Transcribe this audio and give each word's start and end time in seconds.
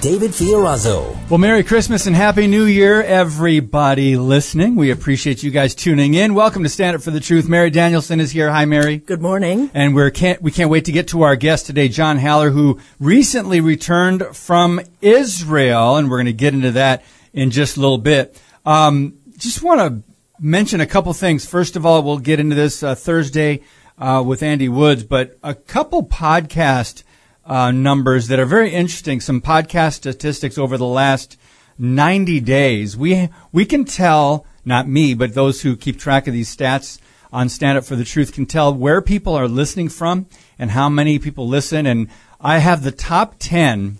David 0.00 0.30
Fiorazo. 0.32 1.16
Well, 1.30 1.38
Merry 1.38 1.62
Christmas 1.62 2.06
and 2.06 2.14
Happy 2.14 2.46
New 2.46 2.64
Year, 2.64 3.02
everybody 3.02 4.16
listening. 4.16 4.76
We 4.76 4.90
appreciate 4.90 5.42
you 5.42 5.50
guys 5.50 5.74
tuning 5.74 6.14
in. 6.14 6.34
Welcome 6.34 6.62
to 6.62 6.68
Stand 6.68 6.96
Up 6.96 7.02
for 7.02 7.10
the 7.10 7.20
Truth. 7.20 7.48
Mary 7.48 7.70
Danielsen 7.70 8.20
is 8.20 8.30
here. 8.30 8.50
Hi, 8.50 8.64
Mary. 8.64 8.98
Good 8.98 9.22
morning. 9.22 9.70
And 9.74 9.94
we're 9.94 10.10
can't, 10.10 10.40
we 10.42 10.50
can't 10.50 10.70
wait 10.70 10.84
to 10.86 10.92
get 10.92 11.08
to 11.08 11.22
our 11.22 11.36
guest 11.36 11.66
today, 11.66 11.88
John 11.88 12.18
Haller, 12.18 12.50
who 12.50 12.80
recently 12.98 13.60
returned 13.60 14.24
from 14.36 14.80
Israel. 15.00 15.96
And 15.96 16.10
we're 16.10 16.18
going 16.18 16.26
to 16.26 16.32
get 16.32 16.54
into 16.54 16.72
that 16.72 17.04
in 17.32 17.50
just 17.50 17.76
a 17.76 17.80
little 17.80 17.98
bit. 17.98 18.40
Um, 18.64 19.18
just 19.36 19.62
want 19.62 19.80
to 19.80 20.02
mention 20.38 20.80
a 20.80 20.86
couple 20.86 21.12
things. 21.12 21.46
First 21.46 21.76
of 21.76 21.86
all, 21.86 22.02
we'll 22.02 22.18
get 22.18 22.40
into 22.40 22.54
this 22.54 22.82
uh, 22.82 22.94
Thursday 22.94 23.62
uh, 23.98 24.22
with 24.26 24.42
Andy 24.42 24.68
Woods, 24.68 25.04
but 25.04 25.38
a 25.42 25.54
couple 25.54 26.04
podcast 26.06 27.02
uh, 27.46 27.70
numbers 27.70 28.28
that 28.28 28.38
are 28.38 28.46
very 28.46 28.70
interesting. 28.70 29.20
Some 29.20 29.40
podcast 29.40 29.94
statistics 29.94 30.58
over 30.58 30.76
the 30.76 30.86
last 30.86 31.38
90 31.78 32.40
days. 32.40 32.96
We 32.96 33.28
we 33.52 33.64
can 33.64 33.84
tell, 33.84 34.46
not 34.64 34.88
me, 34.88 35.14
but 35.14 35.34
those 35.34 35.62
who 35.62 35.76
keep 35.76 35.98
track 35.98 36.26
of 36.26 36.32
these 36.32 36.54
stats 36.54 36.98
on 37.32 37.48
Stand 37.48 37.78
Up 37.78 37.84
for 37.84 37.96
the 37.96 38.04
Truth 38.04 38.32
can 38.32 38.46
tell 38.46 38.72
where 38.72 39.02
people 39.02 39.34
are 39.34 39.48
listening 39.48 39.88
from 39.88 40.26
and 40.58 40.70
how 40.70 40.88
many 40.88 41.18
people 41.18 41.48
listen. 41.48 41.86
And 41.86 42.08
I 42.40 42.58
have 42.58 42.82
the 42.82 42.92
top 42.92 43.36
10. 43.38 43.98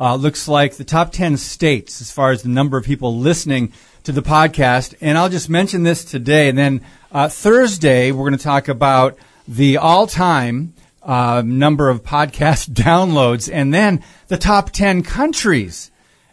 Uh, 0.00 0.14
looks 0.14 0.46
like 0.46 0.76
the 0.76 0.84
top 0.84 1.10
10 1.10 1.36
states 1.36 2.00
as 2.00 2.12
far 2.12 2.30
as 2.30 2.42
the 2.42 2.48
number 2.48 2.78
of 2.78 2.84
people 2.84 3.16
listening 3.16 3.72
to 4.04 4.12
the 4.12 4.22
podcast. 4.22 4.94
And 5.00 5.18
I'll 5.18 5.28
just 5.28 5.50
mention 5.50 5.82
this 5.82 6.04
today. 6.04 6.48
And 6.48 6.56
then 6.56 6.80
uh, 7.10 7.28
Thursday, 7.28 8.12
we're 8.12 8.28
going 8.28 8.38
to 8.38 8.44
talk 8.44 8.68
about 8.68 9.18
the 9.48 9.76
all 9.76 10.06
time 10.06 10.72
uh, 11.08 11.42
number 11.44 11.88
of 11.88 12.04
podcast 12.04 12.70
downloads, 12.70 13.50
and 13.52 13.72
then 13.72 14.04
the 14.28 14.36
top 14.36 14.70
10 14.70 15.02
countries. 15.02 15.90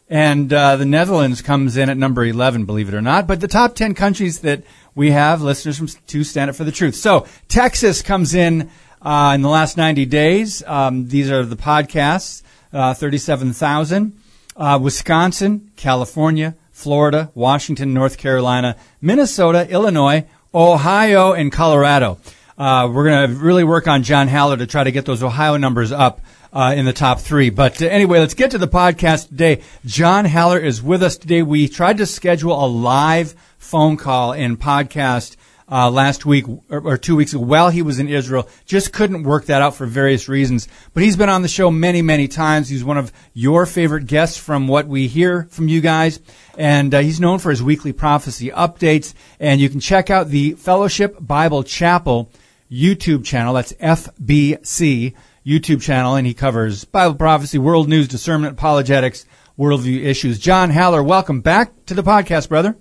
And 0.07 0.53
uh, 0.53 0.75
the 0.75 0.85
Netherlands 0.85 1.41
comes 1.41 1.77
in 1.77 1.89
at 1.89 1.97
number 1.97 2.23
11, 2.23 2.65
believe 2.65 2.89
it 2.89 2.93
or 2.93 3.01
not. 3.01 3.25
But 3.25 3.41
the 3.41 3.47
top 3.47 3.73
10 3.73 3.95
countries 3.95 4.41
that 4.41 4.63
we 4.93 5.11
have 5.11 5.41
listeners 5.41 5.77
from 5.79 5.87
to 5.87 6.23
Stand 6.23 6.51
Up 6.51 6.55
for 6.55 6.63
the 6.63 6.71
Truth. 6.71 6.95
So 6.95 7.25
Texas 7.47 8.03
comes 8.03 8.35
in 8.35 8.69
uh, 9.01 9.31
in 9.33 9.41
the 9.41 9.49
last 9.49 9.77
90 9.77 10.05
days. 10.05 10.61
Um, 10.67 11.07
these 11.07 11.31
are 11.31 11.43
the 11.43 11.55
podcasts, 11.55 12.43
uh, 12.71 12.93
37,000. 12.93 14.13
Uh, 14.57 14.79
Wisconsin, 14.81 15.71
California, 15.75 16.55
Florida, 16.71 17.31
Washington, 17.33 17.93
North 17.93 18.17
Carolina, 18.17 18.75
Minnesota, 19.01 19.69
Illinois, 19.69 20.25
Ohio, 20.53 21.33
and 21.33 21.51
Colorado. 21.51 22.19
Uh, 22.57 22.89
we're 22.91 23.05
going 23.05 23.29
to 23.29 23.35
really 23.35 23.63
work 23.63 23.87
on 23.87 24.03
John 24.03 24.27
Haller 24.27 24.55
to 24.57 24.65
try 24.65 24.83
to 24.83 24.91
get 24.91 25.05
those 25.05 25.21
Ohio 25.21 25.57
numbers 25.57 25.91
up 25.91 26.21
uh, 26.53 26.73
in 26.75 26.85
the 26.85 26.93
top 26.93 27.19
three. 27.19 27.49
But 27.49 27.81
uh, 27.81 27.87
anyway, 27.87 28.19
let's 28.19 28.33
get 28.33 28.51
to 28.51 28.57
the 28.57 28.67
podcast 28.67 29.27
today. 29.27 29.61
John 29.85 30.23
Haller 30.25 30.57
is 30.57 30.81
with 30.81 31.03
us 31.03 31.17
today. 31.17 31.41
We 31.41 31.67
tried 31.67 31.97
to 31.97 32.05
schedule 32.05 32.53
a 32.53 32.65
live 32.65 33.35
phone 33.57 33.97
call 33.97 34.31
and 34.31 34.57
podcast 34.57 35.35
uh, 35.69 35.89
last 35.89 36.25
week 36.25 36.45
or, 36.47 36.79
or, 36.79 36.97
two 36.97 37.15
weeks 37.15 37.33
ago 37.33 37.41
while 37.41 37.71
he 37.71 37.81
was 37.81 37.99
in 37.99 38.07
Israel. 38.07 38.47
Just 38.65 38.93
couldn't 38.93 39.23
work 39.23 39.45
that 39.45 39.61
out 39.61 39.75
for 39.75 39.85
various 39.85 40.29
reasons. 40.29 40.67
But 40.93 41.03
he's 41.03 41.17
been 41.17 41.27
on 41.27 41.41
the 41.41 41.47
show 41.47 41.71
many, 41.71 42.01
many 42.01 42.27
times. 42.27 42.69
He's 42.69 42.83
one 42.83 42.99
of 42.99 43.11
your 43.33 43.65
favorite 43.65 44.05
guests 44.05 44.37
from 44.37 44.67
what 44.67 44.87
we 44.87 45.07
hear 45.07 45.47
from 45.49 45.67
you 45.67 45.81
guys. 45.81 46.19
And 46.57 46.93
uh, 46.93 46.99
he's 46.99 47.19
known 47.19 47.39
for 47.39 47.49
his 47.49 47.63
weekly 47.63 47.93
prophecy 47.93 48.49
updates. 48.49 49.13
And 49.39 49.59
you 49.59 49.69
can 49.69 49.79
check 49.79 50.09
out 50.09 50.29
the 50.29 50.53
Fellowship 50.53 51.17
Bible 51.19 51.63
Chapel 51.63 52.29
YouTube 52.71 53.25
channel. 53.25 53.53
That's 53.53 53.73
FBC 53.73 55.13
YouTube 55.45 55.81
channel, 55.81 56.15
and 56.15 56.25
he 56.25 56.33
covers 56.33 56.85
Bible 56.85 57.15
prophecy, 57.15 57.57
world 57.57 57.87
news, 57.87 58.07
discernment, 58.07 58.53
apologetics, 58.53 59.25
worldview 59.57 60.03
issues. 60.03 60.39
John 60.39 60.69
Haller, 60.69 61.03
welcome 61.03 61.41
back 61.41 61.85
to 61.85 61.93
the 61.93 62.03
podcast, 62.03 62.49
brother. 62.49 62.75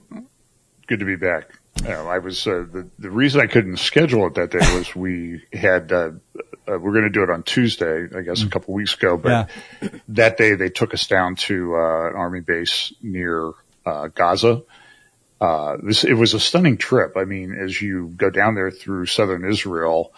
Good 0.86 1.00
to 1.00 1.04
be 1.04 1.16
back. 1.16 1.58
Uh, 1.86 2.06
I 2.06 2.18
was 2.18 2.46
uh, 2.46 2.64
the 2.70 2.88
the 2.98 3.10
reason 3.10 3.40
I 3.40 3.46
couldn't 3.46 3.78
schedule 3.78 4.26
it 4.28 4.34
that 4.34 4.52
day 4.52 4.58
was 4.76 4.94
we 4.94 5.42
had 5.52 5.92
uh, 5.92 6.12
uh 6.68 6.78
we're 6.78 6.92
going 6.92 7.02
to 7.02 7.10
do 7.10 7.22
it 7.22 7.30
on 7.30 7.42
Tuesday, 7.42 8.06
I 8.16 8.22
guess, 8.22 8.42
a 8.42 8.48
couple 8.48 8.74
weeks 8.74 8.94
ago. 8.94 9.16
But 9.16 9.50
yeah. 9.82 9.88
that 10.08 10.36
day 10.36 10.54
they 10.54 10.68
took 10.68 10.94
us 10.94 11.06
down 11.06 11.34
to 11.36 11.74
uh, 11.74 12.08
an 12.10 12.16
army 12.16 12.40
base 12.40 12.92
near 13.02 13.52
uh, 13.84 14.08
Gaza 14.08 14.62
uh, 15.44 15.76
this, 15.82 16.04
it 16.04 16.14
was 16.14 16.32
a 16.32 16.40
stunning 16.40 16.78
trip. 16.78 17.18
I 17.18 17.24
mean, 17.24 17.52
as 17.54 17.82
you 17.82 18.08
go 18.16 18.30
down 18.30 18.54
there 18.54 18.70
through 18.70 19.04
southern 19.04 19.44
Israel, 19.44 20.14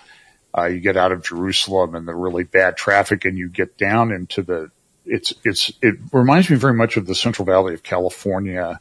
uh, 0.56 0.66
you 0.66 0.78
get 0.78 0.96
out 0.96 1.10
of 1.10 1.24
Jerusalem 1.24 1.96
and 1.96 2.06
the 2.06 2.14
really 2.14 2.44
bad 2.44 2.76
traffic 2.76 3.24
and 3.24 3.36
you 3.36 3.48
get 3.48 3.76
down 3.76 4.12
into 4.12 4.42
the, 4.42 4.70
it's, 5.04 5.34
it's, 5.42 5.72
it 5.82 5.96
reminds 6.12 6.48
me 6.48 6.54
very 6.54 6.74
much 6.74 6.96
of 6.96 7.06
the 7.06 7.14
Central 7.16 7.44
Valley 7.44 7.74
of 7.74 7.82
California, 7.82 8.78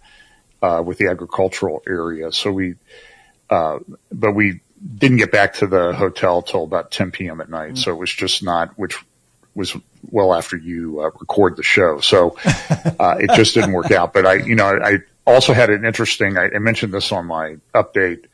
uh, 0.61 0.83
with 0.85 0.99
the 0.99 1.07
agricultural 1.07 1.81
area. 1.87 2.31
So 2.31 2.51
we, 2.51 2.75
uh, 3.49 3.79
but 4.11 4.33
we 4.33 4.61
didn't 4.97 5.17
get 5.17 5.31
back 5.31 5.55
to 5.55 5.67
the 5.67 5.93
hotel 5.93 6.43
till 6.43 6.63
about 6.63 6.91
10 6.91 7.09
p.m. 7.09 7.41
at 7.41 7.49
night. 7.49 7.69
Mm-hmm. 7.69 7.77
So 7.77 7.91
it 7.91 7.97
was 7.97 8.13
just 8.13 8.43
not, 8.43 8.77
which 8.77 9.03
was 9.55 9.75
well 10.11 10.31
after 10.31 10.57
you 10.57 11.01
uh, 11.01 11.09
record 11.19 11.57
the 11.57 11.63
show. 11.63 12.01
So, 12.01 12.37
uh, 12.45 13.15
it 13.19 13.31
just 13.35 13.55
didn't 13.55 13.71
work 13.71 13.89
out. 13.89 14.13
But 14.13 14.27
I, 14.27 14.33
you 14.35 14.53
know, 14.53 14.67
I, 14.67 14.99
also 15.33 15.53
had 15.53 15.69
an 15.69 15.85
interesting, 15.85 16.37
I, 16.37 16.49
mentioned 16.59 16.93
this 16.93 17.11
on 17.11 17.25
my 17.25 17.57
update 17.73 18.25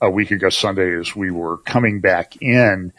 a 0.00 0.10
week 0.10 0.30
ago 0.30 0.48
Sunday 0.48 0.98
as 0.98 1.14
we 1.16 1.30
were 1.30 1.58
coming 1.58 2.00
back 2.00 2.40
in. 2.40 2.92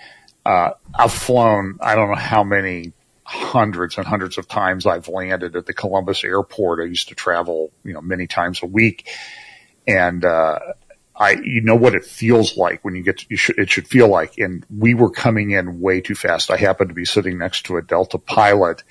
Uh, 0.45 0.71
I've 0.97 1.13
flown, 1.13 1.77
I 1.81 1.95
don't 1.95 2.09
know 2.09 2.15
how 2.15 2.43
many 2.43 2.93
hundreds 3.23 3.97
and 3.97 4.05
hundreds 4.05 4.37
of 4.37 4.47
times 4.47 4.85
I've 4.85 5.07
landed 5.07 5.55
at 5.55 5.65
the 5.65 5.73
Columbus 5.73 6.23
airport. 6.23 6.79
I 6.79 6.85
used 6.85 7.09
to 7.09 7.15
travel, 7.15 7.71
you 7.83 7.93
know, 7.93 8.01
many 8.01 8.27
times 8.27 8.63
a 8.63 8.65
week. 8.65 9.07
And, 9.87 10.23
uh, 10.23 10.59
I, 11.19 11.31
you 11.43 11.61
know 11.61 11.75
what 11.75 11.95
it 11.95 12.05
feels 12.05 12.57
like 12.57 12.85
when 12.85 12.95
you 12.95 13.01
get, 13.01 13.19
to, 13.19 13.25
you 13.29 13.37
should, 13.37 13.57
it 13.57 13.71
should 13.71 13.87
feel 13.87 14.07
like, 14.07 14.37
and 14.37 14.63
we 14.75 14.93
were 14.93 15.09
coming 15.09 15.51
in 15.51 15.81
way 15.81 15.99
too 15.99 16.13
fast. 16.13 16.51
I 16.51 16.57
happened 16.57 16.89
to 16.89 16.93
be 16.93 17.05
sitting 17.05 17.39
next 17.39 17.65
to 17.65 17.77
a 17.77 17.81
Delta 17.81 18.19
pilot 18.19 18.83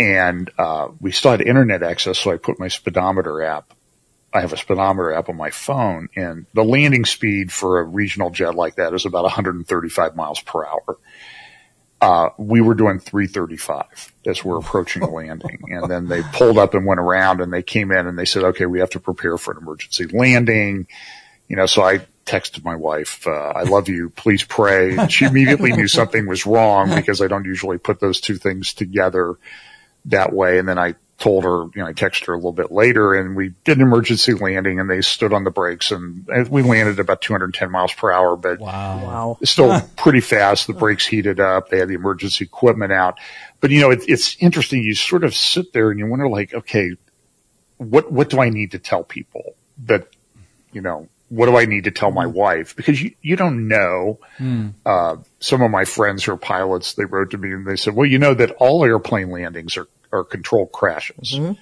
and 0.00 0.50
uh, 0.56 0.88
we 0.98 1.12
still 1.12 1.32
had 1.32 1.42
internet 1.42 1.82
access, 1.82 2.18
so 2.18 2.32
I 2.32 2.38
put 2.38 2.58
my 2.58 2.68
speedometer 2.68 3.42
app. 3.42 3.74
I 4.32 4.40
have 4.40 4.54
a 4.54 4.56
speedometer 4.56 5.12
app 5.12 5.28
on 5.28 5.36
my 5.36 5.50
phone, 5.50 6.08
and 6.16 6.46
the 6.54 6.64
landing 6.64 7.04
speed 7.04 7.52
for 7.52 7.80
a 7.80 7.84
regional 7.84 8.30
jet 8.30 8.54
like 8.54 8.76
that 8.76 8.94
is 8.94 9.04
about 9.04 9.24
135 9.24 10.16
miles 10.16 10.40
per 10.40 10.64
hour. 10.64 10.96
Uh, 12.00 12.30
we 12.38 12.62
were 12.62 12.74
doing 12.74 12.98
335 12.98 14.14
as 14.26 14.42
we're 14.42 14.56
approaching 14.56 15.02
the 15.02 15.08
landing. 15.08 15.64
And 15.68 15.90
then 15.90 16.08
they 16.08 16.22
pulled 16.22 16.56
up 16.56 16.72
and 16.72 16.86
went 16.86 16.98
around 16.98 17.42
and 17.42 17.52
they 17.52 17.62
came 17.62 17.92
in 17.92 18.06
and 18.06 18.18
they 18.18 18.24
said, 18.24 18.42
okay, 18.42 18.64
we 18.64 18.80
have 18.80 18.88
to 18.90 19.00
prepare 19.00 19.36
for 19.36 19.52
an 19.52 19.58
emergency 19.58 20.06
landing. 20.06 20.86
You 21.46 21.56
know, 21.56 21.66
so 21.66 21.82
I 21.82 21.98
texted 22.24 22.64
my 22.64 22.74
wife, 22.74 23.26
uh, 23.26 23.52
I 23.54 23.64
love 23.64 23.90
you. 23.90 24.08
Please 24.08 24.42
pray. 24.44 24.96
And 24.96 25.12
she 25.12 25.26
immediately 25.26 25.72
knew 25.72 25.88
something 25.88 26.26
was 26.26 26.46
wrong 26.46 26.94
because 26.94 27.20
I 27.20 27.26
don't 27.26 27.44
usually 27.44 27.76
put 27.76 28.00
those 28.00 28.22
two 28.22 28.36
things 28.36 28.72
together 28.72 29.36
that 30.06 30.32
way. 30.32 30.58
And 30.58 30.68
then 30.68 30.78
I 30.78 30.94
told 31.20 31.44
her, 31.44 31.64
you 31.74 31.82
know, 31.82 31.86
I 31.86 31.92
texted 31.92 32.26
her 32.26 32.32
a 32.32 32.36
little 32.36 32.52
bit 32.52 32.72
later 32.72 33.14
and 33.14 33.36
we 33.36 33.52
did 33.64 33.76
an 33.76 33.82
emergency 33.82 34.32
landing 34.32 34.80
and 34.80 34.88
they 34.88 35.02
stood 35.02 35.34
on 35.34 35.44
the 35.44 35.50
brakes 35.50 35.92
and 35.92 36.26
we 36.48 36.62
landed 36.62 36.98
about 36.98 37.20
210 37.20 37.70
miles 37.70 37.92
per 37.92 38.10
hour, 38.10 38.36
but 38.36 38.58
wow, 38.58 39.04
wow. 39.04 39.38
still 39.44 39.80
pretty 39.96 40.20
fast. 40.20 40.66
The 40.66 40.72
brakes 40.72 41.06
heated 41.06 41.38
up. 41.38 41.68
They 41.68 41.78
had 41.78 41.88
the 41.88 41.94
emergency 41.94 42.44
equipment 42.44 42.90
out, 42.90 43.18
but 43.60 43.70
you 43.70 43.80
know, 43.80 43.90
it, 43.90 44.02
it's 44.08 44.36
interesting. 44.40 44.82
You 44.82 44.94
sort 44.94 45.22
of 45.22 45.34
sit 45.34 45.74
there 45.74 45.90
and 45.90 45.98
you 45.98 46.06
wonder 46.06 46.26
like, 46.26 46.54
okay, 46.54 46.92
what, 47.76 48.10
what 48.10 48.30
do 48.30 48.40
I 48.40 48.48
need 48.48 48.70
to 48.70 48.78
tell 48.78 49.04
people 49.04 49.54
that, 49.84 50.08
you 50.72 50.80
know, 50.80 51.06
what 51.28 51.46
do 51.46 51.56
I 51.56 51.66
need 51.66 51.84
to 51.84 51.90
tell 51.90 52.10
my 52.10 52.24
mm. 52.24 52.32
wife? 52.32 52.74
Because 52.74 53.00
you, 53.00 53.14
you 53.20 53.36
don't 53.36 53.68
know. 53.68 54.18
Mm. 54.38 54.72
Uh, 54.86 55.16
some 55.40 55.62
of 55.62 55.70
my 55.70 55.84
friends 55.84 56.24
who 56.24 56.32
are 56.32 56.36
pilots, 56.36 56.94
they 56.94 57.06
wrote 57.06 57.30
to 57.30 57.38
me 57.38 57.52
and 57.52 57.66
they 57.66 57.76
said, 57.76 57.94
well, 57.94 58.06
you 58.06 58.18
know 58.18 58.34
that 58.34 58.52
all 58.52 58.84
airplane 58.84 59.30
landings 59.30 59.76
are, 59.76 59.88
are 60.12 60.22
controlled 60.22 60.70
crashes, 60.70 61.32
mm-hmm. 61.32 61.52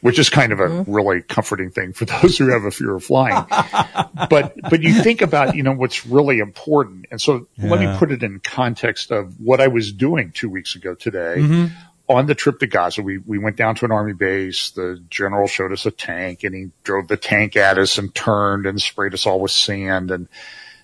which 0.00 0.20
is 0.20 0.30
kind 0.30 0.52
of 0.52 0.60
a 0.60 0.68
mm-hmm. 0.68 0.92
really 0.92 1.20
comforting 1.20 1.70
thing 1.70 1.92
for 1.92 2.04
those 2.22 2.38
who 2.38 2.48
have 2.48 2.62
a 2.62 2.70
fear 2.70 2.94
of 2.94 3.04
flying. 3.04 3.44
but, 4.30 4.54
but 4.70 4.82
you 4.82 4.94
think 5.02 5.20
about, 5.20 5.56
you 5.56 5.64
know, 5.64 5.72
what's 5.72 6.06
really 6.06 6.38
important. 6.38 7.06
And 7.10 7.20
so 7.20 7.48
yeah. 7.56 7.70
let 7.70 7.80
me 7.80 7.98
put 7.98 8.12
it 8.12 8.22
in 8.22 8.38
context 8.38 9.10
of 9.10 9.40
what 9.40 9.60
I 9.60 9.66
was 9.66 9.92
doing 9.92 10.30
two 10.30 10.48
weeks 10.48 10.76
ago 10.76 10.94
today. 10.94 11.36
Mm-hmm. 11.38 11.74
on 12.08 12.26
the 12.26 12.36
trip 12.36 12.60
to 12.60 12.68
Gaza, 12.68 13.02
we, 13.02 13.18
we 13.18 13.38
went 13.38 13.56
down 13.56 13.74
to 13.76 13.84
an 13.84 13.90
army 13.90 14.12
base. 14.12 14.70
The 14.70 15.02
general 15.10 15.48
showed 15.48 15.72
us 15.72 15.86
a 15.86 15.90
tank 15.90 16.44
and 16.44 16.54
he 16.54 16.70
drove 16.84 17.08
the 17.08 17.16
tank 17.16 17.56
at 17.56 17.78
us 17.78 17.98
and 17.98 18.14
turned 18.14 18.64
and 18.64 18.80
sprayed 18.80 19.12
us 19.12 19.26
all 19.26 19.40
with 19.40 19.50
sand. 19.50 20.12
And 20.12 20.28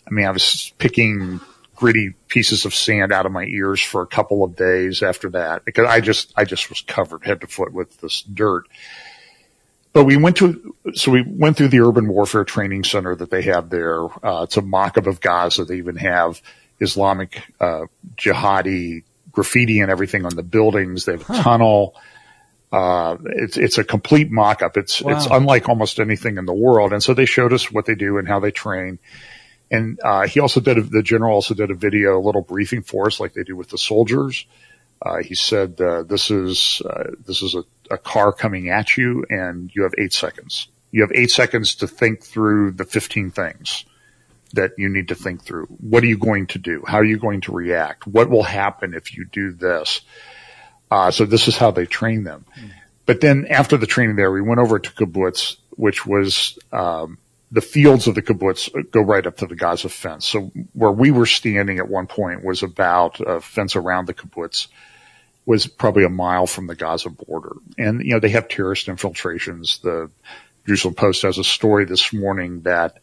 I 0.05 0.11
mean, 0.11 0.27
I 0.27 0.33
was 0.33 0.73
picking 0.79 1.41
gritty 1.81 2.13
pieces 2.29 2.67
of 2.67 2.75
sand 2.75 3.11
out 3.11 3.25
of 3.25 3.33
my 3.33 3.45
ears 3.45 3.81
for 3.81 4.03
a 4.03 4.07
couple 4.07 4.45
of 4.45 4.55
days 4.55 5.03
after 5.03 5.31
that 5.31 5.65
because 5.65 5.87
I 5.87 6.03
just, 6.03 6.31
I 6.37 6.45
just 6.45 6.69
was 6.69 6.83
covered 6.83 7.25
head 7.25 7.41
to 7.41 7.47
foot 7.47 7.73
with 7.73 7.99
this 8.03 8.21
dirt. 8.21 8.65
But 9.95 10.05
we 10.05 10.19
went 10.19 10.37
to, 10.37 10.77
so 10.93 11.11
we 11.11 11.23
went 11.27 11.57
through 11.57 11.69
the 11.69 11.81
urban 11.81 12.07
warfare 12.07 12.45
training 12.45 12.85
center 12.85 13.17
that 13.17 13.31
they 13.31 13.41
have 13.43 13.71
there. 13.71 14.05
Uh, 14.23 14.43
it's 14.43 14.59
a 14.59 14.63
mock-up 14.63 15.07
of 15.07 15.23
Gaza. 15.23 15.65
They 15.65 15.79
even 15.79 15.97
have 15.97 16.43
Islamic, 16.81 17.43
uh, 17.59 17.87
jihadi 18.15 19.05
graffiti 19.33 19.81
and 19.81 19.91
everything 19.91 20.27
on 20.27 20.37
the 20.37 20.43
buildings. 20.43 21.07
They 21.07 21.13
have 21.13 21.31
a 21.31 21.33
huh. 21.33 21.43
tunnel. 21.43 21.95
Uh, 22.71 23.17
it's, 23.25 23.57
it's 23.57 23.79
a 23.79 23.85
complete 23.85 24.31
mock-up. 24.31 24.77
It's, 24.77 25.01
wow. 25.01 25.17
it's 25.17 25.27
unlike 25.27 25.71
almost 25.71 25.99
anything 25.99 26.37
in 26.37 26.45
the 26.45 26.53
world. 26.53 26.93
And 26.93 27.03
so 27.03 27.15
they 27.15 27.25
showed 27.25 27.55
us 27.55 27.73
what 27.73 27.87
they 27.87 27.95
do 27.95 28.19
and 28.19 28.29
how 28.29 28.39
they 28.39 28.51
train. 28.51 28.99
And, 29.71 30.01
uh, 30.03 30.27
he 30.27 30.41
also 30.41 30.61
did, 30.61 30.79
a, 30.79 30.83
the 30.83 31.03
general 31.03 31.35
also 31.35 31.55
did 31.55 31.71
a 31.71 31.75
video, 31.75 32.19
a 32.19 32.23
little 32.23 32.43
briefing 32.43 32.83
for 32.83 33.07
us 33.07 33.21
like 33.21 33.35
they 33.35 33.45
do 33.45 33.57
with 33.57 33.69
the 33.69 33.79
soldiers. 33.79 34.47
Uh, 35.03 35.19
he 35.19 35.35
said, 35.35 35.81
uh, 35.81 36.03
this 36.03 36.31
is, 36.31 36.83
uh, 36.85 37.13
this 37.27 37.43
is 37.43 37.55
a, 37.55 37.65
a 37.91 37.99
car 37.99 38.33
coming 38.33 38.69
at 38.69 38.97
you 38.97 39.25
and 39.31 39.71
you 39.75 39.85
have 39.85 39.95
eight 39.99 40.13
seconds. 40.13 40.69
You 40.91 41.03
have 41.03 41.13
eight 41.15 41.31
seconds 41.31 41.77
to 41.77 41.87
think 41.87 42.23
through 42.23 42.73
the 42.73 42.85
15 42.85 43.31
things 43.31 43.85
that 44.53 44.73
you 44.77 44.89
need 44.89 45.09
to 45.09 45.15
think 45.15 45.43
through. 45.43 45.67
What 45.67 46.03
are 46.03 46.09
you 46.09 46.19
going 46.19 46.49
to 46.49 46.59
do? 46.59 46.83
How 46.87 46.99
are 46.99 47.05
you 47.05 47.19
going 47.19 47.43
to 47.43 47.53
react? 47.53 48.07
What 48.07 48.29
will 48.29 48.43
happen 48.43 48.95
if 48.95 49.17
you 49.17 49.25
do 49.25 49.53
this? 49.53 50.01
Uh, 50.91 51.11
so 51.13 51.25
this 51.25 51.47
is 51.47 51.57
how 51.57 51.71
they 51.71 51.87
train 51.87 52.25
them. 52.25 52.45
Mm. 52.59 52.71
But 53.07 53.21
then 53.21 53.47
after 53.49 53.77
the 53.77 53.87
training 53.87 54.17
there, 54.17 54.31
we 54.31 54.43
went 54.43 54.61
over 54.61 54.79
to 54.79 54.91
kibbutz, 54.91 55.57
which 55.71 56.05
was, 56.05 56.59
um, 56.73 57.19
the 57.51 57.61
fields 57.61 58.07
of 58.07 58.15
the 58.15 58.23
kibbutz 58.23 58.71
go 58.91 59.01
right 59.01 59.27
up 59.27 59.39
to 59.39 59.47
the 59.47 59.57
Gaza 59.57 59.89
fence. 59.89 60.27
So 60.27 60.53
where 60.73 60.93
we 60.93 61.11
were 61.11 61.27
standing 61.27 61.79
at 61.79 61.89
one 61.89 62.07
point 62.07 62.45
was 62.45 62.63
about 62.63 63.21
a 63.21 63.41
fence 63.41 63.75
around 63.75 64.07
the 64.07 64.15
kibbutz 64.15 64.69
was 65.47 65.67
probably 65.67 66.05
a 66.05 66.11
mile 66.11 66.47
from 66.47 66.67
the 66.69 66.77
Gaza 66.77 67.11
border. 67.11 67.57
And, 67.77 68.05
you 68.05 68.13
know, 68.13 68.21
they 68.21 68.29
have 68.31 68.49
terrorist 68.49 68.89
infiltrations. 68.89 69.79
The 69.79 70.11
Jerusalem 70.67 70.95
Post 70.95 71.23
has 71.23 71.39
a 71.39 71.45
story 71.45 71.87
this 71.87 72.13
morning 72.13 72.61
that 72.63 72.99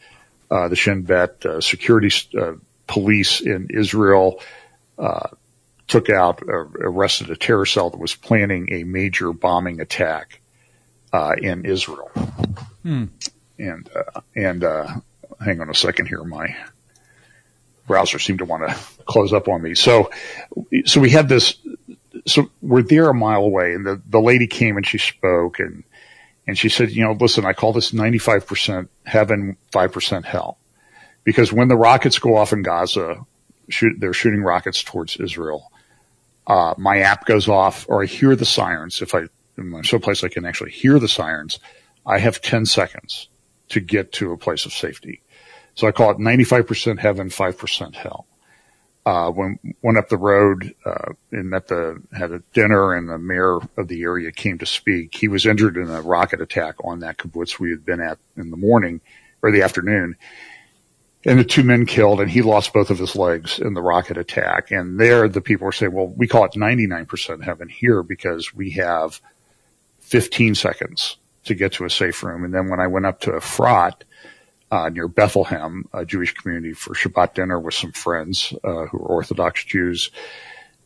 uh, 0.49 0.69
the 0.69 0.75
Shin 0.75 1.01
Bet 1.01 1.45
uh, 1.45 1.59
security 1.59 2.09
uh, 2.39 2.53
police 2.85 3.41
in 3.41 3.67
Israel 3.69 4.39
uh, 4.97 5.27
took 5.87 6.09
out, 6.09 6.41
arrested 6.41 7.29
a 7.29 7.35
terror 7.35 7.65
cell 7.65 7.89
that 7.89 7.99
was 7.99 8.15
planning 8.15 8.71
a 8.71 8.83
major 8.83 9.33
bombing 9.33 9.81
attack 9.81 10.39
uh, 11.11 11.35
in 11.41 11.65
Israel. 11.65 12.09
Hmm. 12.83 13.05
And 13.59 13.89
uh, 13.95 14.21
and 14.35 14.63
hang 15.43 15.61
on 15.61 15.69
a 15.69 15.75
second 15.75 16.07
here, 16.07 16.23
my 16.23 16.55
browser 17.87 18.19
seemed 18.19 18.39
to 18.39 18.45
want 18.45 18.67
to 18.67 18.75
close 19.05 19.33
up 19.33 19.47
on 19.47 19.61
me. 19.61 19.75
So 19.75 20.11
so 20.85 20.99
we 20.99 21.09
had 21.09 21.29
this. 21.29 21.57
So 22.25 22.49
we're 22.61 22.81
there 22.81 23.09
a 23.09 23.13
mile 23.13 23.43
away, 23.43 23.73
and 23.73 23.85
the 23.85 24.01
the 24.07 24.19
lady 24.19 24.47
came 24.47 24.77
and 24.77 24.85
she 24.85 24.97
spoke 24.97 25.59
and 25.59 25.83
and 26.47 26.57
she 26.57 26.69
said, 26.69 26.91
you 26.91 27.03
know, 27.03 27.11
listen, 27.11 27.45
I 27.45 27.51
call 27.51 27.73
this 27.73 27.91
95% 27.91 28.87
heaven, 29.05 29.57
5% 29.73 30.23
hell. 30.23 30.57
Because 31.25 31.51
when 31.51 31.67
the 31.67 31.75
rockets 31.75 32.19
go 32.19 32.37
off 32.37 32.53
in 32.53 32.63
Gaza, 32.63 33.25
shoot, 33.67 33.97
they're 33.99 34.13
shooting 34.13 34.41
rockets 34.41 34.81
towards 34.81 35.17
Israel. 35.17 35.69
Uh, 36.47 36.73
my 36.77 36.99
app 36.99 37.25
goes 37.25 37.49
off 37.49 37.85
or 37.89 38.01
I 38.01 38.05
hear 38.05 38.33
the 38.33 38.45
sirens. 38.45 39.01
If 39.01 39.13
I, 39.13 39.23
I'm 39.57 39.83
someplace 39.83 40.23
I 40.23 40.29
can 40.29 40.45
actually 40.45 40.71
hear 40.71 40.99
the 40.99 41.09
sirens, 41.09 41.59
I 42.05 42.19
have 42.19 42.41
10 42.41 42.65
seconds 42.65 43.27
to 43.69 43.79
get 43.79 44.11
to 44.13 44.31
a 44.31 44.37
place 44.37 44.65
of 44.65 44.73
safety. 44.73 45.21
So 45.75 45.87
I 45.87 45.91
call 45.91 46.11
it 46.11 46.17
95% 46.17 46.99
heaven, 46.99 47.29
5% 47.29 47.95
hell 47.95 48.27
uh, 49.07 49.31
when 49.31 49.57
went 49.81 49.97
up 49.97 50.09
the 50.09 50.17
road 50.17 50.75
uh, 50.85 51.13
and 51.31 51.49
met 51.49 51.69
the 51.69 52.03
had 52.11 52.33
a 52.33 52.39
dinner, 52.51 52.93
and 52.93 53.07
the 53.07 53.17
mayor 53.17 53.59
of 53.77 53.87
the 53.87 54.01
area 54.01 54.33
came 54.33 54.57
to 54.57 54.65
speak. 54.65 55.15
He 55.15 55.29
was 55.29 55.45
injured 55.45 55.77
in 55.77 55.89
a 55.89 56.01
rocket 56.01 56.41
attack 56.41 56.75
on 56.83 56.99
that 56.99 57.17
kibbutz 57.17 57.57
we 57.57 57.69
had 57.69 57.85
been 57.85 58.01
at 58.01 58.17
in 58.35 58.51
the 58.51 58.57
morning 58.57 58.99
or 59.41 59.49
the 59.49 59.61
afternoon, 59.61 60.17
and 61.23 61.39
the 61.39 61.45
two 61.45 61.63
men 61.63 61.85
killed, 61.85 62.19
and 62.19 62.29
he 62.29 62.41
lost 62.41 62.73
both 62.73 62.89
of 62.89 62.99
his 62.99 63.15
legs 63.15 63.59
in 63.59 63.75
the 63.75 63.81
rocket 63.81 64.17
attack. 64.17 64.71
And 64.71 64.99
there, 64.99 65.29
the 65.29 65.39
people 65.39 65.63
were 65.63 65.71
saying, 65.71 65.93
"Well, 65.93 66.07
we 66.07 66.27
call 66.27 66.43
it 66.43 66.51
99% 66.51 67.45
heaven 67.45 67.69
here 67.69 68.03
because 68.03 68.53
we 68.53 68.71
have 68.71 69.21
15 69.99 70.53
seconds 70.53 71.15
to 71.47 71.55
get 71.55 71.73
to 71.73 71.85
a 71.85 71.89
safe 71.89 72.23
room." 72.23 72.43
And 72.43 72.53
then 72.53 72.69
when 72.69 72.79
I 72.79 72.87
went 72.87 73.05
up 73.05 73.21
to 73.21 73.31
Efrat, 73.31 74.03
uh, 74.71 74.89
near 74.89 75.07
Bethlehem, 75.07 75.85
a 75.93 76.05
Jewish 76.05 76.33
community 76.33 76.73
for 76.73 76.93
Shabbat 76.93 77.33
dinner 77.33 77.59
with 77.59 77.73
some 77.73 77.91
friends 77.91 78.53
uh, 78.63 78.85
who 78.87 78.97
are 78.97 79.07
Orthodox 79.07 79.63
Jews. 79.63 80.11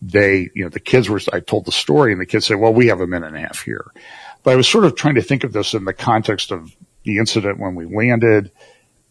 They, 0.01 0.49
you 0.55 0.63
know, 0.63 0.69
the 0.69 0.79
kids 0.79 1.09
were. 1.09 1.19
I 1.31 1.39
told 1.39 1.65
the 1.65 1.71
story, 1.71 2.11
and 2.11 2.19
the 2.19 2.25
kids 2.25 2.47
said, 2.47 2.57
"Well, 2.57 2.73
we 2.73 2.87
have 2.87 3.01
a 3.01 3.07
minute 3.07 3.27
and 3.27 3.37
a 3.37 3.41
half 3.41 3.63
here." 3.63 3.91
But 4.43 4.51
I 4.51 4.55
was 4.55 4.67
sort 4.67 4.85
of 4.85 4.95
trying 4.95 5.15
to 5.15 5.21
think 5.21 5.43
of 5.43 5.53
this 5.53 5.73
in 5.73 5.85
the 5.85 5.93
context 5.93 6.51
of 6.51 6.75
the 7.03 7.17
incident 7.17 7.59
when 7.59 7.75
we 7.75 7.85
landed, 7.85 8.51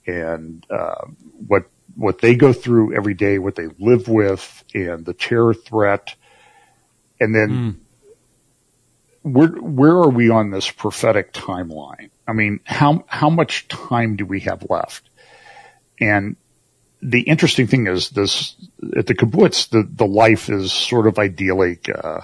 and 0.06 0.66
uh, 0.68 1.06
what 1.46 1.64
what 1.96 2.20
they 2.20 2.34
go 2.34 2.52
through 2.52 2.96
every 2.96 3.14
day, 3.14 3.38
what 3.38 3.54
they 3.54 3.68
live 3.78 4.08
with, 4.08 4.64
and 4.74 5.04
the 5.04 5.14
terror 5.14 5.54
threat, 5.54 6.14
and 7.20 7.34
then. 7.34 7.50
Mm. 7.50 7.76
Where, 9.22 9.48
where 9.48 9.96
are 9.96 10.08
we 10.08 10.30
on 10.30 10.50
this 10.50 10.70
prophetic 10.70 11.32
timeline? 11.32 12.10
I 12.26 12.32
mean, 12.32 12.60
how, 12.64 13.04
how 13.06 13.30
much 13.30 13.68
time 13.68 14.16
do 14.16 14.24
we 14.24 14.40
have 14.40 14.66
left? 14.70 15.10
And 16.00 16.36
the 17.02 17.22
interesting 17.22 17.66
thing 17.66 17.86
is 17.86 18.10
this, 18.10 18.56
at 18.96 19.06
the 19.06 19.14
kibbutz, 19.14 19.68
the, 19.68 19.88
the 19.90 20.06
life 20.06 20.48
is 20.48 20.72
sort 20.72 21.06
of 21.06 21.18
idyllic. 21.18 21.88
Uh, 21.88 22.22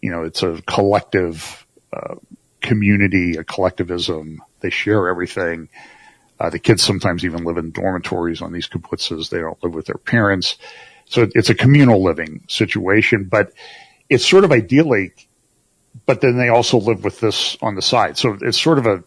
you 0.00 0.10
know, 0.10 0.22
it's 0.24 0.42
a 0.42 0.62
collective, 0.66 1.66
uh, 1.92 2.14
community, 2.60 3.36
a 3.36 3.44
collectivism. 3.44 4.42
They 4.60 4.70
share 4.70 5.08
everything. 5.08 5.68
Uh, 6.40 6.50
the 6.50 6.58
kids 6.58 6.82
sometimes 6.82 7.24
even 7.24 7.44
live 7.44 7.56
in 7.56 7.70
dormitories 7.70 8.42
on 8.42 8.52
these 8.52 8.68
kibbutzes. 8.68 9.30
They 9.30 9.38
don't 9.38 9.62
live 9.62 9.74
with 9.74 9.86
their 9.86 9.98
parents. 9.98 10.56
So 11.06 11.28
it's 11.34 11.50
a 11.50 11.54
communal 11.54 12.02
living 12.02 12.44
situation, 12.48 13.24
but 13.24 13.52
it's 14.08 14.26
sort 14.26 14.44
of 14.44 14.52
idyllic, 14.52 15.27
but 16.06 16.20
then 16.20 16.36
they 16.36 16.48
also 16.48 16.78
live 16.78 17.04
with 17.04 17.20
this 17.20 17.56
on 17.62 17.74
the 17.74 17.82
side. 17.82 18.18
So 18.18 18.36
it's 18.40 18.60
sort 18.60 18.78
of 18.78 18.86
a, 18.86 19.04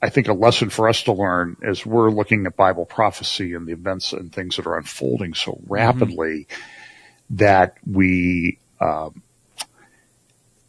I 0.00 0.08
think 0.08 0.28
a 0.28 0.32
lesson 0.32 0.70
for 0.70 0.88
us 0.88 1.02
to 1.04 1.12
learn 1.12 1.56
as 1.62 1.86
we're 1.86 2.10
looking 2.10 2.46
at 2.46 2.56
Bible 2.56 2.86
prophecy 2.86 3.54
and 3.54 3.66
the 3.66 3.72
events 3.72 4.12
and 4.12 4.32
things 4.32 4.56
that 4.56 4.66
are 4.66 4.76
unfolding 4.76 5.34
so 5.34 5.52
mm-hmm. 5.52 5.72
rapidly 5.72 6.46
mm-hmm. 6.48 7.36
that 7.36 7.76
we, 7.90 8.58
um, 8.80 9.22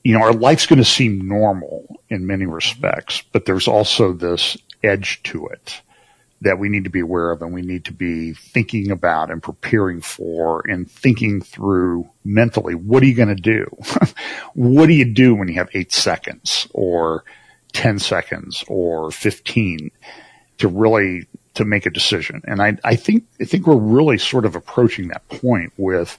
you 0.04 0.18
know, 0.18 0.24
our 0.24 0.34
life's 0.34 0.66
going 0.66 0.80
to 0.80 0.86
seem 0.86 1.28
normal 1.28 2.00
in 2.10 2.28
many 2.28 2.46
respects, 2.46 3.24
but 3.32 3.46
there's 3.46 3.68
also 3.68 4.14
this 4.14 4.58
edge 4.84 5.24
to 5.24 5.48
it 5.48 5.82
that 6.44 6.60
we 6.60 6.70
need 6.70 6.84
to 6.84 6.90
be 6.90 7.00
aware 7.00 7.32
of 7.32 7.42
and 7.42 7.54
we 7.54 7.62
need 7.62 7.86
to 7.86 7.94
be 7.94 8.34
thinking 8.34 8.92
about 8.92 9.32
and 9.32 9.42
preparing 9.42 10.02
for 10.02 10.62
and 10.68 10.90
thinking 10.90 11.42
through 11.42 12.10
mentally. 12.24 12.76
What 12.76 13.02
are 13.04 13.06
you 13.06 13.16
going 13.16 13.36
to 13.36 13.42
do? 13.42 13.66
what 14.54 14.88
do 14.88 14.94
you 14.94 15.06
do 15.06 15.36
when 15.36 15.48
you 15.48 15.56
have 15.56 15.70
eight 15.74 15.92
seconds 15.92 16.68
or 16.74 17.24
10 17.74 18.00
seconds 18.00 18.64
or 18.68 19.12
15 19.12 19.92
to 20.60 20.68
really 20.68 21.28
to 21.56 21.66
make 21.66 21.86
a 21.86 21.90
decision. 21.90 22.42
And 22.46 22.62
I, 22.62 22.78
I 22.84 22.96
think 22.96 23.26
I 23.40 23.46
think 23.46 23.68
we're 23.68 23.76
really 23.76 24.18
sort 24.18 24.46
of 24.46 24.56
approaching 24.56 25.10
that 25.10 25.28
point 25.28 25.74
with 25.78 26.18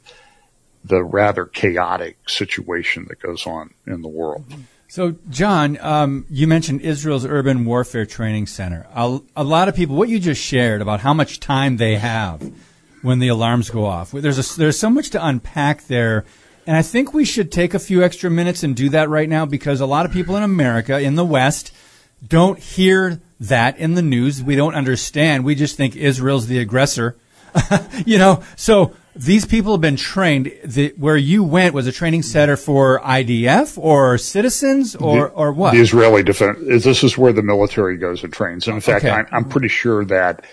the 0.85 1.03
rather 1.03 1.47
chaotic 1.47 2.19
situation 2.29 3.07
that 3.09 3.21
goes 3.21 3.47
on 3.47 3.75
in 3.87 4.03
the 4.03 4.09
world. 4.09 4.49
Mm-hmm. 4.49 4.63
So, 4.89 5.17
John, 5.29 5.79
um, 5.81 6.27
you 6.31 6.47
mentioned 6.47 6.83
Israel's 6.83 7.27
Urban 7.27 7.65
Warfare 7.65 8.07
Training 8.07 8.47
Center. 8.47 8.87
A, 8.95 9.19
a, 9.35 9.43
lot 9.43 9.69
of 9.69 9.75
people, 9.75 9.97
what 9.97 10.09
you 10.09 10.21
just 10.21 10.41
shared 10.41 10.83
about 10.83 11.01
how 11.01 11.13
much 11.13 11.41
time 11.41 11.79
they 11.79 11.97
have 11.97 12.53
when 13.03 13.19
the 13.19 13.29
alarms 13.29 13.71
go 13.71 13.87
off. 13.87 14.13
There's 14.13 14.39
a, 14.39 14.59
there's 14.59 14.79
so 14.79 14.91
much 14.91 15.11
to 15.11 15.27
unpack 15.27 15.87
there 15.87 16.25
and 16.67 16.77
I 16.77 16.83
think 16.83 17.13
we 17.13 17.25
should 17.25 17.53
take 17.53 17.75
a 17.75 17.79
few 17.79 18.03
extra 18.03 18.31
minutes 18.31 18.63
and 18.63 18.75
do 18.75 18.89
that 18.91 19.09
right 19.09 19.29
now 19.29 19.45
because 19.45 19.81
a 19.81 19.87
lot 19.87 20.07
of 20.07 20.13
people 20.13 20.37
in 20.37 20.43
America, 20.43 20.99
in 20.99 21.15
the 21.15 21.25
West, 21.25 21.73
don't 22.27 22.59
hear 22.59 23.21
that 23.41 23.77
in 23.79 23.95
the 23.95 24.03
news. 24.03 24.43
We 24.43 24.57
don't 24.57 24.75
understand. 24.75 25.45
We 25.45 25.55
just 25.55 25.77
think 25.77 25.95
Israel's 25.95 26.47
the 26.47 26.59
aggressor. 26.59 27.17
you 28.07 28.19
know, 28.19 28.43
so 28.57 28.95
these 29.17 29.45
people 29.45 29.73
have 29.73 29.81
been 29.81 29.97
trained. 29.97 30.53
The, 30.65 30.93
where 30.97 31.17
you 31.17 31.45
went 31.45 31.75
was 31.75 31.87
a 31.87 31.93
training 31.93 32.23
center 32.23 32.57
for 32.57 33.01
IDF 33.01 33.79
or 33.79 34.19
citizens 34.19 34.97
or, 34.97 35.29
the, 35.29 35.35
or 35.35 35.53
what? 35.53 35.73
The 35.73 35.81
Israeli 35.81 36.23
defense. 36.23 36.85
This 36.85 37.05
is 37.05 37.17
where 37.17 37.33
the 37.33 37.43
military 37.43 37.97
goes 37.97 38.25
and 38.25 38.33
trains. 38.33 38.67
And 38.67 38.77
In 38.77 38.81
fact, 38.81 39.05
okay. 39.05 39.15
I'm, 39.15 39.27
I'm 39.31 39.49
pretty 39.49 39.69
sure 39.69 40.05
that 40.07 40.45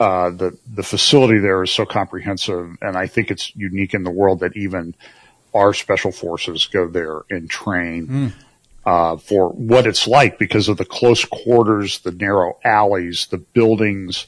uh, 0.00 0.30
the 0.30 0.56
the 0.72 0.82
facility 0.82 1.38
there 1.38 1.62
is 1.62 1.72
so 1.72 1.84
comprehensive, 1.84 2.76
and 2.80 2.96
I 2.96 3.06
think 3.06 3.30
it's 3.30 3.54
unique 3.56 3.94
in 3.94 4.04
the 4.04 4.10
world 4.10 4.40
that 4.40 4.56
even 4.56 4.94
our 5.54 5.74
special 5.74 6.12
forces 6.12 6.66
go 6.66 6.86
there 6.86 7.22
and 7.30 7.50
train. 7.50 8.06
Mm. 8.06 8.32
Uh, 8.86 9.18
for 9.18 9.50
what 9.50 9.86
it's 9.86 10.06
like 10.06 10.38
because 10.38 10.66
of 10.68 10.78
the 10.78 10.84
close 10.84 11.22
quarters, 11.26 11.98
the 11.98 12.12
narrow 12.12 12.58
alleys, 12.64 13.26
the 13.26 13.36
buildings, 13.36 14.26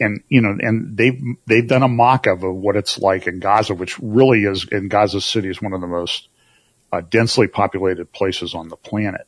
and 0.00 0.22
you 0.28 0.40
know, 0.40 0.56
and 0.60 0.96
they've 0.96 1.20
they've 1.46 1.66
done 1.66 1.82
a 1.82 1.88
mock-up 1.88 2.42
of 2.42 2.54
what 2.54 2.76
it's 2.76 2.98
like 2.98 3.26
in 3.26 3.38
Gaza, 3.38 3.74
which 3.74 3.98
really 4.00 4.44
is 4.44 4.66
in 4.70 4.88
Gaza 4.88 5.20
City 5.20 5.48
is 5.48 5.62
one 5.62 5.72
of 5.72 5.80
the 5.80 5.86
most 5.86 6.28
uh, 6.92 7.02
densely 7.02 7.46
populated 7.46 8.10
places 8.12 8.54
on 8.54 8.68
the 8.68 8.76
planet. 8.76 9.26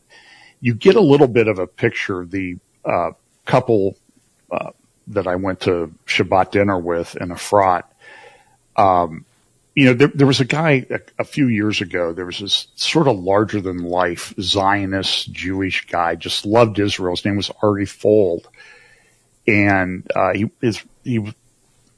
You 0.60 0.74
get 0.74 0.96
a 0.96 1.00
little 1.00 1.28
bit 1.28 1.48
of 1.48 1.58
a 1.58 1.66
picture. 1.66 2.24
The 2.24 2.58
uh, 2.84 3.12
couple 3.44 3.96
uh, 4.50 4.70
that 5.08 5.26
I 5.26 5.36
went 5.36 5.60
to 5.60 5.92
Shabbat 6.06 6.50
dinner 6.50 6.78
with 6.78 7.16
in 7.16 7.28
Efrat, 7.28 7.84
um, 8.76 9.24
you 9.74 9.86
know, 9.86 9.94
there, 9.94 10.08
there, 10.08 10.26
was 10.26 10.40
a 10.40 10.44
guy 10.44 10.86
a, 10.90 11.00
a, 11.20 11.24
few 11.24 11.48
years 11.48 11.80
ago. 11.80 12.12
There 12.12 12.26
was 12.26 12.38
this 12.38 12.68
sort 12.74 13.08
of 13.08 13.18
larger 13.18 13.60
than 13.60 13.78
life 13.78 14.34
Zionist 14.40 15.32
Jewish 15.32 15.86
guy, 15.86 16.14
just 16.14 16.44
loved 16.44 16.78
Israel. 16.78 17.16
His 17.16 17.24
name 17.24 17.36
was 17.36 17.50
Ari 17.62 17.86
Fuld, 17.86 18.44
and 19.46 20.06
uh, 20.14 20.32
he 20.34 20.50
his 20.60 20.82
he 21.04 21.34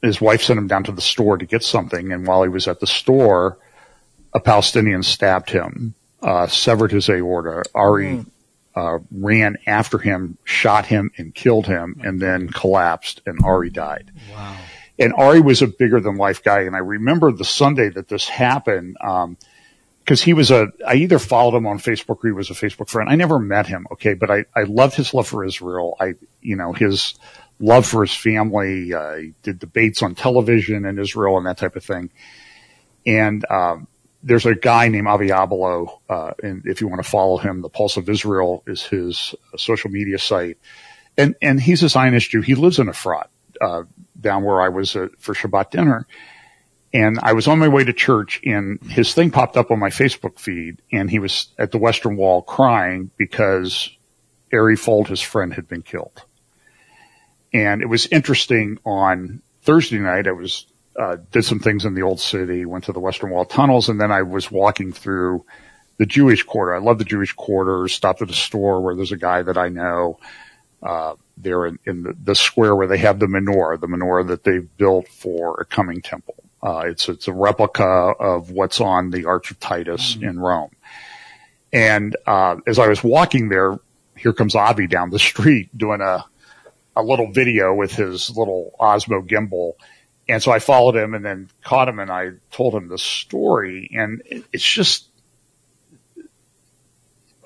his 0.02 0.20
wife 0.20 0.42
sent 0.42 0.58
him 0.58 0.66
down 0.66 0.84
to 0.84 0.92
the 0.92 1.00
store 1.00 1.38
to 1.38 1.46
get 1.46 1.62
something, 1.62 2.12
and 2.12 2.26
while 2.26 2.42
he 2.42 2.48
was 2.48 2.68
at 2.68 2.80
the 2.80 2.86
store, 2.86 3.58
a 4.32 4.40
Palestinian 4.40 5.02
stabbed 5.02 5.50
him, 5.50 5.94
uh, 6.22 6.46
severed 6.46 6.92
his 6.92 7.08
aorta. 7.08 7.62
Ari 7.74 8.06
mm. 8.06 8.26
uh, 8.74 8.98
ran 9.10 9.56
after 9.66 9.98
him, 9.98 10.36
shot 10.44 10.86
him, 10.86 11.10
and 11.16 11.34
killed 11.34 11.66
him, 11.66 12.00
and 12.04 12.20
then 12.20 12.48
collapsed, 12.48 13.22
and 13.26 13.38
Ari 13.44 13.70
died. 13.70 14.10
Wow. 14.30 14.56
And 14.98 15.12
Ari 15.14 15.40
was 15.40 15.62
a 15.62 15.66
bigger 15.66 16.00
than 16.00 16.16
life 16.16 16.44
guy, 16.44 16.60
and 16.62 16.76
I 16.76 16.80
remember 16.80 17.32
the 17.32 17.44
Sunday 17.44 17.88
that 17.90 18.08
this 18.08 18.28
happened. 18.28 18.96
Um, 19.00 19.36
because 20.04 20.23
he 20.23 20.34
was 20.34 20.50
a, 20.50 20.68
I 20.87 20.96
either 20.96 21.18
followed 21.18 21.56
him 21.56 21.66
on 21.66 21.78
Facebook 21.78 22.18
or 22.23 22.28
he 22.28 22.32
was 22.32 22.50
a 22.50 22.54
Facebook 22.54 22.90
friend. 22.90 23.08
I 23.08 23.14
never 23.14 23.38
met 23.38 23.66
him, 23.66 23.87
okay, 23.92 24.12
but 24.12 24.30
I, 24.30 24.44
I 24.54 24.64
loved 24.64 24.94
his 24.94 25.14
love 25.14 25.26
for 25.26 25.44
Israel. 25.44 25.96
I, 25.99 26.14
you 26.42 26.56
know, 26.56 26.75
his 26.75 27.14
love 27.58 27.87
for 27.87 28.04
his 28.04 28.14
family. 28.14 28.92
Uh, 28.92 29.16
he 29.16 29.34
did 29.42 29.58
debates 29.58 30.02
on 30.02 30.14
television 30.14 30.84
in 30.84 30.99
Israel 30.99 31.38
and 31.38 31.46
that 31.46 31.56
type 31.56 31.75
of 31.75 31.84
thing. 31.84 32.11
And, 33.06 33.44
um, 33.50 33.88
there's 34.23 34.46
a 34.46 34.54
guy 34.54 34.88
named 34.88 35.06
Avi 35.06 35.28
Abelow, 35.28 36.00
uh, 36.08 36.32
and 36.42 36.62
if 36.64 36.80
you 36.80 36.88
want 36.88 37.02
to 37.02 37.08
follow 37.08 37.37
him, 37.37 37.61
the 37.61 37.68
Pulse 37.68 37.99
of 37.99 38.08
Israel 38.08 38.62
is 38.66 38.82
his 38.82 39.34
uh, 39.52 39.58
social 39.58 39.90
media 39.90 40.18
site. 40.18 40.56
And, 41.18 41.34
and 41.42 41.61
he's 41.61 41.82
a 41.82 41.90
Zionist 41.90 42.30
Jew. 42.30 42.40
He 42.40 42.54
lives 42.54 42.78
in 42.78 42.87
Efrat, 42.87 43.26
uh, 43.61 43.82
down 44.18 44.42
where 44.42 44.62
I 44.62 44.70
was 44.70 44.96
uh, 44.96 45.08
for 45.18 45.34
Shabbat 45.34 45.70
dinner. 45.70 46.06
And 46.94 47.18
I 47.20 47.32
was 47.32 47.48
on 47.48 47.58
my 47.58 47.66
way 47.66 47.82
to 47.82 47.92
church 47.92 48.40
and 48.44 48.80
his 48.84 49.12
thing 49.14 49.32
popped 49.32 49.56
up 49.56 49.72
on 49.72 49.80
my 49.80 49.90
Facebook 49.90 50.38
feed 50.38 50.80
and 50.92 51.10
he 51.10 51.18
was 51.18 51.48
at 51.58 51.72
the 51.72 51.78
Western 51.78 52.16
Wall 52.16 52.40
crying 52.40 53.10
because 53.16 53.90
Ari 54.52 54.76
Fuld, 54.76 55.08
his 55.08 55.20
friend, 55.20 55.52
had 55.52 55.66
been 55.66 55.82
killed. 55.82 56.24
And 57.52 57.82
it 57.82 57.86
was 57.86 58.06
interesting 58.06 58.78
on 58.84 59.42
Thursday 59.62 59.98
night. 59.98 60.28
I 60.28 60.32
was 60.32 60.66
uh, 60.96 61.16
did 61.32 61.44
some 61.44 61.58
things 61.58 61.84
in 61.84 61.94
the 61.94 62.02
old 62.02 62.20
city, 62.20 62.64
went 62.64 62.84
to 62.84 62.92
the 62.92 63.00
Western 63.00 63.30
Wall 63.30 63.44
tunnels, 63.44 63.88
and 63.88 64.00
then 64.00 64.12
I 64.12 64.22
was 64.22 64.48
walking 64.48 64.92
through 64.92 65.44
the 65.98 66.06
Jewish 66.06 66.44
quarter. 66.44 66.72
I 66.72 66.78
love 66.78 66.98
the 66.98 67.04
Jewish 67.04 67.32
quarter. 67.32 67.88
Stopped 67.88 68.22
at 68.22 68.30
a 68.30 68.34
store 68.34 68.80
where 68.80 68.94
there's 68.94 69.10
a 69.10 69.16
guy 69.16 69.42
that 69.42 69.58
I 69.58 69.68
know. 69.68 70.20
Uh, 70.80 71.14
there 71.36 71.66
in, 71.66 71.78
in 71.86 72.02
the, 72.02 72.14
the, 72.22 72.34
square 72.34 72.76
where 72.76 72.86
they 72.86 72.98
have 72.98 73.18
the 73.18 73.26
menorah, 73.26 73.80
the 73.80 73.86
menorah 73.86 74.28
that 74.28 74.44
they've 74.44 74.76
built 74.76 75.08
for 75.08 75.58
a 75.58 75.64
coming 75.64 76.02
temple. 76.02 76.43
Uh, 76.64 76.85
it's 76.87 77.09
it's 77.09 77.28
a 77.28 77.33
replica 77.33 77.85
of 77.85 78.50
what's 78.50 78.80
on 78.80 79.11
the 79.11 79.26
Arch 79.26 79.50
of 79.50 79.61
Titus 79.61 80.14
mm-hmm. 80.14 80.25
in 80.25 80.40
Rome. 80.40 80.71
And 81.73 82.16
uh, 82.26 82.56
as 82.66 82.78
I 82.78 82.88
was 82.88 83.04
walking 83.04 83.49
there, 83.49 83.78
here 84.16 84.33
comes 84.33 84.54
Avi 84.54 84.87
down 84.87 85.11
the 85.11 85.18
street 85.30 85.76
doing 85.76 86.00
a 86.00 86.25
a 86.97 87.02
little 87.02 87.30
video 87.33 87.75
with 87.75 87.92
his 87.92 88.30
little 88.37 88.75
Osmo 88.80 89.28
gimbal 89.28 89.75
and 90.28 90.42
so 90.42 90.52
I 90.52 90.59
followed 90.59 90.97
him 90.97 91.14
and 91.14 91.25
then 91.25 91.49
caught 91.62 91.88
him 91.88 91.99
and 91.99 92.11
I 92.11 92.33
told 92.50 92.75
him 92.75 92.88
the 92.88 92.99
story. 92.99 93.90
And 93.94 94.23
it's 94.52 94.64
just, 94.64 95.09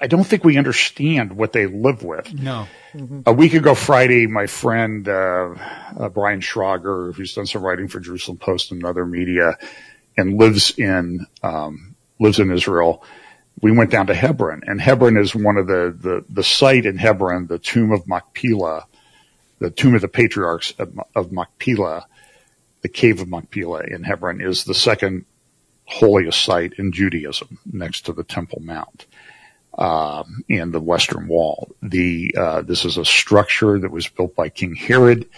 I 0.00 0.07
don't 0.07 0.25
think 0.25 0.45
we 0.45 0.57
understand 0.57 1.33
what 1.33 1.52
they 1.52 1.67
live 1.67 2.02
with. 2.02 2.33
No. 2.33 2.67
Mm-hmm. 2.95 3.23
A 3.26 3.33
week 3.33 3.55
ago 3.55 3.75
Friday, 3.75 4.26
my 4.26 4.47
friend, 4.47 5.09
uh, 5.09 5.55
uh, 5.99 6.09
Brian 6.09 6.40
Schrauger, 6.40 7.14
who's 7.14 7.35
done 7.35 7.47
some 7.47 7.62
writing 7.62 7.88
for 7.88 8.00
Jerusalem 8.00 8.38
Post 8.38 8.71
and 8.73 8.85
other 8.85 9.05
media 9.05 9.59
and 10.17 10.38
lives 10.38 10.78
in, 10.78 11.26
um, 11.43 11.97
lives 12.19 12.38
in 12.38 12.50
Israel. 12.50 13.05
We 13.61 13.73
went 13.73 13.90
down 13.90 14.07
to 14.07 14.14
Hebron 14.14 14.62
and 14.67 14.81
Hebron 14.81 15.17
is 15.17 15.35
one 15.35 15.57
of 15.57 15.67
the, 15.67 15.97
the, 15.99 16.25
the 16.28 16.45
site 16.45 16.87
in 16.87 16.97
Hebron, 16.97 17.47
the 17.47 17.59
tomb 17.59 17.93
of 17.93 18.07
Machpelah, 18.07 18.87
the 19.59 19.71
tomb 19.71 19.95
of 19.95 20.00
the 20.00 20.09
patriarchs 20.09 20.73
of, 20.78 20.99
of 21.14 21.33
Machpelah 21.33 22.07
the 22.83 22.88
cave 22.88 23.21
of 23.21 23.28
Machpelah 23.28 23.85
in 23.85 24.05
Hebron 24.05 24.40
is 24.40 24.64
the 24.64 24.75
second 24.75 25.25
holiest 25.87 26.43
site 26.43 26.75
in 26.78 26.93
Judaism 26.93 27.59
next 27.71 28.07
to 28.07 28.12
the 28.12 28.25
Temple 28.25 28.61
Mount. 28.62 29.07
Uh, 29.79 30.25
and 30.51 30.75
the 30.75 30.81
Western 30.81 31.29
Wall. 31.29 31.71
The 31.83 32.35
uh, 32.37 32.63
this 32.63 32.85
is 32.85 32.99
a 32.99 33.05
structure 33.05 33.79
that 33.79 33.93
was 33.93 34.09
built 34.09 34.35
by 34.35 34.49
King 34.49 34.75
Herod 34.75 35.29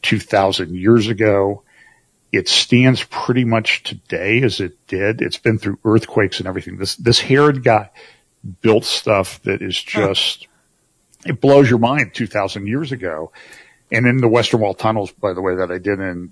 2,000 0.00 0.74
years 0.74 1.08
ago. 1.08 1.62
It 2.32 2.48
stands 2.48 3.04
pretty 3.04 3.44
much 3.44 3.82
today 3.82 4.42
as 4.42 4.58
it 4.58 4.86
did. 4.86 5.20
It's 5.20 5.36
been 5.36 5.58
through 5.58 5.80
earthquakes 5.84 6.38
and 6.38 6.48
everything. 6.48 6.78
This 6.78 6.96
this 6.96 7.20
Herod 7.20 7.62
guy 7.62 7.90
built 8.62 8.86
stuff 8.86 9.42
that 9.42 9.60
is 9.60 9.80
just 9.80 10.48
it 11.26 11.40
blows 11.40 11.68
your 11.68 11.78
mind 11.78 12.14
2,000 12.14 12.66
years 12.66 12.92
ago. 12.92 13.32
And 13.92 14.06
in 14.06 14.18
the 14.18 14.28
Western 14.28 14.60
Wall 14.60 14.72
tunnels, 14.72 15.10
by 15.12 15.34
the 15.34 15.42
way, 15.42 15.56
that 15.56 15.70
I 15.70 15.78
did 15.78 16.00
in 16.00 16.30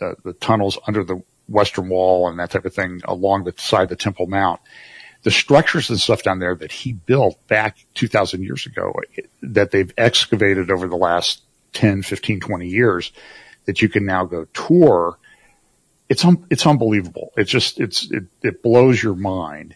uh, 0.00 0.12
the 0.24 0.34
tunnels 0.34 0.78
under 0.86 1.04
the 1.04 1.22
western 1.48 1.88
wall 1.88 2.28
and 2.28 2.38
that 2.38 2.50
type 2.50 2.64
of 2.64 2.74
thing 2.74 3.00
along 3.04 3.44
the 3.44 3.54
side 3.56 3.84
of 3.84 3.88
the 3.88 3.96
Temple 3.96 4.26
Mount. 4.26 4.60
The 5.26 5.32
structures 5.32 5.90
and 5.90 5.98
stuff 5.98 6.22
down 6.22 6.38
there 6.38 6.54
that 6.54 6.70
he 6.70 6.92
built 6.92 7.44
back 7.48 7.84
2000 7.94 8.44
years 8.44 8.64
ago 8.64 8.94
that 9.42 9.72
they've 9.72 9.92
excavated 9.98 10.70
over 10.70 10.86
the 10.86 10.94
last 10.94 11.42
10, 11.72 12.02
15, 12.02 12.38
20 12.38 12.68
years 12.68 13.10
that 13.64 13.82
you 13.82 13.88
can 13.88 14.06
now 14.06 14.24
go 14.24 14.44
tour. 14.54 15.18
It's, 16.08 16.24
un- 16.24 16.46
it's 16.48 16.64
unbelievable. 16.64 17.32
It's 17.36 17.50
just, 17.50 17.80
it's, 17.80 18.08
it, 18.12 18.26
it 18.40 18.62
blows 18.62 19.02
your 19.02 19.16
mind. 19.16 19.74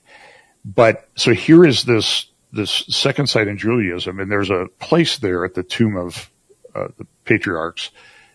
But 0.64 1.08
so 1.16 1.34
here 1.34 1.64
is 1.64 1.82
this, 1.82 2.26
this 2.52 2.70
second 2.70 3.26
site 3.26 3.48
in 3.48 3.58
Judaism 3.58 4.20
and 4.20 4.30
there's 4.30 4.50
a 4.50 4.68
place 4.78 5.18
there 5.18 5.44
at 5.44 5.54
the 5.54 5.64
tomb 5.64 5.96
of 5.96 6.30
uh, 6.76 6.88
the 6.96 7.08
patriarchs. 7.24 7.90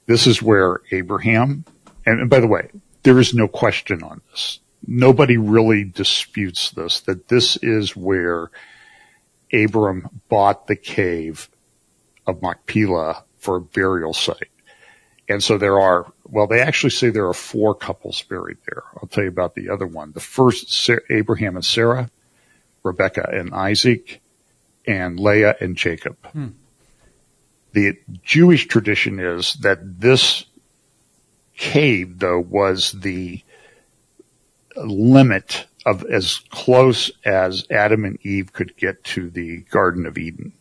This 0.05 0.27
is 0.27 0.41
where 0.41 0.81
Abraham, 0.91 1.63
and 2.05 2.29
by 2.29 2.41
the 2.41 2.47
way, 2.47 2.71
there 3.03 3.19
is 3.19 3.33
no 3.33 3.47
question 3.47 4.03
on 4.03 4.19
this. 4.31 4.59
Nobody 4.87 5.37
really 5.37 5.83
disputes 5.83 6.71
this, 6.71 6.99
that 7.01 7.27
this 7.27 7.57
is 7.57 7.95
where 7.95 8.51
Abram 9.51 10.21
bought 10.29 10.67
the 10.67 10.75
cave 10.75 11.49
of 12.27 12.41
Machpelah 12.41 13.23
for 13.37 13.57
a 13.57 13.61
burial 13.61 14.13
site. 14.13 14.49
And 15.27 15.43
so 15.43 15.57
there 15.57 15.79
are, 15.79 16.11
well, 16.25 16.47
they 16.47 16.61
actually 16.61 16.91
say 16.91 17.09
there 17.09 17.27
are 17.27 17.33
four 17.33 17.73
couples 17.73 18.21
buried 18.21 18.57
there. 18.67 18.83
I'll 18.95 19.07
tell 19.07 19.23
you 19.23 19.29
about 19.29 19.55
the 19.55 19.69
other 19.69 19.87
one. 19.87 20.11
The 20.11 20.19
first, 20.19 20.89
Abraham 21.09 21.55
and 21.55 21.65
Sarah, 21.65 22.09
Rebecca 22.83 23.27
and 23.31 23.53
Isaac, 23.53 24.21
and 24.85 25.19
Leah 25.19 25.55
and 25.59 25.75
Jacob. 25.75 26.17
Hmm. 26.27 26.49
The 27.73 27.97
Jewish 28.23 28.67
tradition 28.67 29.19
is 29.19 29.53
that 29.55 29.99
this 29.99 30.45
cave, 31.57 32.19
though, 32.19 32.39
was 32.39 32.91
the 32.91 33.41
limit 34.75 35.67
of 35.85 36.03
as 36.05 36.41
close 36.49 37.11
as 37.23 37.65
Adam 37.69 38.05
and 38.05 38.17
Eve 38.25 38.53
could 38.53 38.75
get 38.75 39.03
to 39.03 39.29
the 39.29 39.61
Garden 39.69 40.05
of 40.05 40.17
Eden. 40.17 40.53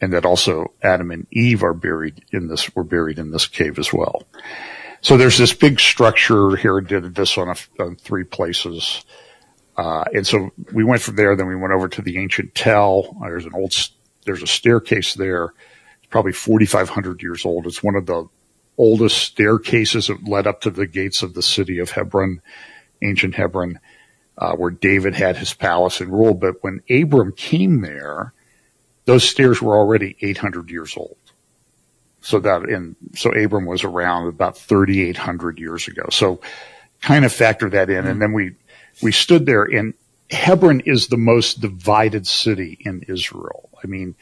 And 0.00 0.12
that 0.12 0.24
also 0.24 0.72
Adam 0.82 1.10
and 1.10 1.26
Eve 1.30 1.62
are 1.62 1.74
buried 1.74 2.24
in 2.32 2.48
this, 2.48 2.74
were 2.74 2.84
buried 2.84 3.18
in 3.18 3.30
this 3.30 3.46
cave 3.46 3.78
as 3.78 3.92
well. 3.92 4.22
So 5.00 5.16
there's 5.16 5.38
this 5.38 5.52
big 5.52 5.78
structure 5.78 6.56
here, 6.56 6.80
did 6.80 7.14
this 7.14 7.36
on, 7.36 7.48
a, 7.48 7.82
on 7.82 7.96
three 7.96 8.24
places. 8.24 9.04
Uh, 9.76 10.04
and 10.12 10.26
so 10.26 10.50
we 10.72 10.82
went 10.82 11.02
from 11.02 11.16
there, 11.16 11.36
then 11.36 11.46
we 11.46 11.56
went 11.56 11.72
over 11.72 11.88
to 11.88 12.02
the 12.02 12.18
ancient 12.18 12.54
tell. 12.54 13.16
There's 13.20 13.44
an 13.44 13.54
old, 13.54 13.74
there's 14.24 14.42
a 14.42 14.46
staircase 14.46 15.14
there. 15.14 15.52
It's 15.98 16.08
probably 16.10 16.32
4,500 16.32 17.22
years 17.22 17.44
old. 17.44 17.66
It's 17.66 17.82
one 17.82 17.94
of 17.94 18.06
the 18.06 18.28
oldest 18.76 19.18
staircases 19.18 20.06
that 20.06 20.26
led 20.26 20.46
up 20.46 20.60
to 20.62 20.70
the 20.70 20.86
gates 20.86 21.22
of 21.22 21.34
the 21.34 21.42
city 21.42 21.78
of 21.78 21.90
Hebron, 21.90 22.40
ancient 23.02 23.34
Hebron, 23.34 23.80
uh, 24.36 24.52
where 24.54 24.70
David 24.70 25.14
had 25.14 25.36
his 25.36 25.54
palace 25.54 26.00
and 26.00 26.12
ruled. 26.12 26.40
But 26.40 26.62
when 26.62 26.82
Abram 26.90 27.32
came 27.32 27.80
there, 27.80 28.32
those 29.04 29.28
stairs 29.28 29.60
were 29.62 29.76
already 29.76 30.16
800 30.20 30.70
years 30.70 30.96
old. 30.96 31.16
So 32.20 32.40
that, 32.40 32.62
and 32.68 32.96
so 33.14 33.30
Abram 33.30 33.64
was 33.64 33.84
around 33.84 34.28
about 34.28 34.58
3,800 34.58 35.58
years 35.58 35.88
ago. 35.88 36.06
So 36.10 36.40
kind 37.00 37.24
of 37.24 37.32
factor 37.32 37.70
that 37.70 37.90
in. 37.90 38.06
And 38.06 38.20
then 38.20 38.32
we 38.32 38.56
we 39.00 39.12
stood 39.12 39.46
there 39.46 39.62
and 39.62 39.94
Hebron 40.30 40.80
is 40.80 41.08
the 41.08 41.16
most 41.16 41.60
divided 41.60 42.26
city 42.26 42.76
in 42.80 43.02
Israel. 43.08 43.70
I 43.82 43.86
mean, 43.86 44.14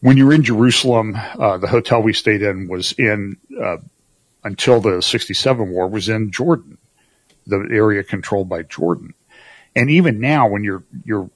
when 0.00 0.16
you're 0.16 0.32
in 0.32 0.42
Jerusalem, 0.42 1.16
uh, 1.16 1.58
the 1.58 1.68
hotel 1.68 2.02
we 2.02 2.12
stayed 2.12 2.42
in 2.42 2.68
was 2.68 2.92
in, 2.92 3.38
uh, 3.60 3.78
until 4.44 4.80
the 4.80 5.00
67 5.00 5.70
war 5.70 5.88
was 5.88 6.08
in 6.08 6.30
Jordan, 6.30 6.76
the 7.46 7.68
area 7.70 8.02
controlled 8.02 8.48
by 8.48 8.62
Jordan. 8.62 9.14
And 9.74 9.90
even 9.90 10.20
now 10.20 10.48
when 10.48 10.64
you're, 10.64 10.84
you're 11.04 11.30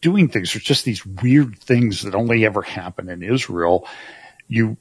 doing 0.00 0.28
things, 0.28 0.52
there's 0.52 0.64
just 0.64 0.84
these 0.84 1.04
weird 1.04 1.58
things 1.58 2.02
that 2.02 2.14
only 2.14 2.44
ever 2.44 2.62
happen 2.62 3.08
in 3.08 3.22
Israel. 3.22 3.86
You, 4.48 4.76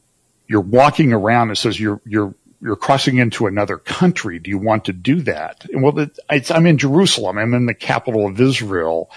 you're 0.47 0.61
walking 0.61 1.13
around. 1.13 1.49
and 1.49 1.57
says 1.57 1.79
you're, 1.79 2.01
you're 2.05 2.35
you're 2.63 2.77
crossing 2.77 3.17
into 3.17 3.45
another 3.45 3.77
country. 3.77 4.39
Do 4.39 4.49
you 4.49 4.57
want 4.57 4.85
to 4.85 4.93
do 4.93 5.21
that? 5.23 5.65
And 5.65 5.83
well, 5.83 6.07
I'm 6.29 6.65
in 6.65 6.77
Jerusalem. 6.77 7.37
I'm 7.37 7.53
in 7.53 7.65
the 7.65 7.73
capital 7.73 8.25
of 8.25 8.39
Israel, 8.39 9.11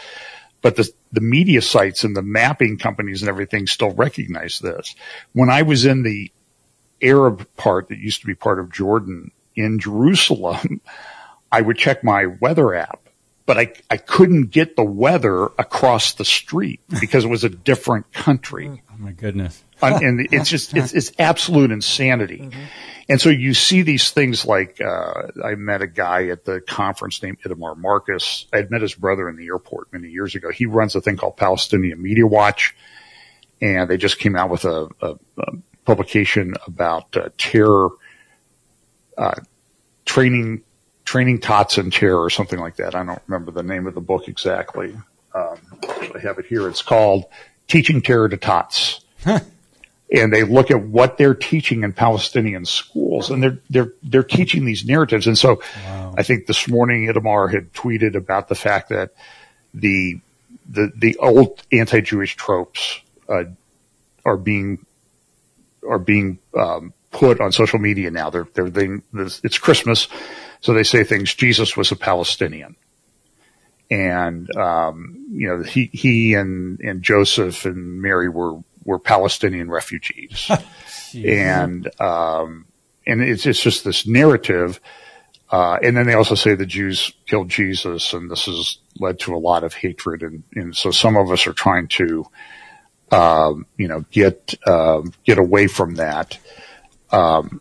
but 0.62 0.74
the, 0.74 0.90
the 1.12 1.20
media 1.20 1.62
sites 1.62 2.02
and 2.02 2.16
the 2.16 2.22
mapping 2.22 2.76
companies 2.76 3.22
and 3.22 3.28
everything 3.28 3.68
still 3.68 3.92
recognize 3.92 4.58
this. 4.58 4.96
When 5.32 5.48
I 5.48 5.62
was 5.62 5.86
in 5.86 6.02
the 6.02 6.32
Arab 7.00 7.46
part 7.56 7.88
that 7.88 7.98
used 7.98 8.20
to 8.22 8.26
be 8.26 8.34
part 8.34 8.58
of 8.58 8.72
Jordan 8.72 9.30
in 9.54 9.78
Jerusalem, 9.78 10.80
I 11.52 11.60
would 11.60 11.78
check 11.78 12.02
my 12.04 12.26
weather 12.26 12.74
app, 12.74 13.08
but 13.46 13.58
I, 13.58 13.72
I 13.90 13.96
couldn't 13.96 14.46
get 14.50 14.76
the 14.76 14.84
weather 14.84 15.46
across 15.58 16.14
the 16.14 16.24
street 16.24 16.80
because 17.00 17.24
it 17.24 17.28
was 17.28 17.44
a 17.44 17.48
different 17.48 18.12
country. 18.12 18.82
Oh 18.90 18.98
my 18.98 19.12
goodness. 19.12 19.62
and 19.82 20.26
it's 20.32 20.48
just, 20.48 20.74
it's, 20.74 20.92
it's 20.92 21.12
absolute 21.18 21.70
insanity. 21.70 22.38
Mm-hmm. 22.38 22.60
And 23.08 23.20
so 23.20 23.28
you 23.28 23.54
see 23.54 23.82
these 23.82 24.10
things 24.10 24.44
like, 24.44 24.80
uh, 24.80 25.28
I 25.44 25.54
met 25.54 25.80
a 25.80 25.86
guy 25.86 26.28
at 26.28 26.44
the 26.44 26.60
conference 26.60 27.22
named 27.22 27.40
Itamar 27.42 27.76
Marcus. 27.76 28.46
I 28.52 28.56
had 28.56 28.70
met 28.70 28.82
his 28.82 28.94
brother 28.94 29.28
in 29.28 29.36
the 29.36 29.46
airport 29.46 29.92
many 29.92 30.08
years 30.08 30.34
ago. 30.34 30.50
He 30.50 30.66
runs 30.66 30.96
a 30.96 31.00
thing 31.00 31.16
called 31.16 31.36
Palestinian 31.36 32.02
Media 32.02 32.26
Watch 32.26 32.74
and 33.60 33.88
they 33.88 33.96
just 33.96 34.18
came 34.18 34.36
out 34.36 34.50
with 34.50 34.64
a, 34.64 34.88
a, 35.00 35.14
a 35.38 35.52
publication 35.84 36.54
about 36.66 37.16
uh, 37.16 37.30
terror, 37.38 37.90
uh, 39.16 39.40
training, 40.04 40.62
training 41.06 41.40
tots 41.40 41.78
in 41.78 41.90
terror 41.90 42.22
or 42.22 42.28
something 42.28 42.58
like 42.58 42.76
that. 42.76 42.94
I 42.94 43.02
don't 43.02 43.22
remember 43.26 43.52
the 43.52 43.62
name 43.62 43.86
of 43.86 43.94
the 43.94 44.02
book 44.02 44.28
exactly. 44.28 44.94
Um, 45.34 45.58
I 46.14 46.18
have 46.20 46.38
it 46.38 46.46
here. 46.46 46.68
It's 46.68 46.82
called 46.82 47.24
Teaching 47.68 48.02
Terror 48.02 48.28
to 48.28 48.36
Tots 48.36 49.00
and 50.12 50.32
they 50.32 50.44
look 50.44 50.70
at 50.70 50.82
what 50.82 51.18
they're 51.18 51.34
teaching 51.34 51.82
in 51.82 51.92
Palestinian 51.92 52.64
schools 52.64 53.30
and 53.30 53.42
they're, 53.42 53.58
they're, 53.70 53.92
they're 54.02 54.22
teaching 54.22 54.64
these 54.64 54.84
narratives. 54.84 55.26
And 55.26 55.36
so 55.36 55.60
wow. 55.84 56.14
I 56.16 56.22
think 56.22 56.46
this 56.46 56.68
morning 56.68 57.06
Itamar 57.06 57.52
had 57.52 57.72
tweeted 57.72 58.14
about 58.14 58.48
the 58.48 58.54
fact 58.54 58.90
that 58.90 59.14
the, 59.74 60.20
the, 60.68 60.92
the 60.94 61.16
old 61.16 61.62
anti-Jewish 61.72 62.36
tropes, 62.36 63.00
uh, 63.28 63.44
are 64.24 64.36
being, 64.36 64.84
are 65.88 65.98
being, 65.98 66.38
um, 66.56 66.92
put 67.10 67.40
on 67.40 67.50
social 67.50 67.78
media 67.78 68.10
now. 68.10 68.30
They're, 68.30 68.46
they're, 68.54 68.70
they, 68.70 68.88
it's 69.14 69.58
Christmas. 69.58 70.08
So 70.60 70.72
they 70.72 70.82
say 70.82 71.04
things, 71.04 71.34
Jesus 71.34 71.76
was 71.76 71.92
a 71.92 71.96
Palestinian. 71.96 72.76
And, 73.90 74.54
um, 74.56 75.26
you 75.30 75.48
know, 75.48 75.62
he, 75.62 75.90
he 75.92 76.34
and, 76.34 76.80
and 76.80 77.02
Joseph 77.02 77.64
and 77.64 78.02
Mary 78.02 78.28
were, 78.28 78.58
were 78.84 78.98
Palestinian 78.98 79.70
refugees. 79.70 80.50
and, 81.14 81.88
um, 82.00 82.66
and 83.06 83.22
it's, 83.22 83.46
it's 83.46 83.62
just 83.62 83.84
this 83.84 84.06
narrative. 84.06 84.80
Uh, 85.50 85.78
and 85.82 85.96
then 85.96 86.06
they 86.06 86.14
also 86.14 86.34
say 86.34 86.54
the 86.54 86.66
Jews 86.66 87.12
killed 87.26 87.48
Jesus 87.48 88.12
and 88.12 88.28
this 88.28 88.46
has 88.46 88.78
led 88.98 89.20
to 89.20 89.34
a 89.34 89.38
lot 89.38 89.62
of 89.62 89.74
hatred. 89.74 90.22
And, 90.22 90.42
and 90.54 90.76
so 90.76 90.90
some 90.90 91.16
of 91.16 91.30
us 91.30 91.46
are 91.46 91.52
trying 91.52 91.86
to, 91.88 92.26
um, 93.12 93.66
you 93.76 93.86
know, 93.86 94.04
get, 94.10 94.54
um, 94.66 95.12
get 95.24 95.38
away 95.38 95.68
from 95.68 95.96
that. 95.96 96.38
Um, 97.12 97.60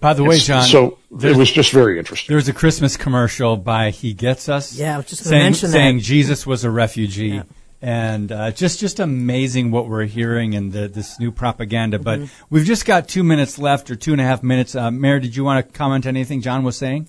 by 0.00 0.14
the 0.14 0.24
way, 0.24 0.38
John, 0.38 0.64
so 0.64 0.98
it 1.10 1.36
was 1.36 1.50
just 1.50 1.72
very 1.72 1.98
interesting. 1.98 2.32
There 2.32 2.36
was 2.36 2.48
a 2.48 2.52
Christmas 2.52 2.96
commercial 2.96 3.56
by 3.56 3.90
He 3.90 4.12
Gets 4.12 4.48
Us. 4.48 4.78
Yeah, 4.78 4.94
I 4.94 4.96
was 4.98 5.06
just 5.06 5.24
saying, 5.24 5.42
mention 5.42 5.70
saying 5.70 6.00
Jesus 6.00 6.46
was 6.46 6.64
a 6.64 6.70
refugee. 6.70 7.28
Yeah 7.28 7.42
and 7.82 8.32
uh, 8.32 8.50
just 8.50 8.80
just 8.80 9.00
amazing 9.00 9.70
what 9.70 9.88
we're 9.88 10.06
hearing 10.06 10.54
and 10.54 10.72
the, 10.72 10.88
this 10.88 11.20
new 11.20 11.30
propaganda. 11.30 11.98
But 11.98 12.20
mm-hmm. 12.20 12.44
we've 12.50 12.64
just 12.64 12.86
got 12.86 13.08
two 13.08 13.22
minutes 13.22 13.58
left, 13.58 13.90
or 13.90 13.96
two 13.96 14.12
and 14.12 14.20
a 14.20 14.24
half 14.24 14.42
minutes. 14.42 14.74
Uh, 14.74 14.90
Mary, 14.90 15.20
did 15.20 15.36
you 15.36 15.44
want 15.44 15.66
to 15.66 15.72
comment 15.72 16.06
on 16.06 16.16
anything 16.16 16.40
John 16.40 16.64
was 16.64 16.76
saying? 16.76 17.08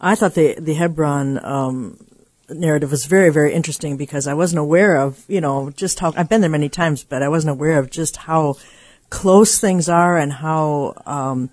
I 0.00 0.14
thought 0.14 0.34
the 0.34 0.54
the 0.58 0.74
Hebron 0.74 1.44
um, 1.44 2.06
narrative 2.48 2.90
was 2.90 3.06
very 3.06 3.30
very 3.30 3.52
interesting 3.52 3.96
because 3.96 4.26
I 4.26 4.34
wasn't 4.34 4.60
aware 4.60 4.96
of 4.96 5.24
you 5.28 5.40
know 5.40 5.70
just 5.70 5.98
how 5.98 6.12
I've 6.16 6.28
been 6.28 6.40
there 6.40 6.50
many 6.50 6.68
times, 6.68 7.02
but 7.02 7.22
I 7.22 7.28
wasn't 7.28 7.52
aware 7.52 7.78
of 7.78 7.90
just 7.90 8.16
how 8.16 8.56
close 9.10 9.58
things 9.58 9.88
are 9.88 10.16
and 10.16 10.32
how. 10.32 10.94
Um, 11.06 11.50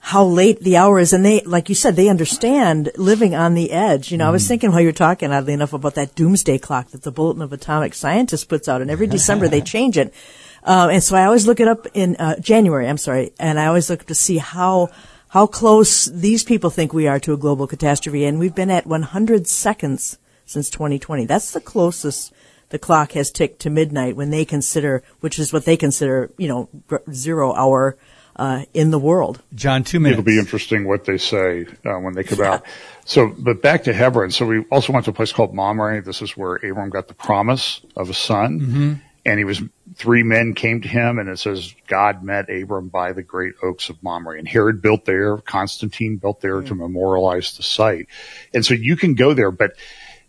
how 0.00 0.24
late 0.24 0.60
the 0.60 0.76
hour 0.76 0.98
is. 0.98 1.12
And 1.12 1.24
they, 1.24 1.40
like 1.40 1.68
you 1.68 1.74
said, 1.74 1.96
they 1.96 2.08
understand 2.08 2.90
living 2.96 3.34
on 3.34 3.54
the 3.54 3.72
edge. 3.72 4.10
You 4.10 4.18
know, 4.18 4.24
mm. 4.24 4.28
I 4.28 4.32
was 4.32 4.44
mm. 4.44 4.48
thinking 4.48 4.70
while 4.70 4.80
you 4.80 4.88
were 4.88 4.92
talking, 4.92 5.32
oddly 5.32 5.52
enough, 5.52 5.72
about 5.72 5.94
that 5.96 6.14
doomsday 6.14 6.58
clock 6.58 6.90
that 6.90 7.02
the 7.02 7.12
Bulletin 7.12 7.42
of 7.42 7.52
Atomic 7.52 7.94
Scientists 7.94 8.44
puts 8.44 8.68
out, 8.68 8.80
and 8.80 8.90
every 8.90 9.06
December 9.18 9.48
they 9.48 9.60
change 9.60 9.98
it. 9.98 10.14
Uh, 10.62 10.88
and 10.92 11.02
so 11.02 11.16
I 11.16 11.24
always 11.24 11.46
look 11.46 11.60
it 11.60 11.68
up 11.68 11.86
in 11.94 12.16
uh, 12.16 12.38
January. 12.40 12.88
I'm 12.88 12.98
sorry, 12.98 13.32
and 13.38 13.58
I 13.58 13.66
always 13.66 13.90
look 13.90 14.04
to 14.06 14.14
see 14.14 14.38
how 14.38 14.90
how 15.28 15.46
close 15.46 16.06
these 16.06 16.42
people 16.42 16.70
think 16.70 16.92
we 16.92 17.06
are 17.06 17.20
to 17.20 17.34
a 17.34 17.36
global 17.36 17.66
catastrophe. 17.66 18.24
And 18.24 18.38
we've 18.38 18.54
been 18.54 18.70
at 18.70 18.86
100 18.86 19.46
seconds 19.46 20.18
since 20.46 20.70
2020. 20.70 21.26
That's 21.26 21.52
the 21.52 21.60
closest 21.60 22.32
the 22.70 22.78
clock 22.78 23.12
has 23.12 23.30
ticked 23.30 23.60
to 23.60 23.70
midnight 23.70 24.16
when 24.16 24.30
they 24.30 24.44
consider, 24.44 25.02
which 25.20 25.38
is 25.38 25.52
what 25.52 25.64
they 25.64 25.76
consider, 25.76 26.30
you 26.38 26.48
know, 26.48 26.68
zero 27.12 27.54
hour 27.54 27.96
uh, 28.38 28.64
in 28.72 28.90
the 28.90 28.98
world. 28.98 29.42
John, 29.54 29.84
two 29.84 30.00
minutes. 30.00 30.18
It'll 30.18 30.26
be 30.26 30.38
interesting 30.38 30.86
what 30.86 31.04
they 31.04 31.18
say 31.18 31.66
uh, 31.84 31.98
when 31.98 32.14
they 32.14 32.24
come 32.24 32.38
yeah. 32.38 32.54
out. 32.54 32.66
So, 33.04 33.34
but 33.36 33.62
back 33.62 33.84
to 33.84 33.92
Hebron. 33.92 34.30
So 34.30 34.46
we 34.46 34.64
also 34.70 34.92
went 34.92 35.04
to 35.06 35.10
a 35.10 35.14
place 35.14 35.32
called 35.32 35.54
Mamre. 35.54 36.02
This 36.02 36.22
is 36.22 36.36
where 36.36 36.56
Abram 36.56 36.90
got 36.90 37.08
the 37.08 37.14
promise 37.14 37.80
of 37.96 38.10
a 38.10 38.14
son. 38.14 38.60
Mm-hmm. 38.60 38.92
And 39.26 39.38
he 39.38 39.44
was, 39.44 39.60
three 39.96 40.22
men 40.22 40.54
came 40.54 40.80
to 40.82 40.88
him 40.88 41.18
and 41.18 41.28
it 41.28 41.38
says 41.38 41.74
God 41.86 42.22
met 42.22 42.48
Abram 42.48 42.88
by 42.88 43.12
the 43.12 43.22
great 43.22 43.54
oaks 43.62 43.90
of 43.90 44.02
Mamre. 44.02 44.38
And 44.38 44.48
Herod 44.48 44.80
built 44.80 45.04
there, 45.04 45.38
Constantine 45.38 46.16
built 46.16 46.40
there 46.40 46.56
mm-hmm. 46.56 46.68
to 46.68 46.74
memorialize 46.74 47.56
the 47.56 47.62
site. 47.62 48.06
And 48.54 48.64
so 48.64 48.74
you 48.74 48.96
can 48.96 49.14
go 49.14 49.34
there, 49.34 49.50
but 49.50 49.72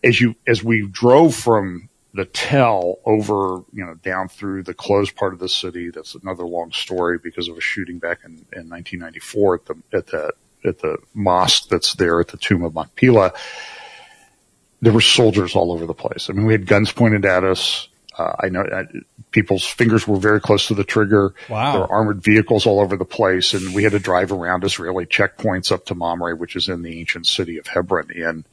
as 0.04 0.20
you, 0.20 0.36
as 0.48 0.64
we 0.64 0.88
drove 0.88 1.36
from 1.36 1.89
the 2.14 2.26
tell 2.26 3.00
over, 3.06 3.64
you 3.72 3.86
know, 3.86 3.94
down 3.96 4.28
through 4.28 4.64
the 4.64 4.74
closed 4.74 5.16
part 5.16 5.34
of 5.34 5.40
the 5.40 5.50
city. 5.50 5.90
That's 5.92 6.16
another 6.16 6.44
long 6.44 6.72
story 6.72 7.20
because 7.20 7.48
of 7.48 7.58
a 7.58 7.62
shooting 7.62 8.00
back 8.00 8.20
in, 8.24 8.32
in 8.54 8.70
1994 8.70 9.56
at 9.56 9.66
the, 9.66 9.76
at 9.94 10.08
the, 10.08 10.34
at 10.66 10.80
the 10.80 10.98
mosque 11.14 11.70
that's 11.70 11.94
there 11.94 12.20
at 12.20 12.30
the 12.30 12.38
tomb 12.38 12.64
of 12.64 12.74
Machpelah. 12.74 13.34
There 14.82 14.94
were 14.94 15.02
soldiers 15.02 15.56
all 15.56 15.72
over 15.72 15.86
the 15.86 15.94
place. 15.94 16.30
I 16.30 16.34
mean, 16.34 16.46
we 16.46 16.54
had 16.54 16.66
guns 16.66 16.92
pointed 16.92 17.26
at 17.26 17.44
us. 17.44 17.90
Uh, 18.18 18.36
I 18.40 18.50
know 18.50 18.66
people's 19.32 19.66
fingers 19.66 20.08
were 20.08 20.18
very 20.18 20.42
close 20.42 20.68
to 20.68 20.74
the 20.74 20.84
trigger. 20.84 21.36
Wow. 21.48 21.72
There 21.72 21.82
were 21.82 21.92
armored 21.92 22.24
vehicles 22.24 22.66
all 22.66 22.80
over 22.80 22.98
the 22.98 23.06
place 23.06 23.54
and 23.54 23.76
we 23.76 23.84
had 23.84 23.92
to 23.92 24.00
drive 24.00 24.32
around 24.32 24.64
Israeli 24.64 25.06
checkpoints 25.06 25.72
up 25.72 25.86
to 25.86 25.96
Mamre, 25.96 26.36
which 26.36 26.56
is 26.56 26.70
in 26.70 26.82
the 26.82 27.00
ancient 27.00 27.28
city 27.28 27.58
of 27.60 27.68
Hebron. 27.68 28.10
And 28.16 28.46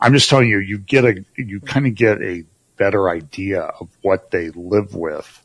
I'm 0.00 0.14
just 0.14 0.30
telling 0.30 0.48
you, 0.48 0.58
you 0.58 0.78
get 0.78 1.04
a, 1.04 1.24
you 1.36 1.60
kind 1.60 1.86
of 1.86 1.94
get 1.94 2.22
a 2.22 2.44
better 2.78 3.10
idea 3.10 3.62
of 3.62 3.88
what 4.02 4.30
they 4.30 4.50
live 4.50 4.94
with 4.94 5.44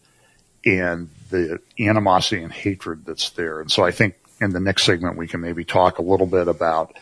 and 0.65 1.09
the 1.29 1.59
animosity 1.79 2.41
and 2.41 2.53
hatred 2.53 3.05
that's 3.05 3.31
there. 3.31 3.59
And 3.59 3.71
so 3.71 3.83
I 3.83 3.91
think 3.91 4.15
in 4.39 4.51
the 4.51 4.59
next 4.59 4.83
segment 4.83 5.17
we 5.17 5.27
can 5.27 5.41
maybe 5.41 5.63
talk 5.63 5.99
a 5.99 6.03
little 6.03 6.27
bit 6.27 6.47
about 6.47 6.95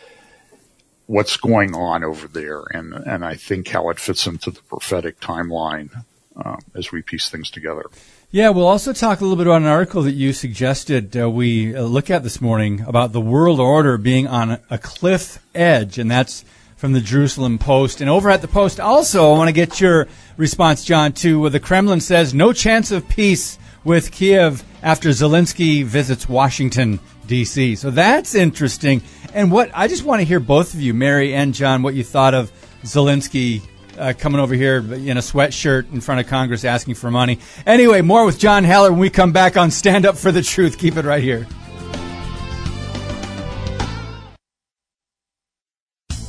what's 1.06 1.36
going 1.36 1.74
on 1.74 2.04
over 2.04 2.26
there 2.28 2.62
and, 2.70 2.94
and 2.94 3.24
I 3.24 3.34
think 3.34 3.68
how 3.68 3.90
it 3.90 3.98
fits 3.98 4.26
into 4.26 4.50
the 4.50 4.62
prophetic 4.62 5.20
timeline 5.20 6.04
um, 6.36 6.58
as 6.74 6.90
we 6.90 7.02
piece 7.02 7.28
things 7.28 7.50
together. 7.50 7.84
Yeah, 8.30 8.48
we'll 8.48 8.66
also 8.66 8.94
talk 8.94 9.20
a 9.20 9.24
little 9.24 9.36
bit 9.36 9.46
about 9.46 9.60
an 9.60 9.68
article 9.68 10.02
that 10.04 10.12
you 10.12 10.32
suggested 10.32 11.14
uh, 11.14 11.28
we 11.28 11.76
uh, 11.76 11.82
look 11.82 12.08
at 12.08 12.22
this 12.22 12.40
morning 12.40 12.80
about 12.80 13.12
the 13.12 13.20
world 13.20 13.60
order 13.60 13.98
being 13.98 14.26
on 14.26 14.58
a 14.70 14.78
cliff 14.78 15.44
edge, 15.54 15.98
and 15.98 16.10
that's 16.10 16.42
from 16.82 16.92
the 16.92 17.00
Jerusalem 17.00 17.60
Post. 17.60 18.00
And 18.00 18.10
over 18.10 18.28
at 18.28 18.42
the 18.42 18.48
Post, 18.48 18.80
also, 18.80 19.32
I 19.32 19.38
want 19.38 19.46
to 19.46 19.52
get 19.52 19.80
your 19.80 20.08
response, 20.36 20.82
John, 20.82 21.12
to 21.12 21.38
where 21.38 21.48
the 21.48 21.60
Kremlin 21.60 22.00
says 22.00 22.34
no 22.34 22.52
chance 22.52 22.90
of 22.90 23.08
peace 23.08 23.56
with 23.84 24.10
Kiev 24.10 24.64
after 24.82 25.10
Zelensky 25.10 25.84
visits 25.84 26.28
Washington, 26.28 26.98
D.C. 27.28 27.76
So 27.76 27.92
that's 27.92 28.34
interesting. 28.34 29.00
And 29.32 29.52
what 29.52 29.70
I 29.72 29.86
just 29.86 30.02
want 30.02 30.22
to 30.22 30.24
hear 30.24 30.40
both 30.40 30.74
of 30.74 30.80
you, 30.80 30.92
Mary 30.92 31.32
and 31.34 31.54
John, 31.54 31.84
what 31.84 31.94
you 31.94 32.02
thought 32.02 32.34
of 32.34 32.50
Zelensky 32.82 33.62
uh, 33.96 34.12
coming 34.18 34.40
over 34.40 34.56
here 34.56 34.78
in 34.78 35.16
a 35.16 35.20
sweatshirt 35.20 35.92
in 35.92 36.00
front 36.00 36.20
of 36.20 36.26
Congress 36.26 36.64
asking 36.64 36.96
for 36.96 37.12
money. 37.12 37.38
Anyway, 37.64 38.00
more 38.00 38.26
with 38.26 38.40
John 38.40 38.64
Haller 38.64 38.90
when 38.90 38.98
we 38.98 39.08
come 39.08 39.30
back 39.30 39.56
on 39.56 39.70
Stand 39.70 40.04
Up 40.04 40.16
for 40.16 40.32
the 40.32 40.42
Truth. 40.42 40.78
Keep 40.78 40.96
it 40.96 41.04
right 41.04 41.22
here. 41.22 41.46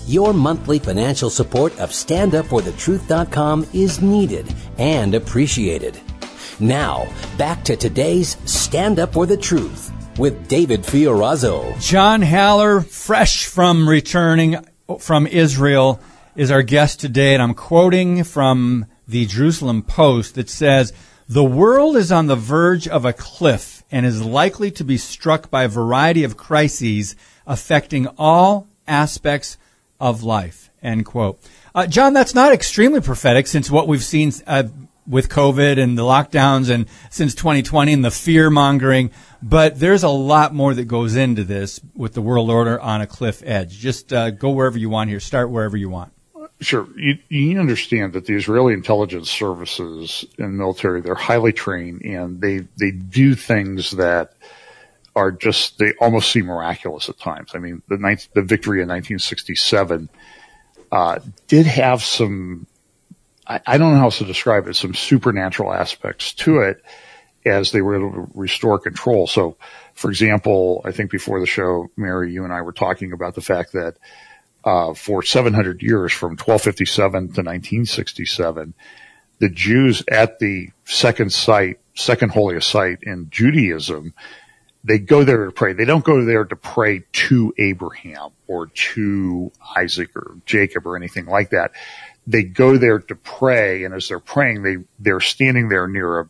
Your 0.06 0.34
monthly 0.34 0.80
financial 0.80 1.30
support 1.30 1.72
of 1.80 1.92
StandUpForTheTruth.com 1.92 3.68
is 3.74 4.02
needed 4.02 4.54
and 4.78 5.16
appreciated. 5.16 5.98
Now, 6.60 7.08
back 7.38 7.63
to 7.63 7.78
today's 7.78 8.36
Stand 8.44 9.00
Up 9.00 9.13
for 9.13 9.26
the 9.26 9.38
Truth 9.38 9.92
with 10.18 10.50
David 10.50 10.82
Fiorazo. 10.82 11.80
John 11.82 12.22
Haller, 12.22 12.82
fresh 12.82 13.46
from 13.46 13.88
returning 13.88 14.66
from 15.00 15.26
Israel, 15.26 16.02
is 16.36 16.52
our 16.52 16.63
guest 16.63 17.00
today, 17.00 17.34
and 17.34 17.42
I'm 17.42 17.54
quoting 17.54 18.26
from 18.26 18.86
the 19.08 19.26
Jerusalem 19.26 19.84
Post 19.84 20.36
that 20.36 20.50
says, 20.50 20.92
The 21.30 21.46
world 21.46 21.96
is 21.96 22.12
on 22.12 22.28
the 22.28 22.36
verge 22.36 22.89
of 22.89 23.06
a 23.06 23.13
cliff 23.13 23.84
and 23.89 24.06
is 24.06 24.22
likely 24.22 24.70
to 24.72 24.84
be 24.84 24.98
struck 24.98 25.50
by 25.50 25.63
a 25.63 25.70
variety 25.70 26.26
of 26.26 26.36
crises 26.36 27.16
affecting 27.48 28.08
all 28.18 28.68
aspects 28.86 29.58
of 30.04 30.22
life. 30.22 30.70
End 30.84 31.06
quote. 31.06 31.39
Uh, 31.74 31.88
John, 31.88 32.13
that's 32.13 32.36
not 32.36 32.52
extremely 32.52 33.00
prophetic 33.00 33.48
since 33.48 33.72
what 33.72 33.88
we've 33.88 34.04
seen 34.04 34.34
uh, 34.46 34.63
with 35.08 35.30
COVID 35.30 35.82
and 35.82 35.98
the 35.98 36.02
lockdowns 36.02 36.70
and 36.70 36.88
since 37.10 37.34
2020 37.34 37.94
and 37.94 38.04
the 38.04 38.12
fear 38.12 38.50
mongering. 38.50 39.12
But 39.42 39.80
there's 39.80 40.04
a 40.04 40.10
lot 40.10 40.54
more 40.54 40.74
that 40.74 40.86
goes 40.86 41.16
into 41.16 41.46
this 41.46 41.80
with 41.96 42.13
the 42.13 42.22
world 42.22 42.50
order 42.50 42.80
on 42.82 43.00
a 43.00 43.08
cliff 43.08 43.42
edge. 43.46 43.80
Just 43.80 44.12
uh, 44.12 44.32
go 44.32 44.50
wherever 44.50 44.78
you 44.78 44.89
want 44.89 45.10
here. 45.10 45.22
Start 45.22 45.50
wherever 45.50 45.78
you 45.78 45.89
want. 45.89 46.12
Sure. 46.60 46.88
You, 46.98 47.18
you 47.30 47.58
understand 47.58 48.12
that 48.13 48.26
the 48.26 48.36
Israeli 48.36 48.74
intelligence 48.74 49.30
services 49.30 50.26
and 50.38 50.58
military, 50.58 51.00
they're 51.00 51.16
highly 51.16 51.54
trained 51.54 52.02
and 52.02 52.42
they, 52.42 52.60
they 52.78 52.92
do 52.92 53.36
things 53.36 53.92
that 53.92 54.34
are 55.15 55.32
just, 55.32 55.78
they 55.78 55.93
almost 55.99 56.32
seem 56.32 56.45
miraculous 56.45 57.10
at 57.10 57.19
times. 57.19 57.52
I 57.54 57.60
mean, 57.60 57.82
the 57.88 57.97
ninth, 57.97 58.28
the 58.34 58.41
victory 58.41 58.82
in 58.82 58.88
1967, 58.88 60.10
uh, 60.91 61.19
did 61.47 61.65
have 61.65 62.04
some, 62.04 62.67
I, 63.45 63.78
don't 63.78 63.93
know 63.93 63.99
how 63.99 64.06
else 64.06 64.19
to 64.19 64.26
describe 64.26 64.67
it, 64.67 64.76
some 64.76 64.93
supernatural 64.93 65.73
aspects 65.73 66.34
to 66.34 66.60
it 66.60 66.84
as 67.45 67.71
they 67.71 67.82
were 67.82 67.95
able 67.95 68.12
to 68.12 68.32
restore 68.34 68.80
control. 68.80 69.28
So, 69.28 69.58
for 69.93 70.10
example, 70.10 70.82
I 70.86 70.91
think 70.91 71.12
before 71.12 71.39
the 71.39 71.45
show, 71.45 71.89
Mary, 71.97 72.32
you 72.32 72.43
and 72.43 72.54
I 72.54 72.62
were 72.62 72.71
talking 72.71 73.12
about 73.12 73.36
the 73.36 73.41
fact 73.41 73.73
that 73.73 73.97
uh, 74.63 74.93
for 74.93 75.23
700 75.23 75.82
years, 75.82 76.13
from 76.13 76.32
1257 76.32 77.12
to 77.12 77.28
1967, 77.28 78.73
the 79.39 79.49
Jews 79.49 80.04
at 80.10 80.39
the 80.39 80.69
second 80.86 81.34
site, 81.34 81.80
second 81.95 82.32
holiest 82.32 82.69
site 82.69 82.99
in 83.04 83.30
Judaism, 83.30 84.13
they 84.84 85.00
go 85.00 85.24
there 85.24 85.46
to 85.46 85.52
pray. 85.52 85.74
They 85.74 85.86
don't 85.86 86.04
go 86.04 86.26
there 86.26 86.43
to 86.43 86.56
pray 86.56 87.04
to 87.12 87.54
Abraham 87.58 88.32
or 88.48 88.67
to 88.67 89.52
Isaac 89.78 90.15
or 90.15 90.38
Jacob 90.46 90.86
or 90.86 90.96
anything 90.96 91.26
like 91.26 91.52
that. 91.52 91.72
They 92.28 92.43
go 92.43 92.78
there 92.78 93.00
to 93.00 93.15
pray, 93.15 93.84
and 93.84 93.93
as 93.93 94.08
they're 94.08 94.19
praying, 94.19 94.63
they 94.63 94.78
they're 95.00 95.19
standing 95.19 95.69
there 95.69 95.88
near 95.88 96.22
a, 96.22 96.30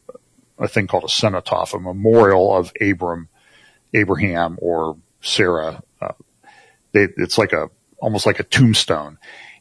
a 0.59 0.67
thing 0.67 0.87
called 0.87 1.03
a 1.03 1.09
cenotaph, 1.09 1.73
a 1.73 1.79
memorial 1.79 2.55
of 2.55 2.71
Abram, 2.81 3.29
Abraham 3.93 4.57
or 4.61 4.97
Sarah. 5.21 5.83
Uh, 6.01 6.13
they, 6.93 7.07
it's 7.17 7.37
like 7.37 7.53
a 7.53 7.69
almost 8.03 8.25
like 8.25 8.39
a 8.39 8.43
tombstone. 8.43 9.17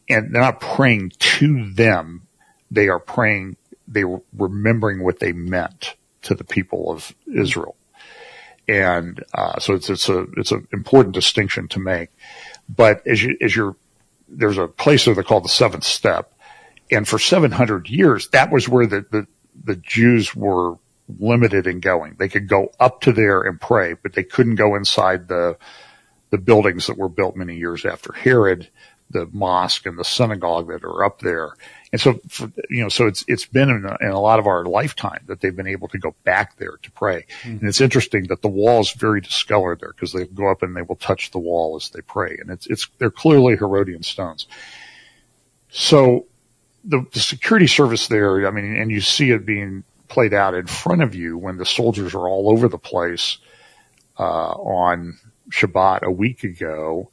And 0.09 0.35
they're 0.35 0.41
not 0.41 0.59
praying 0.59 1.13
to 1.17 1.71
them. 1.71 2.27
They 2.69 2.89
are 2.89 2.99
praying, 2.99 3.55
they 3.87 4.03
were 4.03 4.21
remembering 4.37 5.01
what 5.01 5.19
they 5.19 5.31
meant 5.31 5.95
to 6.23 6.35
the 6.35 6.43
people 6.43 6.91
of 6.91 7.15
Israel. 7.33 7.77
And, 8.67 9.23
uh, 9.33 9.59
so 9.59 9.73
it's, 9.73 9.89
it's 9.89 10.09
a, 10.09 10.25
it's 10.37 10.51
an 10.51 10.67
important 10.71 11.15
distinction 11.15 11.67
to 11.69 11.79
make. 11.79 12.09
But 12.69 13.05
as 13.05 13.21
you, 13.21 13.37
as 13.41 13.55
you're, 13.55 13.75
there's 14.27 14.57
a 14.57 14.67
place 14.67 15.05
there 15.05 15.21
called 15.23 15.43
the 15.43 15.49
seventh 15.49 15.83
step. 15.83 16.33
And 16.91 17.07
for 17.07 17.19
700 17.19 17.89
years, 17.89 18.29
that 18.29 18.51
was 18.51 18.69
where 18.69 18.85
the, 18.87 19.05
the, 19.09 19.27
the 19.63 19.75
Jews 19.75 20.35
were 20.35 20.77
limited 21.19 21.67
in 21.67 21.79
going. 21.79 22.15
They 22.17 22.29
could 22.29 22.47
go 22.47 22.71
up 22.79 23.01
to 23.01 23.11
there 23.11 23.41
and 23.41 23.59
pray, 23.59 23.93
but 23.93 24.13
they 24.13 24.23
couldn't 24.23 24.55
go 24.55 24.75
inside 24.75 25.27
the, 25.27 25.57
the 26.29 26.37
buildings 26.37 26.87
that 26.87 26.97
were 26.97 27.09
built 27.09 27.35
many 27.35 27.55
years 27.55 27.85
after 27.85 28.13
Herod, 28.13 28.69
the 29.09 29.27
mosque 29.31 29.85
and 29.85 29.97
the 29.97 30.03
synagogue 30.03 30.69
that 30.69 30.83
are 30.83 31.03
up 31.03 31.19
there. 31.19 31.53
And 31.93 32.01
so, 32.01 32.19
for, 32.27 32.51
you 32.71 32.81
know, 32.81 32.89
so 32.89 33.05
it's, 33.05 33.23
it's 33.27 33.45
been 33.45 33.69
in 33.69 33.85
a, 33.85 33.95
in 34.01 34.09
a, 34.09 34.19
lot 34.19 34.39
of 34.39 34.47
our 34.47 34.65
lifetime 34.65 35.23
that 35.27 35.41
they've 35.41 35.55
been 35.55 35.67
able 35.67 35.87
to 35.89 35.99
go 35.99 36.15
back 36.23 36.57
there 36.57 36.77
to 36.81 36.91
pray. 36.91 37.27
Mm-hmm. 37.43 37.59
And 37.59 37.63
it's 37.69 37.79
interesting 37.79 38.25
that 38.27 38.41
the 38.41 38.47
wall 38.47 38.81
is 38.81 38.91
very 38.93 39.21
discolored 39.21 39.79
there 39.79 39.93
because 39.93 40.11
they 40.11 40.25
go 40.25 40.49
up 40.49 40.63
and 40.63 40.75
they 40.75 40.81
will 40.81 40.95
touch 40.95 41.29
the 41.29 41.37
wall 41.37 41.75
as 41.75 41.89
they 41.91 42.01
pray. 42.01 42.35
And 42.39 42.49
it's, 42.49 42.65
it's, 42.65 42.89
they're 42.97 43.11
clearly 43.11 43.55
Herodian 43.55 44.01
stones. 44.01 44.47
So 45.69 46.25
the, 46.83 47.05
the 47.13 47.19
security 47.19 47.67
service 47.67 48.07
there, 48.07 48.47
I 48.47 48.49
mean, 48.49 48.75
and 48.75 48.89
you 48.89 48.99
see 48.99 49.29
it 49.29 49.45
being 49.45 49.83
played 50.07 50.33
out 50.33 50.55
in 50.55 50.65
front 50.65 51.03
of 51.03 51.13
you 51.13 51.37
when 51.37 51.57
the 51.57 51.65
soldiers 51.65 52.15
are 52.15 52.27
all 52.27 52.49
over 52.49 52.67
the 52.67 52.79
place, 52.79 53.37
uh, 54.17 54.53
on 54.53 55.19
Shabbat 55.51 56.01
a 56.01 56.11
week 56.11 56.43
ago, 56.43 57.11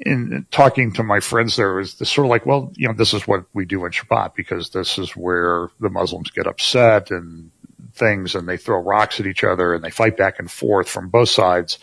in 0.00 0.46
talking 0.50 0.92
to 0.92 1.02
my 1.02 1.20
friends 1.20 1.56
there 1.56 1.82
sort 1.84 2.26
of 2.26 2.30
like, 2.30 2.46
well, 2.46 2.72
you 2.76 2.88
know, 2.88 2.94
this 2.94 3.14
is 3.14 3.26
what 3.26 3.44
we 3.52 3.64
do 3.64 3.84
in 3.84 3.92
Shabbat 3.92 4.34
because 4.34 4.70
this 4.70 4.98
is 4.98 5.16
where 5.16 5.68
the 5.80 5.90
Muslims 5.90 6.30
get 6.30 6.46
upset 6.46 7.10
and 7.10 7.50
things 7.94 8.34
and 8.34 8.48
they 8.48 8.56
throw 8.56 8.80
rocks 8.80 9.20
at 9.20 9.26
each 9.26 9.44
other 9.44 9.74
and 9.74 9.84
they 9.84 9.90
fight 9.90 10.16
back 10.16 10.38
and 10.38 10.50
forth 10.50 10.88
from 10.88 11.08
both 11.08 11.28
sides. 11.28 11.78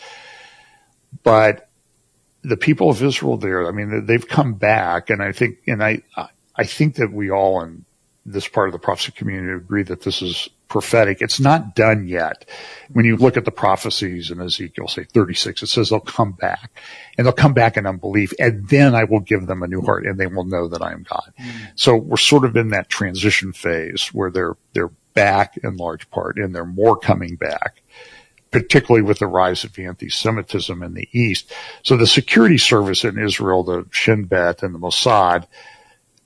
But 1.22 1.68
the 2.42 2.56
people 2.56 2.90
of 2.90 3.02
Israel 3.02 3.36
there, 3.36 3.66
I 3.66 3.70
mean, 3.70 4.06
they've 4.06 4.26
come 4.26 4.54
back 4.54 5.10
and 5.10 5.22
I 5.22 5.32
think, 5.32 5.58
and 5.66 5.82
I, 5.82 6.02
I 6.56 6.64
think 6.64 6.96
that 6.96 7.12
we 7.12 7.30
all 7.30 7.62
in 7.62 7.84
this 8.26 8.48
part 8.48 8.68
of 8.68 8.72
the 8.72 8.78
prophecy 8.78 9.12
community 9.12 9.52
agree 9.52 9.82
that 9.84 10.02
this 10.02 10.22
is 10.22 10.48
prophetic. 10.70 11.20
It's 11.20 11.40
not 11.40 11.74
done 11.74 12.08
yet. 12.08 12.48
When 12.90 13.04
you 13.04 13.16
look 13.16 13.36
at 13.36 13.44
the 13.44 13.50
prophecies 13.50 14.30
in 14.30 14.40
Ezekiel, 14.40 14.88
say 14.88 15.04
36, 15.04 15.62
it 15.62 15.66
says 15.66 15.90
they'll 15.90 16.00
come 16.00 16.32
back 16.32 16.70
and 17.18 17.26
they'll 17.26 17.34
come 17.34 17.52
back 17.52 17.76
in 17.76 17.84
unbelief 17.84 18.32
and 18.38 18.66
then 18.68 18.94
I 18.94 19.04
will 19.04 19.20
give 19.20 19.46
them 19.46 19.62
a 19.62 19.66
new 19.66 19.82
heart 19.82 20.06
and 20.06 20.18
they 20.18 20.28
will 20.28 20.44
know 20.44 20.68
that 20.68 20.80
I 20.80 20.92
am 20.92 21.02
God. 21.02 21.34
Mm. 21.38 21.72
So 21.74 21.96
we're 21.96 22.16
sort 22.16 22.46
of 22.46 22.56
in 22.56 22.68
that 22.68 22.88
transition 22.88 23.52
phase 23.52 24.08
where 24.14 24.30
they're, 24.30 24.56
they're 24.72 24.92
back 25.12 25.58
in 25.58 25.76
large 25.76 26.08
part 26.10 26.36
and 26.36 26.54
they're 26.54 26.64
more 26.64 26.96
coming 26.96 27.36
back 27.36 27.82
particularly 28.52 29.02
with 29.02 29.20
the 29.20 29.28
rise 29.28 29.62
of 29.62 29.78
anti-Semitism 29.78 30.82
in 30.82 30.94
the 30.94 31.08
East. 31.12 31.52
So 31.84 31.96
the 31.96 32.04
security 32.04 32.58
service 32.58 33.04
in 33.04 33.16
Israel, 33.16 33.62
the 33.62 33.86
Shin 33.92 34.24
Bet 34.24 34.64
and 34.64 34.74
the 34.74 34.78
Mossad, 34.80 35.46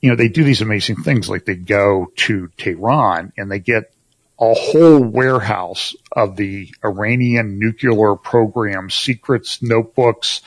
you 0.01 0.11
know, 0.11 0.17
they 0.17 0.29
do 0.29 0.45
these 0.45 0.61
amazing 0.61 0.97
things 0.97 1.31
like 1.31 1.47
they 1.47 1.55
go 1.55 2.13
to 2.17 2.49
Tehran 2.59 3.33
and 3.37 3.51
they 3.51 3.59
get 3.59 3.94
a 4.39 4.55
whole 4.55 5.03
warehouse 5.03 5.95
of 6.13 6.37
the 6.37 6.73
Iranian 6.85 7.59
nuclear 7.59 8.17
program 8.17 8.91
secrets, 8.91 9.63
notebooks, 9.63 10.43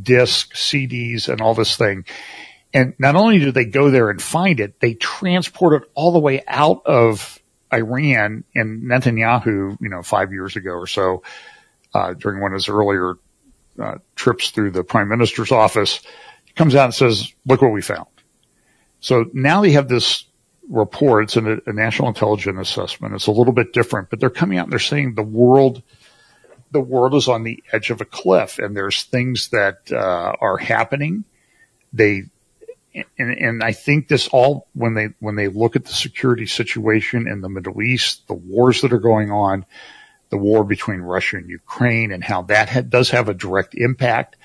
discs, 0.00 0.70
CDs, 0.70 1.28
and 1.28 1.40
all 1.40 1.54
this 1.54 1.76
thing. 1.76 2.04
And 2.72 2.94
not 2.98 3.14
only 3.14 3.38
do 3.38 3.52
they 3.52 3.66
go 3.66 3.90
there 3.90 4.10
and 4.10 4.20
find 4.20 4.58
it, 4.58 4.80
they 4.80 4.94
transport 4.94 5.82
it 5.82 5.90
all 5.94 6.12
the 6.12 6.18
way 6.18 6.42
out 6.48 6.82
of 6.86 7.40
Iran 7.72 8.44
and 8.54 8.82
Netanyahu, 8.82 9.76
you 9.80 9.88
know, 9.88 10.02
five 10.02 10.32
years 10.32 10.56
ago 10.56 10.72
or 10.72 10.88
so, 10.88 11.22
uh, 11.94 12.14
during 12.14 12.40
one 12.40 12.52
of 12.52 12.56
his 12.56 12.68
earlier 12.68 13.14
uh, 13.80 13.98
trips 14.16 14.50
through 14.50 14.72
the 14.72 14.82
prime 14.82 15.08
minister's 15.08 15.52
office, 15.52 16.00
comes 16.56 16.74
out 16.74 16.86
and 16.86 16.94
says, 16.94 17.32
look 17.46 17.62
what 17.62 17.72
we 17.72 17.82
found. 17.82 18.06
So 19.00 19.26
now 19.32 19.60
they 19.60 19.72
have 19.72 19.88
this 19.88 20.24
reports 20.68 21.36
and 21.36 21.48
a, 21.48 21.60
a 21.66 21.72
national 21.72 22.08
intelligence 22.08 22.58
assessment. 22.58 23.14
It's 23.14 23.26
a 23.26 23.32
little 23.32 23.52
bit 23.52 23.72
different, 23.72 24.10
but 24.10 24.20
they're 24.20 24.30
coming 24.30 24.58
out 24.58 24.64
and 24.64 24.72
they're 24.72 24.78
saying 24.78 25.14
the 25.14 25.22
world, 25.22 25.82
the 26.70 26.80
world 26.80 27.14
is 27.14 27.28
on 27.28 27.44
the 27.44 27.62
edge 27.72 27.90
of 27.90 28.00
a 28.00 28.04
cliff 28.04 28.58
and 28.58 28.76
there's 28.76 29.04
things 29.04 29.48
that, 29.48 29.92
uh, 29.92 30.32
are 30.40 30.58
happening. 30.58 31.24
They, 31.92 32.24
and, 32.94 33.30
and 33.30 33.62
I 33.62 33.72
think 33.72 34.08
this 34.08 34.28
all, 34.28 34.68
when 34.72 34.94
they, 34.94 35.08
when 35.18 35.36
they 35.36 35.48
look 35.48 35.76
at 35.76 35.84
the 35.84 35.92
security 35.92 36.46
situation 36.46 37.28
in 37.28 37.40
the 37.40 37.48
Middle 37.48 37.82
East, 37.82 38.26
the 38.28 38.34
wars 38.34 38.80
that 38.82 38.92
are 38.92 39.00
going 39.00 39.30
on, 39.30 39.66
the 40.30 40.38
war 40.38 40.64
between 40.64 41.00
Russia 41.00 41.36
and 41.36 41.48
Ukraine 41.48 42.10
and 42.10 42.24
how 42.24 42.42
that 42.42 42.68
ha- 42.68 42.80
does 42.80 43.10
have 43.10 43.28
a 43.28 43.34
direct 43.34 43.74
impact 43.74 44.36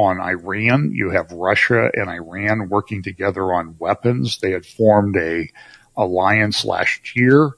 on 0.00 0.20
Iran. 0.20 0.92
You 0.92 1.10
have 1.10 1.32
Russia 1.32 1.90
and 1.94 2.08
Iran 2.08 2.68
working 2.68 3.02
together 3.02 3.52
on 3.52 3.76
weapons. 3.78 4.38
They 4.38 4.52
had 4.52 4.66
formed 4.66 5.16
a 5.16 5.48
alliance 5.96 6.64
last 6.64 7.16
year. 7.16 7.50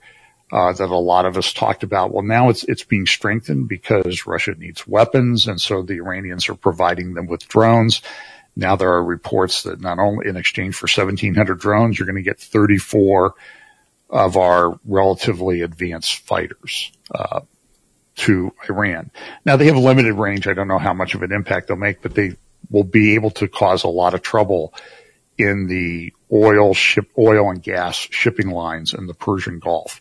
Uh, 0.53 0.71
that 0.71 0.91
a 0.91 0.97
lot 0.99 1.25
of 1.25 1.39
us 1.39 1.55
talked 1.55 1.83
about. 1.83 2.13
Well, 2.13 2.23
now 2.23 2.51
it's 2.51 2.63
it's 2.65 2.85
being 2.85 3.07
strengthened 3.07 3.69
because 3.69 4.27
Russia 4.27 4.55
needs 4.55 4.87
weapons, 4.87 5.49
and 5.49 5.59
so 5.59 5.81
the 5.81 5.95
Iranians 5.95 6.47
are 6.51 6.55
providing 6.55 7.15
them 7.15 7.27
with 7.27 7.49
drones. 7.49 8.03
Now 8.55 8.77
there 8.77 8.93
are 8.93 9.03
reports 9.03 9.63
that 9.63 9.81
not 9.81 9.99
only 9.99 10.29
in 10.29 10.37
exchange 10.37 10.75
for 10.75 10.85
1,700 10.85 11.59
drones, 11.59 11.99
you're 11.99 12.05
going 12.05 12.17
to 12.17 12.23
get 12.23 12.39
34 12.39 13.35
of 14.11 14.37
our 14.37 14.79
relatively 14.85 15.63
advanced 15.63 16.19
fighters. 16.19 16.93
Uh, 17.15 17.41
to 18.15 18.53
Iran. 18.69 19.11
Now 19.45 19.57
they 19.57 19.67
have 19.67 19.77
a 19.77 19.81
limited 19.81 20.15
range. 20.15 20.47
I 20.47 20.55
don't 20.55 20.69
know 20.69 20.79
how 20.79 20.93
much 20.93 21.15
of 21.15 21.23
an 21.23 21.33
impact 21.33 21.69
they'll 21.69 21.77
make, 21.77 22.03
but 22.03 22.15
they, 22.15 22.37
will 22.73 22.85
be 22.85 23.15
able 23.15 23.31
to 23.31 23.47
cause 23.47 23.85
a 23.85 23.89
lot 23.89 24.15
of 24.15 24.23
trouble 24.23 24.75
in 25.39 25.67
the 25.67 26.13
oil 26.33 26.75
ship, 26.75 27.09
oil 27.19 27.51
and 27.51 27.63
gas 27.63 27.97
shipping 27.97 28.51
lines 28.51 28.95
in 28.95 29.07
the 29.07 29.15
Persian 29.15 29.59
Gulf. 29.59 30.01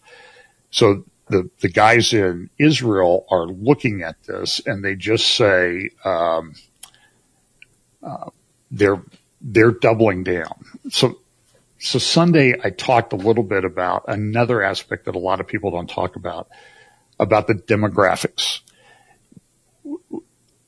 So 0.71 1.04
the, 1.28 1.50
the 1.60 1.69
guys 1.69 2.13
in 2.13 2.50
Israel 2.58 3.26
are 3.30 3.45
looking 3.45 4.02
at 4.02 4.21
this 4.24 4.62
and 4.65 4.84
they 4.84 4.95
just 4.95 5.36
say, 5.36 5.89
um, 6.04 6.54
uh, 8.02 8.30
they're, 8.71 9.02
they're 9.41 9.71
doubling 9.71 10.24
down. 10.24 10.65
So, 10.89 11.19
so 11.80 12.00
Sunday 12.00 12.56
I 12.63 12.69
talked 12.69 13.13
a 13.13 13.17
little 13.17 13.43
bit 13.43 13.65
about 13.65 14.06
another 14.08 14.62
aspect 14.62 15.06
that 15.06 15.15
a 15.15 15.19
lot 15.19 15.39
of 15.39 15.47
people 15.47 15.71
don't 15.71 15.89
talk 15.89 16.15
about, 16.15 16.47
about 17.21 17.47
the 17.47 17.53
demographics. 17.53 18.62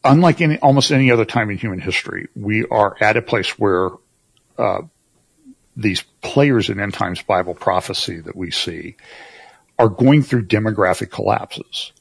Unlike 0.06 0.42
any, 0.42 0.60
almost 0.60 0.92
any 0.92 1.12
other 1.12 1.26
time 1.26 1.50
in 1.50 1.58
human 1.58 1.80
history, 1.80 2.28
we 2.36 2.66
are 2.66 2.96
at 3.02 3.18
a 3.18 3.22
place 3.22 3.58
where, 3.58 3.90
uh, 4.58 4.84
these 5.76 6.04
players 6.22 6.70
in 6.70 6.80
end 6.80 6.94
times 6.94 7.24
Bible 7.24 7.56
prophecy 7.56 8.20
that 8.20 8.36
we 8.36 8.52
see 8.52 8.96
are 9.80 9.90
going 9.90 10.22
through 10.22 10.46
demographic 10.46 11.10
collapses. 11.10 11.92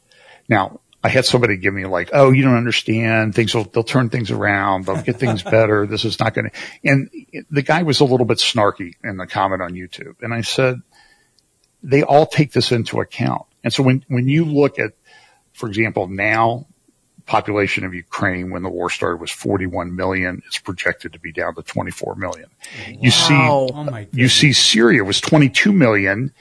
Now, 0.48 0.80
I 1.02 1.08
had 1.08 1.24
somebody 1.24 1.56
give 1.56 1.72
me 1.72 1.86
like, 1.86 2.10
oh, 2.12 2.30
you 2.30 2.42
don't 2.42 2.56
understand. 2.56 3.34
Things 3.34 3.54
will, 3.54 3.64
they'll 3.64 3.82
turn 3.82 4.10
things 4.10 4.30
around. 4.30 4.84
They'll 4.84 5.02
get 5.02 5.18
things 5.18 5.42
better. 5.56 5.86
This 5.86 6.04
is 6.04 6.20
not 6.20 6.34
going 6.34 6.50
to, 6.50 6.56
and 6.84 7.10
the 7.50 7.62
guy 7.62 7.82
was 7.82 8.00
a 8.00 8.04
little 8.04 8.26
bit 8.26 8.38
snarky 8.38 8.94
in 9.02 9.16
the 9.16 9.26
comment 9.26 9.62
on 9.62 9.72
YouTube. 9.72 10.16
And 10.20 10.34
I 10.34 10.42
said, 10.42 10.82
they 11.82 12.02
all 12.02 12.26
take 12.26 12.52
this 12.52 12.70
into 12.70 13.00
account. 13.00 13.46
And 13.64 13.72
so 13.72 13.82
when, 13.82 14.04
when 14.08 14.28
you 14.28 14.44
look 14.44 14.78
at, 14.78 14.92
for 15.52 15.68
example, 15.68 16.08
now 16.08 16.66
population 17.26 17.84
of 17.84 17.94
Ukraine 17.94 18.50
when 18.50 18.62
the 18.62 18.68
war 18.68 18.90
started 18.90 19.20
was 19.20 19.30
41 19.30 19.94
million. 19.94 20.42
It's 20.46 20.58
projected 20.58 21.12
to 21.12 21.18
be 21.18 21.32
down 21.32 21.54
to 21.54 21.62
24 21.62 22.16
million. 22.16 22.48
Wow. 22.88 22.94
You 23.00 23.10
see, 23.10 23.34
oh 23.34 24.06
you 24.12 24.28
see 24.28 24.52
Syria 24.52 25.04
was 25.04 25.20
22 25.20 25.72
million 25.72 26.32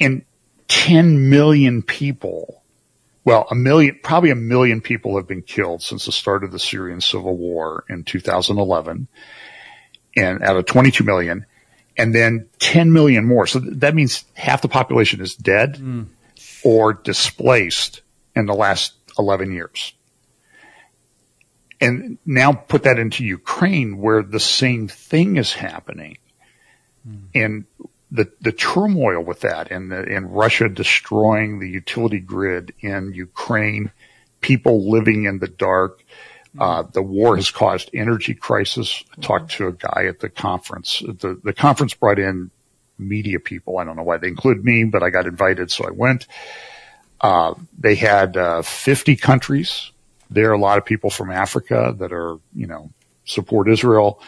and 0.00 0.24
10 0.68 1.28
million 1.28 1.82
people. 1.82 2.62
Well, 3.24 3.46
a 3.50 3.54
million, 3.54 3.98
probably 4.02 4.30
a 4.30 4.36
million 4.36 4.80
people 4.80 5.16
have 5.16 5.26
been 5.26 5.42
killed 5.42 5.82
since 5.82 6.06
the 6.06 6.12
start 6.12 6.44
of 6.44 6.52
the 6.52 6.58
Syrian 6.58 7.00
civil 7.00 7.36
war 7.36 7.84
in 7.88 8.04
2011 8.04 9.08
and 10.16 10.42
out 10.42 10.56
of 10.56 10.66
22 10.66 11.04
million 11.04 11.46
and 11.96 12.14
then 12.14 12.48
10 12.58 12.92
million 12.92 13.24
more. 13.24 13.46
So 13.46 13.60
that 13.60 13.94
means 13.94 14.24
half 14.34 14.62
the 14.62 14.68
population 14.68 15.20
is 15.20 15.34
dead 15.34 15.76
mm. 15.76 16.06
Or 16.64 16.94
displaced 16.94 18.02
in 18.34 18.46
the 18.46 18.54
last 18.54 18.94
11 19.18 19.52
years. 19.52 19.92
And 21.80 22.18
now 22.24 22.52
put 22.52 22.84
that 22.84 22.98
into 22.98 23.24
Ukraine 23.24 23.98
where 23.98 24.22
the 24.22 24.40
same 24.40 24.88
thing 24.88 25.36
is 25.36 25.52
happening. 25.52 26.18
Mm. 27.06 27.22
And 27.34 27.64
the, 28.10 28.30
the 28.40 28.52
turmoil 28.52 29.22
with 29.22 29.40
that 29.40 29.70
and 29.70 29.90
the, 29.90 29.98
and 29.98 30.34
Russia 30.34 30.68
destroying 30.68 31.58
the 31.58 31.68
utility 31.68 32.20
grid 32.20 32.72
in 32.80 33.12
Ukraine, 33.12 33.90
people 34.40 34.90
living 34.90 35.24
in 35.24 35.38
the 35.40 35.48
dark. 35.48 36.02
Uh, 36.58 36.84
the 36.92 37.02
war 37.02 37.34
has 37.34 37.50
caused 37.50 37.90
energy 37.92 38.32
crisis. 38.32 39.02
I 39.18 39.20
talked 39.20 39.50
to 39.52 39.66
a 39.66 39.72
guy 39.72 40.06
at 40.06 40.20
the 40.20 40.28
conference. 40.28 41.00
The, 41.00 41.38
the 41.42 41.52
conference 41.52 41.94
brought 41.94 42.20
in 42.20 42.52
media 42.98 43.40
people. 43.40 43.78
I 43.78 43.84
don't 43.84 43.96
know 43.96 44.02
why 44.02 44.18
they 44.18 44.28
include 44.28 44.64
me, 44.64 44.84
but 44.84 45.02
I 45.02 45.10
got 45.10 45.26
invited, 45.26 45.70
so 45.70 45.86
I 45.86 45.90
went. 45.90 46.26
Uh, 47.20 47.54
they 47.78 47.94
had 47.94 48.36
uh, 48.36 48.62
50 48.62 49.16
countries 49.16 49.90
there. 50.30 50.50
Are 50.50 50.54
a 50.54 50.58
lot 50.58 50.78
of 50.78 50.84
people 50.84 51.10
from 51.10 51.30
Africa 51.30 51.94
that 51.98 52.12
are, 52.12 52.38
you 52.54 52.66
know, 52.66 52.90
support 53.24 53.68
Israel. 53.68 54.20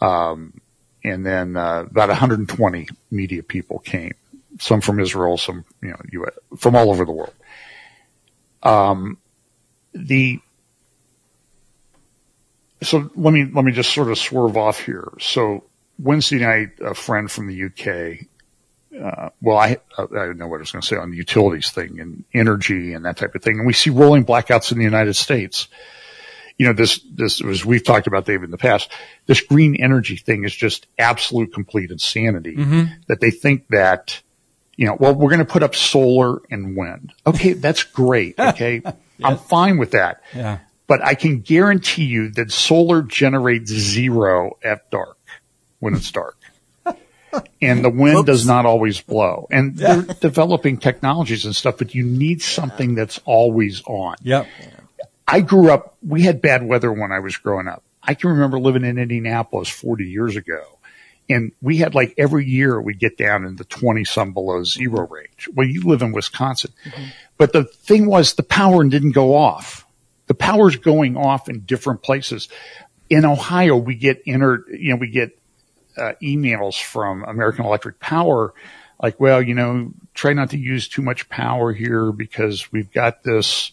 Um, 0.00 0.60
and 1.04 1.24
then 1.24 1.56
uh, 1.56 1.84
about 1.90 2.08
120 2.08 2.88
media 3.10 3.42
people 3.42 3.78
came, 3.78 4.14
some 4.58 4.80
from 4.80 5.00
Israel, 5.00 5.36
some 5.36 5.64
you 5.82 5.90
know 5.90 6.00
US, 6.12 6.34
from 6.56 6.74
all 6.74 6.90
over 6.90 7.04
the 7.04 7.12
world. 7.12 7.34
Um, 8.62 9.18
the 9.92 10.40
so 12.82 13.10
let 13.14 13.32
me 13.32 13.44
let 13.52 13.64
me 13.64 13.72
just 13.72 13.92
sort 13.92 14.10
of 14.10 14.18
swerve 14.18 14.56
off 14.56 14.80
here. 14.80 15.12
So 15.20 15.64
Wednesday 15.98 16.38
night, 16.38 16.70
a 16.80 16.94
friend 16.94 17.30
from 17.30 17.46
the 17.46 17.64
UK. 17.64 18.26
Uh, 18.94 19.30
well, 19.40 19.58
I 19.58 19.78
I 19.98 20.06
don't 20.06 20.38
know 20.38 20.46
what 20.46 20.58
I 20.58 20.60
was 20.60 20.72
going 20.72 20.82
to 20.82 20.86
say 20.86 20.96
on 20.96 21.10
the 21.10 21.16
utilities 21.16 21.70
thing 21.70 21.98
and 21.98 22.24
energy 22.32 22.92
and 22.92 23.04
that 23.04 23.16
type 23.16 23.34
of 23.34 23.42
thing, 23.42 23.58
and 23.58 23.66
we 23.66 23.72
see 23.72 23.90
rolling 23.90 24.24
blackouts 24.24 24.70
in 24.70 24.78
the 24.78 24.84
United 24.84 25.14
States 25.14 25.68
you 26.58 26.66
know, 26.66 26.72
this, 26.72 27.00
this 27.12 27.40
was, 27.40 27.64
we've 27.64 27.84
talked 27.84 28.06
about 28.06 28.26
David 28.26 28.44
in 28.44 28.50
the 28.50 28.58
past, 28.58 28.90
this 29.26 29.40
green 29.40 29.76
energy 29.76 30.16
thing 30.16 30.44
is 30.44 30.54
just 30.54 30.86
absolute 30.98 31.52
complete 31.52 31.90
insanity 31.90 32.56
mm-hmm. 32.56 32.92
that 33.08 33.20
they 33.20 33.30
think 33.30 33.66
that, 33.68 34.22
you 34.76 34.86
know, 34.86 34.96
well, 34.98 35.14
we're 35.14 35.30
going 35.30 35.40
to 35.40 35.44
put 35.44 35.62
up 35.62 35.74
solar 35.74 36.40
and 36.50 36.76
wind. 36.76 37.12
Okay. 37.26 37.54
That's 37.54 37.82
great. 37.82 38.36
Okay. 38.54 38.82
yes. 38.84 38.94
I'm 39.22 39.38
fine 39.38 39.78
with 39.78 39.92
that. 39.92 40.22
Yeah. 40.34 40.58
But 40.86 41.02
I 41.02 41.14
can 41.14 41.40
guarantee 41.40 42.04
you 42.04 42.30
that 42.32 42.52
solar 42.52 43.02
generates 43.02 43.70
zero 43.70 44.58
at 44.62 44.90
dark 44.90 45.18
when 45.84 45.94
it's 45.94 46.10
dark. 46.10 46.36
and 47.60 47.84
the 47.84 47.90
wind 47.90 48.18
Oops. 48.18 48.26
does 48.26 48.46
not 48.46 48.64
always 48.64 49.00
blow. 49.00 49.46
And 49.50 49.76
they're 49.76 50.02
developing 50.02 50.78
technologies 50.78 51.44
and 51.44 51.54
stuff, 51.54 51.76
but 51.78 51.94
you 51.94 52.02
need 52.02 52.40
something 52.40 52.94
that's 52.94 53.20
always 53.24 53.82
on. 53.86 54.16
Yep. 54.22 54.48
I 55.28 55.40
grew 55.40 55.70
up, 55.70 55.96
we 56.06 56.22
had 56.22 56.40
bad 56.40 56.64
weather 56.64 56.90
when 56.92 57.12
I 57.12 57.20
was 57.20 57.36
growing 57.36 57.68
up. 57.68 57.82
I 58.02 58.14
can 58.14 58.30
remember 58.30 58.58
living 58.58 58.84
in 58.84 58.98
Indianapolis 58.98 59.68
40 59.68 60.04
years 60.04 60.36
ago. 60.36 60.62
And 61.28 61.52
we 61.62 61.78
had 61.78 61.94
like 61.94 62.14
every 62.18 62.44
year 62.44 62.80
we'd 62.80 62.98
get 62.98 63.16
down 63.16 63.46
in 63.46 63.56
the 63.56 63.64
20 63.64 64.04
some 64.04 64.32
below 64.32 64.62
zero 64.64 65.06
range. 65.06 65.48
Well, 65.54 65.66
you 65.66 65.82
live 65.82 66.02
in 66.02 66.12
Wisconsin. 66.12 66.72
Mm-hmm. 66.84 67.04
But 67.38 67.52
the 67.52 67.64
thing 67.64 68.06
was 68.06 68.34
the 68.34 68.42
power 68.42 68.84
didn't 68.84 69.12
go 69.12 69.34
off. 69.34 69.86
The 70.26 70.34
power's 70.34 70.76
going 70.76 71.16
off 71.16 71.48
in 71.48 71.60
different 71.60 72.02
places. 72.02 72.48
In 73.08 73.24
Ohio, 73.24 73.76
we 73.76 73.94
get 73.94 74.22
inner, 74.26 74.64
you 74.70 74.90
know, 74.90 74.96
we 74.96 75.08
get 75.08 75.38
uh, 75.96 76.12
emails 76.22 76.80
from 76.80 77.24
American 77.24 77.64
Electric 77.64 78.00
Power 78.00 78.54
like, 79.02 79.18
well, 79.18 79.42
you 79.42 79.54
know, 79.54 79.92
try 80.14 80.32
not 80.32 80.50
to 80.50 80.58
use 80.58 80.88
too 80.88 81.02
much 81.02 81.28
power 81.28 81.72
here 81.72 82.12
because 82.12 82.72
we've 82.72 82.92
got 82.92 83.22
this 83.22 83.72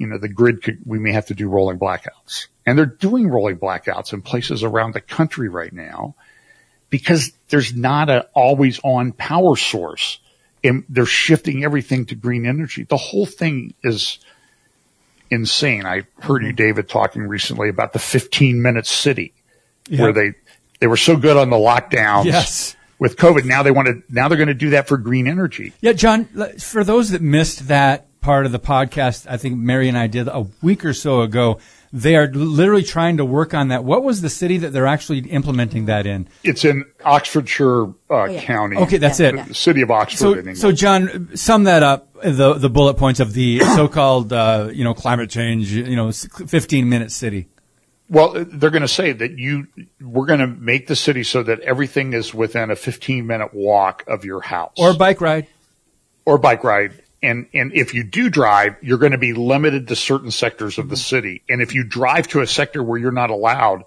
you 0.00 0.06
know, 0.06 0.16
the 0.16 0.28
grid 0.28 0.62
could, 0.62 0.78
we 0.86 0.98
may 0.98 1.12
have 1.12 1.26
to 1.26 1.34
do 1.34 1.46
rolling 1.46 1.78
blackouts. 1.78 2.46
And 2.64 2.76
they're 2.78 2.86
doing 2.86 3.28
rolling 3.28 3.58
blackouts 3.58 4.14
in 4.14 4.22
places 4.22 4.64
around 4.64 4.94
the 4.94 5.02
country 5.02 5.50
right 5.50 5.72
now 5.72 6.14
because 6.88 7.32
there's 7.50 7.76
not 7.76 8.08
an 8.08 8.22
always 8.32 8.80
on 8.82 9.12
power 9.12 9.56
source 9.56 10.18
and 10.64 10.84
they're 10.88 11.04
shifting 11.04 11.64
everything 11.64 12.06
to 12.06 12.14
green 12.14 12.46
energy. 12.46 12.84
The 12.84 12.96
whole 12.96 13.26
thing 13.26 13.74
is 13.84 14.18
insane. 15.30 15.84
I 15.84 16.04
heard 16.20 16.42
you, 16.42 16.48
mm-hmm. 16.48 16.56
David, 16.56 16.88
talking 16.88 17.24
recently 17.24 17.68
about 17.68 17.92
the 17.92 17.98
15 17.98 18.62
minute 18.62 18.86
city 18.86 19.34
yeah. 19.90 20.00
where 20.00 20.12
they, 20.14 20.32
they 20.80 20.86
were 20.86 20.96
so 20.96 21.16
good 21.16 21.36
on 21.36 21.50
the 21.50 21.56
lockdowns. 21.56 22.24
Yes 22.24 22.76
with 22.98 23.16
COVID. 23.16 23.46
Now 23.46 23.62
they 23.62 23.70
want 23.70 23.88
to, 23.88 24.02
now 24.10 24.28
they're 24.28 24.36
going 24.36 24.48
to 24.48 24.54
do 24.54 24.68
that 24.70 24.86
for 24.86 24.98
green 24.98 25.26
energy. 25.26 25.72
Yeah, 25.80 25.94
John, 25.94 26.26
for 26.58 26.84
those 26.84 27.08
that 27.12 27.22
missed 27.22 27.68
that 27.68 28.10
part 28.20 28.46
of 28.46 28.52
the 28.52 28.58
podcast 28.58 29.26
I 29.28 29.36
think 29.36 29.56
Mary 29.56 29.88
and 29.88 29.96
I 29.96 30.06
did 30.06 30.28
a 30.28 30.46
week 30.62 30.84
or 30.84 30.92
so 30.92 31.22
ago. 31.22 31.58
They 31.92 32.14
are 32.14 32.28
literally 32.28 32.84
trying 32.84 33.16
to 33.16 33.24
work 33.24 33.52
on 33.52 33.68
that. 33.68 33.82
What 33.82 34.04
was 34.04 34.20
the 34.20 34.30
city 34.30 34.58
that 34.58 34.72
they're 34.72 34.86
actually 34.86 35.20
implementing 35.20 35.86
that 35.86 36.06
in? 36.06 36.28
It's 36.44 36.64
in 36.64 36.84
Oxfordshire 37.04 37.86
uh, 37.86 37.92
oh, 38.10 38.24
yeah. 38.26 38.40
County. 38.42 38.76
Okay, 38.76 38.98
that's 38.98 39.18
yeah, 39.18 39.28
it. 39.30 39.34
Yeah. 39.34 39.44
The 39.46 39.54
city 39.54 39.82
of 39.82 39.90
Oxford. 39.90 40.44
So, 40.44 40.54
so 40.54 40.72
John, 40.72 41.30
sum 41.34 41.64
that 41.64 41.82
up. 41.82 42.06
The 42.22 42.54
the 42.54 42.70
bullet 42.70 42.94
points 42.94 43.18
of 43.18 43.32
the 43.32 43.58
so-called 43.74 44.32
uh, 44.32 44.68
you 44.72 44.84
know 44.84 44.94
climate 44.94 45.30
change. 45.30 45.72
You 45.72 45.96
know, 45.96 46.12
fifteen 46.12 46.88
minute 46.88 47.10
city. 47.10 47.48
Well, 48.10 48.44
they're 48.44 48.70
going 48.70 48.82
to 48.82 48.88
say 48.88 49.12
that 49.12 49.38
you, 49.38 49.68
we're 50.00 50.26
going 50.26 50.40
to 50.40 50.46
make 50.48 50.88
the 50.88 50.96
city 50.96 51.22
so 51.22 51.42
that 51.44 51.60
everything 51.60 52.12
is 52.12 52.34
within 52.34 52.70
a 52.70 52.76
15 52.76 53.26
minute 53.26 53.54
walk 53.54 54.04
of 54.06 54.24
your 54.24 54.40
house. 54.40 54.72
Or 54.76 54.92
bike 54.94 55.20
ride. 55.20 55.46
Or 56.26 56.36
bike 56.36 56.64
ride 56.64 57.00
and 57.22 57.46
and 57.52 57.72
if 57.72 57.94
you 57.94 58.04
do 58.04 58.30
drive, 58.30 58.76
you're 58.80 58.98
going 58.98 59.12
to 59.12 59.18
be 59.18 59.32
limited 59.32 59.88
to 59.88 59.96
certain 59.96 60.30
sectors 60.30 60.78
of 60.78 60.88
the 60.88 60.94
mm-hmm. 60.94 61.00
city. 61.00 61.42
And 61.48 61.60
if 61.60 61.74
you 61.74 61.84
drive 61.84 62.28
to 62.28 62.40
a 62.40 62.46
sector 62.46 62.82
where 62.82 62.98
you're 62.98 63.12
not 63.12 63.30
allowed, 63.30 63.84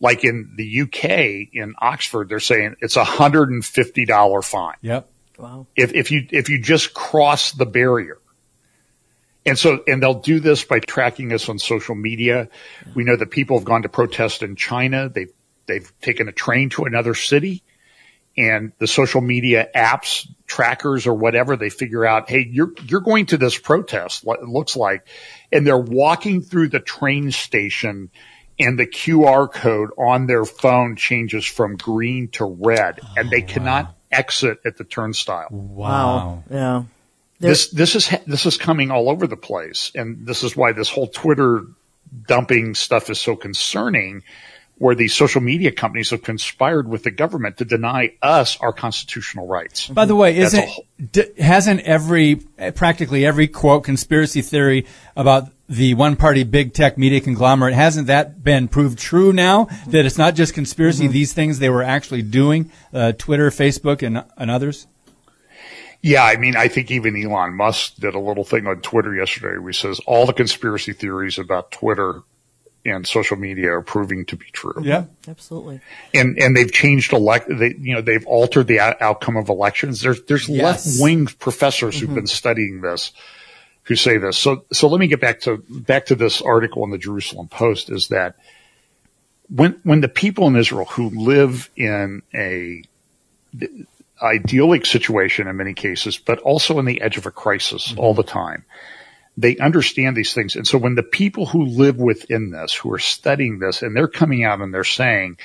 like 0.00 0.24
in 0.24 0.52
the 0.56 0.82
UK 0.82 1.48
in 1.52 1.74
Oxford, 1.78 2.28
they're 2.28 2.40
saying 2.40 2.76
it's 2.80 2.96
a 2.96 3.04
hundred 3.04 3.50
and 3.50 3.64
fifty 3.64 4.04
dollar 4.04 4.42
fine. 4.42 4.76
Yep. 4.82 5.08
Wow. 5.38 5.66
If 5.76 5.94
if 5.94 6.10
you 6.10 6.26
if 6.30 6.48
you 6.48 6.60
just 6.60 6.94
cross 6.94 7.52
the 7.52 7.66
barrier. 7.66 8.18
And 9.48 9.58
so, 9.58 9.82
and 9.86 10.02
they'll 10.02 10.20
do 10.20 10.40
this 10.40 10.64
by 10.64 10.78
tracking 10.78 11.32
us 11.32 11.48
on 11.48 11.58
social 11.58 11.94
media. 11.94 12.48
We 12.94 13.04
know 13.04 13.16
that 13.16 13.30
people 13.30 13.58
have 13.58 13.64
gone 13.64 13.82
to 13.82 13.88
protest 13.88 14.42
in 14.42 14.56
China. 14.56 15.08
They've, 15.08 15.32
they've 15.66 15.90
taken 16.00 16.28
a 16.28 16.32
train 16.32 16.70
to 16.70 16.84
another 16.84 17.14
city 17.14 17.62
and 18.38 18.72
the 18.78 18.86
social 18.86 19.20
media 19.20 19.68
apps, 19.74 20.28
trackers 20.46 21.08
or 21.08 21.14
whatever, 21.14 21.56
they 21.56 21.70
figure 21.70 22.06
out, 22.06 22.30
hey, 22.30 22.46
you're, 22.48 22.72
you're 22.84 23.00
going 23.00 23.26
to 23.26 23.36
this 23.36 23.58
protest, 23.58 24.24
what 24.24 24.38
it 24.40 24.46
looks 24.46 24.76
like, 24.76 25.08
and 25.50 25.66
they're 25.66 25.76
walking 25.76 26.40
through 26.40 26.68
the 26.68 26.78
train 26.78 27.32
station 27.32 28.10
and 28.60 28.78
the 28.78 28.86
QR 28.86 29.52
code 29.52 29.90
on 29.98 30.26
their 30.26 30.44
phone 30.44 30.94
changes 30.94 31.44
from 31.44 31.76
green 31.76 32.28
to 32.28 32.44
red, 32.44 33.00
and 33.16 33.28
they 33.28 33.42
oh, 33.42 33.46
cannot 33.46 33.96
exit 34.10 34.60
at 34.64 34.76
the 34.76 34.84
turnstile. 34.84 35.48
Wow. 35.50 36.44
Yeah. 36.48 36.84
This 37.40 37.68
this 37.68 37.94
is 37.94 38.10
this 38.26 38.46
is 38.46 38.56
coming 38.56 38.90
all 38.90 39.08
over 39.08 39.26
the 39.26 39.36
place, 39.36 39.92
and 39.94 40.26
this 40.26 40.42
is 40.42 40.56
why 40.56 40.72
this 40.72 40.88
whole 40.88 41.06
Twitter 41.06 41.62
dumping 42.26 42.74
stuff 42.74 43.10
is 43.10 43.20
so 43.20 43.36
concerning. 43.36 44.22
Where 44.80 44.94
these 44.94 45.12
social 45.12 45.40
media 45.40 45.72
companies 45.72 46.10
have 46.10 46.22
conspired 46.22 46.86
with 46.86 47.02
the 47.02 47.10
government 47.10 47.56
to 47.56 47.64
deny 47.64 48.12
us 48.22 48.56
our 48.60 48.72
constitutional 48.72 49.48
rights. 49.48 49.88
By 49.88 50.04
the 50.04 50.14
way, 50.14 50.36
isn't 50.38 50.68
whole- 50.68 50.84
hasn't 51.36 51.80
every 51.80 52.36
practically 52.76 53.26
every 53.26 53.48
quote 53.48 53.82
conspiracy 53.82 54.40
theory 54.40 54.86
about 55.16 55.50
the 55.68 55.94
one 55.94 56.14
party 56.14 56.44
big 56.44 56.74
tech 56.74 56.96
media 56.96 57.20
conglomerate 57.20 57.74
hasn't 57.74 58.06
that 58.06 58.44
been 58.44 58.68
proved 58.68 59.00
true 59.00 59.32
now 59.32 59.64
that 59.88 60.06
it's 60.06 60.16
not 60.16 60.36
just 60.36 60.54
conspiracy 60.54 61.08
these 61.08 61.32
things 61.32 61.58
they 61.58 61.70
were 61.70 61.82
actually 61.82 62.22
doing 62.22 62.70
uh, 62.94 63.10
Twitter, 63.18 63.50
Facebook 63.50 64.06
and 64.06 64.24
and 64.36 64.48
others? 64.48 64.86
Yeah, 66.00 66.24
I 66.24 66.36
mean, 66.36 66.56
I 66.56 66.68
think 66.68 66.90
even 66.90 67.20
Elon 67.20 67.54
Musk 67.56 67.96
did 67.96 68.14
a 68.14 68.20
little 68.20 68.44
thing 68.44 68.66
on 68.66 68.80
Twitter 68.80 69.14
yesterday 69.14 69.58
where 69.58 69.70
he 69.70 69.72
says 69.72 70.00
all 70.06 70.26
the 70.26 70.32
conspiracy 70.32 70.92
theories 70.92 71.38
about 71.38 71.72
Twitter 71.72 72.22
and 72.84 73.06
social 73.06 73.36
media 73.36 73.72
are 73.72 73.82
proving 73.82 74.24
to 74.26 74.36
be 74.36 74.46
true. 74.52 74.80
Yeah. 74.82 75.04
Absolutely. 75.26 75.80
And 76.14 76.38
and 76.38 76.56
they've 76.56 76.70
changed 76.70 77.12
elect 77.12 77.48
they 77.48 77.74
you 77.78 77.94
know 77.94 78.00
they've 78.00 78.26
altered 78.26 78.66
the 78.66 78.80
out- 78.80 79.00
outcome 79.02 79.36
of 79.36 79.48
elections. 79.48 80.00
There's 80.00 80.22
there's 80.24 80.48
Yes. 80.48 80.86
left-wing 80.86 81.26
professors 81.26 81.98
who've 81.98 82.08
mm-hmm. 82.08 82.14
been 82.16 82.26
studying 82.26 82.80
this 82.80 83.12
who 83.84 83.96
say 83.96 84.18
this. 84.18 84.36
So 84.36 84.64
so 84.72 84.88
let 84.88 85.00
me 85.00 85.08
get 85.08 85.20
back 85.20 85.40
to 85.40 85.58
back 85.68 86.06
to 86.06 86.14
this 86.14 86.40
article 86.40 86.84
in 86.84 86.90
the 86.90 86.98
Jerusalem 86.98 87.48
Post 87.48 87.90
is 87.90 88.08
that 88.08 88.36
when 89.48 89.80
when 89.82 90.00
the 90.00 90.08
people 90.08 90.46
in 90.46 90.56
Israel 90.56 90.84
who 90.84 91.10
live 91.10 91.70
in 91.76 92.22
a 92.34 92.84
idyllic 94.22 94.86
situation 94.86 95.48
in 95.48 95.56
many 95.56 95.74
cases, 95.74 96.18
but 96.18 96.38
also 96.40 96.78
on 96.78 96.84
the 96.84 97.00
edge 97.00 97.16
of 97.16 97.26
a 97.26 97.30
crisis 97.30 97.88
mm-hmm. 97.88 98.00
all 98.00 98.14
the 98.14 98.22
time. 98.22 98.64
They 99.36 99.56
understand 99.58 100.16
these 100.16 100.34
things. 100.34 100.56
And 100.56 100.66
so 100.66 100.78
when 100.78 100.96
the 100.96 101.02
people 101.02 101.46
who 101.46 101.64
live 101.64 101.96
within 101.98 102.50
this, 102.50 102.74
who 102.74 102.92
are 102.92 102.98
studying 102.98 103.60
this, 103.60 103.82
and 103.82 103.94
they're 103.96 104.08
coming 104.08 104.44
out 104.44 104.60
and 104.60 104.74
they're 104.74 104.82
saying, 104.84 105.38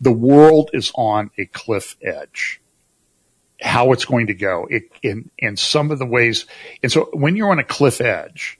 the 0.00 0.12
world 0.12 0.70
is 0.72 0.92
on 0.94 1.30
a 1.38 1.46
cliff 1.46 1.96
edge. 2.02 2.60
How 3.60 3.92
it's 3.92 4.04
going 4.04 4.26
to 4.26 4.34
go 4.34 4.66
it, 4.70 4.84
in, 5.02 5.30
in 5.38 5.56
some 5.56 5.90
of 5.90 5.98
the 5.98 6.06
ways. 6.06 6.46
And 6.82 6.92
so 6.92 7.08
when 7.12 7.36
you're 7.36 7.50
on 7.50 7.58
a 7.58 7.64
cliff 7.64 8.00
edge, 8.00 8.58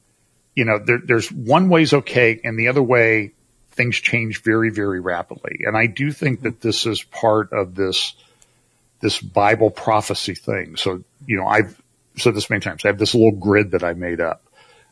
you 0.55 0.65
know, 0.65 0.79
there, 0.79 1.01
there's 1.05 1.31
one 1.31 1.69
way's 1.69 1.93
okay 1.93 2.41
and 2.43 2.59
the 2.59 2.69
other 2.69 2.83
way 2.83 3.33
things 3.73 3.97
change 3.97 4.43
very, 4.43 4.71
very 4.71 5.01
rapidly. 5.01 5.61
And 5.67 5.77
I 5.77 5.87
do 5.87 6.11
think 6.11 6.43
that 6.43 6.61
mm-hmm. 6.61 6.69
this 6.69 6.87
is 6.87 7.03
part 7.03 7.53
of 7.53 7.75
this, 7.75 8.15
this 9.01 9.21
Bible 9.21 9.71
prophecy 9.71 10.35
thing. 10.35 10.77
So, 10.77 11.03
you 11.27 11.37
know, 11.37 11.47
I've 11.47 11.81
said 12.17 12.35
this 12.35 12.51
many 12.51 12.61
times. 12.61 12.85
I 12.85 12.89
have 12.89 12.99
this 12.99 13.15
little 13.15 13.33
grid 13.33 13.73
that 13.73 13.85
I 13.85 13.93
made 13.93 14.21
up. 14.21 14.43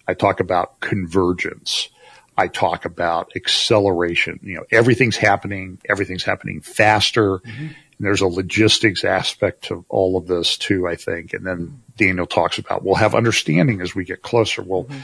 I 0.07 0.15
talk 0.15 0.41
about 0.41 0.81
convergence. 0.81 1.89
I 2.37 2.49
talk 2.49 2.85
about 2.85 3.33
acceleration. 3.37 4.41
You 4.43 4.57
know, 4.57 4.65
everything's 4.71 5.17
happening. 5.17 5.79
Everything's 5.89 6.25
happening 6.25 6.61
faster. 6.61 7.39
Mm-hmm. 7.39 7.67
And 7.99 8.07
there's 8.07 8.21
a 8.21 8.27
logistics 8.27 9.05
aspect 9.05 9.65
to 9.65 9.85
all 9.89 10.17
of 10.17 10.27
this 10.27 10.59
too, 10.59 10.87
I 10.89 10.97
think. 10.97 11.33
And 11.33 11.47
then 11.47 11.83
Daniel 11.97 12.27
talks 12.27 12.59
about 12.59 12.85
we'll 12.85 12.97
have 12.97 13.15
understanding 13.15 13.81
as 13.81 13.95
we 13.95 14.05
get 14.05 14.23
closer. 14.23 14.63
We'll, 14.63 14.85
mm-hmm. 14.85 14.99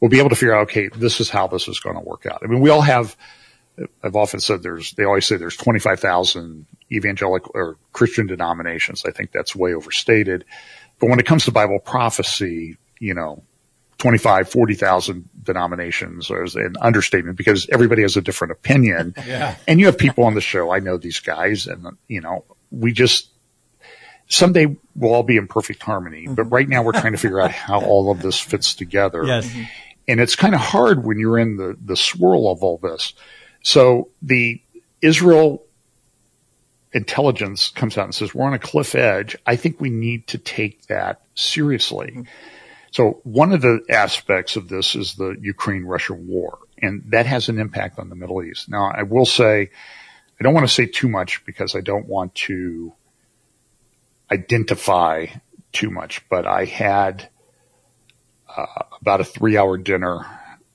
we'll 0.00 0.10
be 0.10 0.20
able 0.20 0.30
to 0.30 0.36
figure 0.36 0.54
out, 0.54 0.68
okay, 0.68 0.88
this 0.88 1.20
is 1.20 1.28
how 1.28 1.48
this 1.48 1.68
is 1.68 1.80
going 1.80 1.96
to 1.96 2.02
work 2.02 2.24
out. 2.24 2.40
I 2.42 2.46
mean, 2.46 2.60
we 2.60 2.70
all 2.70 2.82
have, 2.82 3.16
I've 4.02 4.16
often 4.16 4.40
said 4.40 4.62
there's, 4.62 4.92
they 4.92 5.04
always 5.04 5.26
say 5.26 5.36
there's 5.36 5.56
25,000 5.56 6.66
evangelical 6.90 7.52
or 7.54 7.76
Christian 7.92 8.26
denominations. 8.26 9.04
I 9.04 9.10
think 9.10 9.32
that's 9.32 9.56
way 9.56 9.74
overstated. 9.74 10.44
But 10.98 11.10
when 11.10 11.18
it 11.18 11.26
comes 11.26 11.44
to 11.44 11.52
Bible 11.52 11.78
prophecy, 11.78 12.76
you 13.00 13.14
know, 13.14 13.42
25, 13.98 14.48
40,000 14.48 15.28
denominations 15.42 16.30
is 16.30 16.54
an 16.54 16.74
understatement 16.80 17.36
because 17.36 17.66
everybody 17.70 18.02
has 18.02 18.16
a 18.16 18.20
different 18.20 18.52
opinion. 18.52 19.14
Yeah. 19.26 19.56
And 19.66 19.80
you 19.80 19.86
have 19.86 19.98
people 19.98 20.24
on 20.24 20.34
the 20.34 20.40
show. 20.40 20.70
I 20.70 20.78
know 20.78 20.98
these 20.98 21.18
guys 21.18 21.66
and, 21.66 21.96
you 22.06 22.20
know, 22.20 22.44
we 22.70 22.92
just, 22.92 23.30
someday 24.28 24.76
we'll 24.94 25.14
all 25.14 25.24
be 25.24 25.36
in 25.36 25.48
perfect 25.48 25.82
harmony. 25.82 26.24
Mm-hmm. 26.24 26.34
But 26.34 26.44
right 26.44 26.68
now 26.68 26.82
we're 26.84 26.92
trying 26.92 27.12
to 27.12 27.18
figure 27.18 27.40
out 27.40 27.50
how 27.50 27.80
all 27.80 28.12
of 28.12 28.22
this 28.22 28.38
fits 28.38 28.74
together. 28.74 29.24
Yes. 29.24 29.48
Mm-hmm. 29.48 29.62
And 30.08 30.20
it's 30.20 30.36
kind 30.36 30.54
of 30.54 30.60
hard 30.60 31.04
when 31.04 31.18
you're 31.18 31.38
in 31.38 31.56
the, 31.56 31.76
the 31.84 31.96
swirl 31.96 32.48
of 32.48 32.62
all 32.62 32.78
this. 32.78 33.14
So 33.62 34.10
the 34.22 34.62
Israel 35.02 35.65
intelligence 36.92 37.68
comes 37.70 37.98
out 37.98 38.04
and 38.04 38.14
says, 38.14 38.34
we're 38.34 38.46
on 38.46 38.54
a 38.54 38.58
cliff 38.58 38.94
edge. 38.94 39.36
I 39.46 39.56
think 39.56 39.80
we 39.80 39.90
need 39.90 40.28
to 40.28 40.38
take 40.38 40.86
that 40.86 41.22
seriously. 41.34 42.26
So 42.90 43.20
one 43.24 43.52
of 43.52 43.60
the 43.60 43.80
aspects 43.90 44.56
of 44.56 44.68
this 44.68 44.94
is 44.94 45.14
the 45.14 45.36
Ukraine-Russia 45.40 46.14
war, 46.14 46.58
and 46.80 47.02
that 47.08 47.26
has 47.26 47.48
an 47.48 47.58
impact 47.58 47.98
on 47.98 48.08
the 48.08 48.14
Middle 48.14 48.42
East. 48.42 48.68
Now, 48.70 48.90
I 48.90 49.02
will 49.02 49.26
say, 49.26 49.70
I 50.40 50.44
don't 50.44 50.54
want 50.54 50.66
to 50.66 50.72
say 50.72 50.86
too 50.86 51.08
much 51.08 51.44
because 51.44 51.74
I 51.74 51.80
don't 51.80 52.06
want 52.06 52.34
to 52.46 52.94
identify 54.32 55.26
too 55.72 55.90
much, 55.90 56.26
but 56.28 56.46
I 56.46 56.64
had 56.64 57.28
uh, 58.56 58.66
about 59.02 59.20
a 59.20 59.24
three-hour 59.24 59.78
dinner 59.78 60.24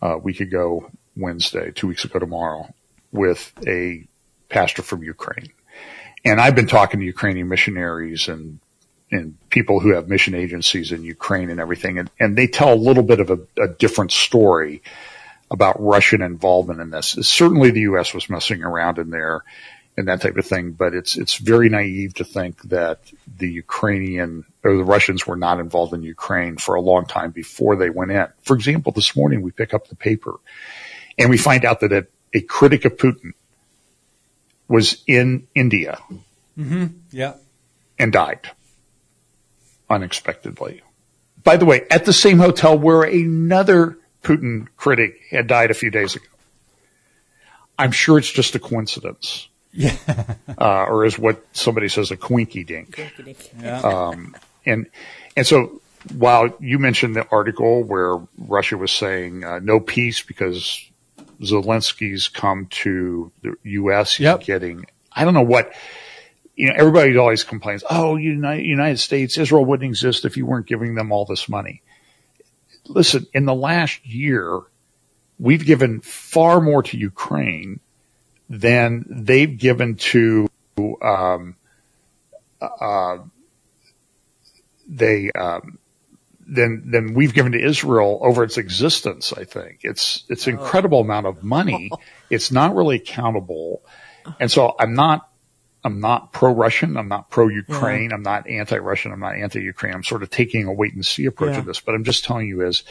uh, 0.04 0.16
a 0.16 0.18
week 0.18 0.42
ago 0.42 0.92
Wednesday, 1.16 1.72
two 1.72 1.88
weeks 1.88 2.06
ago 2.06 2.20
tomorrow, 2.20 2.72
with 3.12 3.52
a 3.66 4.08
pastor 4.50 4.84
from 4.84 5.04
Ukraine. 5.04 5.52
And 6.24 6.40
I've 6.40 6.56
been 6.56 6.68
talking 6.68 7.00
to 7.00 7.06
Ukrainian 7.06 7.48
missionaries 7.48 8.28
and 8.28 8.60
and 9.14 9.38
people 9.50 9.82
who 9.82 9.94
have 9.94 10.08
mission 10.08 10.34
agencies 10.34 10.94
in 10.94 11.04
Ukraine 11.04 11.50
and 11.50 11.60
everything, 11.60 12.00
and, 12.00 12.10
and 12.18 12.38
they 12.38 12.48
tell 12.48 12.74
a 12.74 12.76
little 12.76 13.04
bit 13.04 13.20
of 13.20 13.30
a, 13.30 13.40
a 13.62 13.68
different 13.68 14.14
story 14.14 14.82
about 15.50 15.82
Russian 15.82 16.22
involvement 16.22 16.80
in 16.80 16.92
this. 16.92 17.18
Certainly, 17.22 17.72
the 17.72 17.82
U.S. 17.82 18.14
was 18.14 18.30
messing 18.30 18.64
around 18.64 19.00
in 19.00 19.10
there 19.10 19.44
and 19.98 20.08
that 20.08 20.22
type 20.22 20.38
of 20.38 20.46
thing, 20.46 20.72
but 20.72 20.96
it's 20.96 21.18
it's 21.18 21.36
very 21.36 21.70
naive 21.70 22.14
to 22.16 22.24
think 22.24 22.62
that 22.64 23.00
the 23.38 23.50
Ukrainian 23.50 24.46
or 24.64 24.78
the 24.78 24.84
Russians 24.84 25.28
were 25.28 25.36
not 25.36 25.60
involved 25.60 25.94
in 25.94 26.04
Ukraine 26.04 26.58
for 26.58 26.76
a 26.76 26.82
long 26.82 27.06
time 27.06 27.32
before 27.32 27.76
they 27.76 27.90
went 27.90 28.12
in. 28.12 28.28
For 28.42 28.56
example, 28.56 28.94
this 28.94 29.16
morning 29.16 29.42
we 29.42 29.52
pick 29.52 29.74
up 29.74 29.88
the 29.88 29.96
paper 29.96 30.40
and 31.18 31.30
we 31.30 31.38
find 31.38 31.66
out 31.66 31.82
that 31.82 31.92
a, 31.92 32.08
a 32.34 32.42
critic 32.42 32.86
of 32.86 32.96
Putin 32.96 33.34
was 34.72 35.04
in 35.06 35.48
India 35.54 36.00
Yeah. 37.12 37.34
and 38.00 38.14
died 38.14 38.50
unexpectedly. 39.90 40.82
By 41.44 41.58
the 41.58 41.66
way, 41.66 41.86
at 41.92 42.06
the 42.06 42.14
same 42.14 42.40
hotel 42.40 42.78
where 42.80 43.04
another 43.04 43.98
Putin 44.24 44.68
critic 44.78 45.20
had 45.30 45.48
died 45.48 45.72
a 45.72 45.74
few 45.74 45.90
days 45.92 46.16
ago. 46.16 46.26
I'm 47.78 47.92
sure 47.92 48.18
it's 48.18 48.32
just 48.32 48.56
a 48.56 48.60
coincidence. 48.60 49.50
Yeah. 49.74 49.98
uh, 50.58 50.86
or 50.86 51.06
is 51.06 51.18
what 51.20 51.44
somebody 51.54 51.90
says 51.90 52.12
a 52.12 52.18
quinky 52.18 52.64
dink. 52.64 52.98
Yeah. 53.60 54.14
And, 54.66 54.88
and 55.36 55.48
so 55.48 55.82
while 56.16 56.56
you 56.60 56.78
mentioned 56.80 57.16
the 57.16 57.28
article 57.30 57.84
where 57.84 58.20
Russia 58.38 58.78
was 58.78 58.92
saying 58.92 59.44
uh, 59.44 59.60
no 59.60 59.80
peace 59.80 60.22
because 60.22 60.80
Zelensky's 61.42 62.28
come 62.30 62.68
to 62.68 63.32
the 63.42 63.56
U.S. 63.64 64.16
He's 64.16 64.26
Yep. 64.26 64.42
getting, 64.42 64.86
I 65.12 65.26
don't 65.26 65.34
know 65.34 65.42
what, 65.42 65.74
you 66.56 66.68
know, 66.68 66.74
everybody 66.76 67.18
always 67.18 67.44
complains, 67.44 67.84
oh, 67.90 68.16
United, 68.16 68.66
United 68.66 68.98
States, 69.00 69.38
Israel 69.38 69.66
wouldn't 69.66 69.90
exist 69.90 70.26
if 70.26 70.38
you 70.38 70.46
weren't 70.46 70.68
giving 70.68 70.96
them 70.96 71.12
all 71.12 71.26
this 71.26 71.50
money. 71.50 71.82
Listen, 72.88 73.28
in 73.34 73.46
the 73.46 73.54
last 73.56 74.06
year, 74.06 74.62
we've 75.40 75.66
given 75.66 76.02
far 76.02 76.62
more 76.62 76.84
to 76.84 76.98
Ukraine 76.98 77.80
than 78.50 79.06
they've 79.10 79.58
given 79.58 79.96
to, 79.96 80.48
um, 81.02 81.56
uh, 82.62 83.18
they, 84.88 85.32
um, 85.32 85.80
than 86.52 86.92
than 86.92 87.14
we've 87.14 87.34
given 87.34 87.54
to 87.54 87.60
Israel 87.60 88.20
over 88.22 88.44
its 88.44 88.58
existence. 88.58 89.34
I 89.34 89.46
think 89.46 89.80
it's 89.84 90.26
it's 90.28 90.48
an 90.48 90.54
incredible 90.54 91.00
amount 91.00 91.26
of 91.26 91.44
money. 91.44 91.90
It's 92.30 92.50
not 92.50 92.76
really 92.76 92.96
accountable, 92.96 93.84
and 94.40 94.50
so 94.50 94.74
I'm 94.80 94.94
not 94.94 95.30
I'm 95.84 96.00
not 96.00 96.32
pro 96.32 96.54
Russian. 96.54 96.96
I'm 96.96 97.10
not 97.10 97.30
pro 97.30 97.50
Ukraine. 97.50 98.14
I'm 98.14 98.22
not 98.24 98.48
anti 98.48 98.78
Russian. 98.78 99.12
I'm 99.12 99.20
not 99.20 99.36
anti 99.36 99.62
Ukraine. 99.62 99.94
I'm 99.94 100.04
sort 100.04 100.24
of 100.24 100.30
taking 100.30 100.66
a 100.68 100.72
wait 100.72 100.94
and 100.94 101.06
see 101.06 101.26
approach 101.26 101.54
Yeah. 101.54 101.60
of 101.60 101.66
this. 101.66 101.82
But 101.82 101.96
I'm 101.96 102.06
just 102.06 102.24
telling 102.24 102.48
you 102.48 102.66
is 102.66 102.84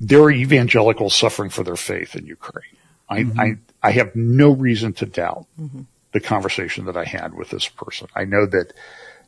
there 0.00 0.22
are 0.22 0.30
evangelicals 0.30 1.14
suffering 1.14 1.50
for 1.50 1.62
their 1.62 1.76
faith 1.76 2.16
in 2.16 2.26
Ukraine. 2.26 2.76
I 3.08 3.22
mm-hmm. 3.22 3.40
I, 3.40 3.58
I 3.80 3.90
have 3.92 4.16
no 4.16 4.50
reason 4.50 4.92
to 4.94 5.06
doubt 5.06 5.46
mm-hmm. 5.60 5.82
the 6.10 6.20
conversation 6.20 6.86
that 6.86 6.96
I 6.96 7.04
had 7.04 7.34
with 7.34 7.50
this 7.50 7.68
person. 7.68 8.08
I 8.16 8.24
know 8.24 8.46
that 8.46 8.72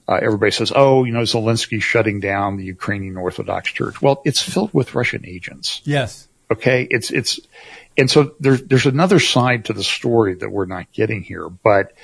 uh, 0.08 0.18
everybody 0.22 0.50
says, 0.50 0.72
"Oh, 0.74 1.04
you 1.04 1.12
know, 1.12 1.20
Zelensky's 1.20 1.84
shutting 1.84 2.20
down 2.20 2.56
the 2.56 2.64
Ukrainian 2.64 3.16
Orthodox 3.16 3.70
Church." 3.72 4.02
Well, 4.02 4.22
it's 4.24 4.42
filled 4.42 4.74
with 4.74 4.94
Russian 4.94 5.26
agents. 5.26 5.80
yes. 5.84 6.28
Okay, 6.50 6.86
it's 6.90 7.10
it's 7.10 7.40
and 7.96 8.10
so 8.10 8.34
there's 8.38 8.62
there's 8.64 8.84
another 8.84 9.18
side 9.18 9.66
to 9.66 9.72
the 9.72 9.82
story 9.82 10.34
that 10.34 10.50
we're 10.50 10.66
not 10.66 10.92
getting 10.92 11.22
here. 11.22 11.48
But 11.48 11.94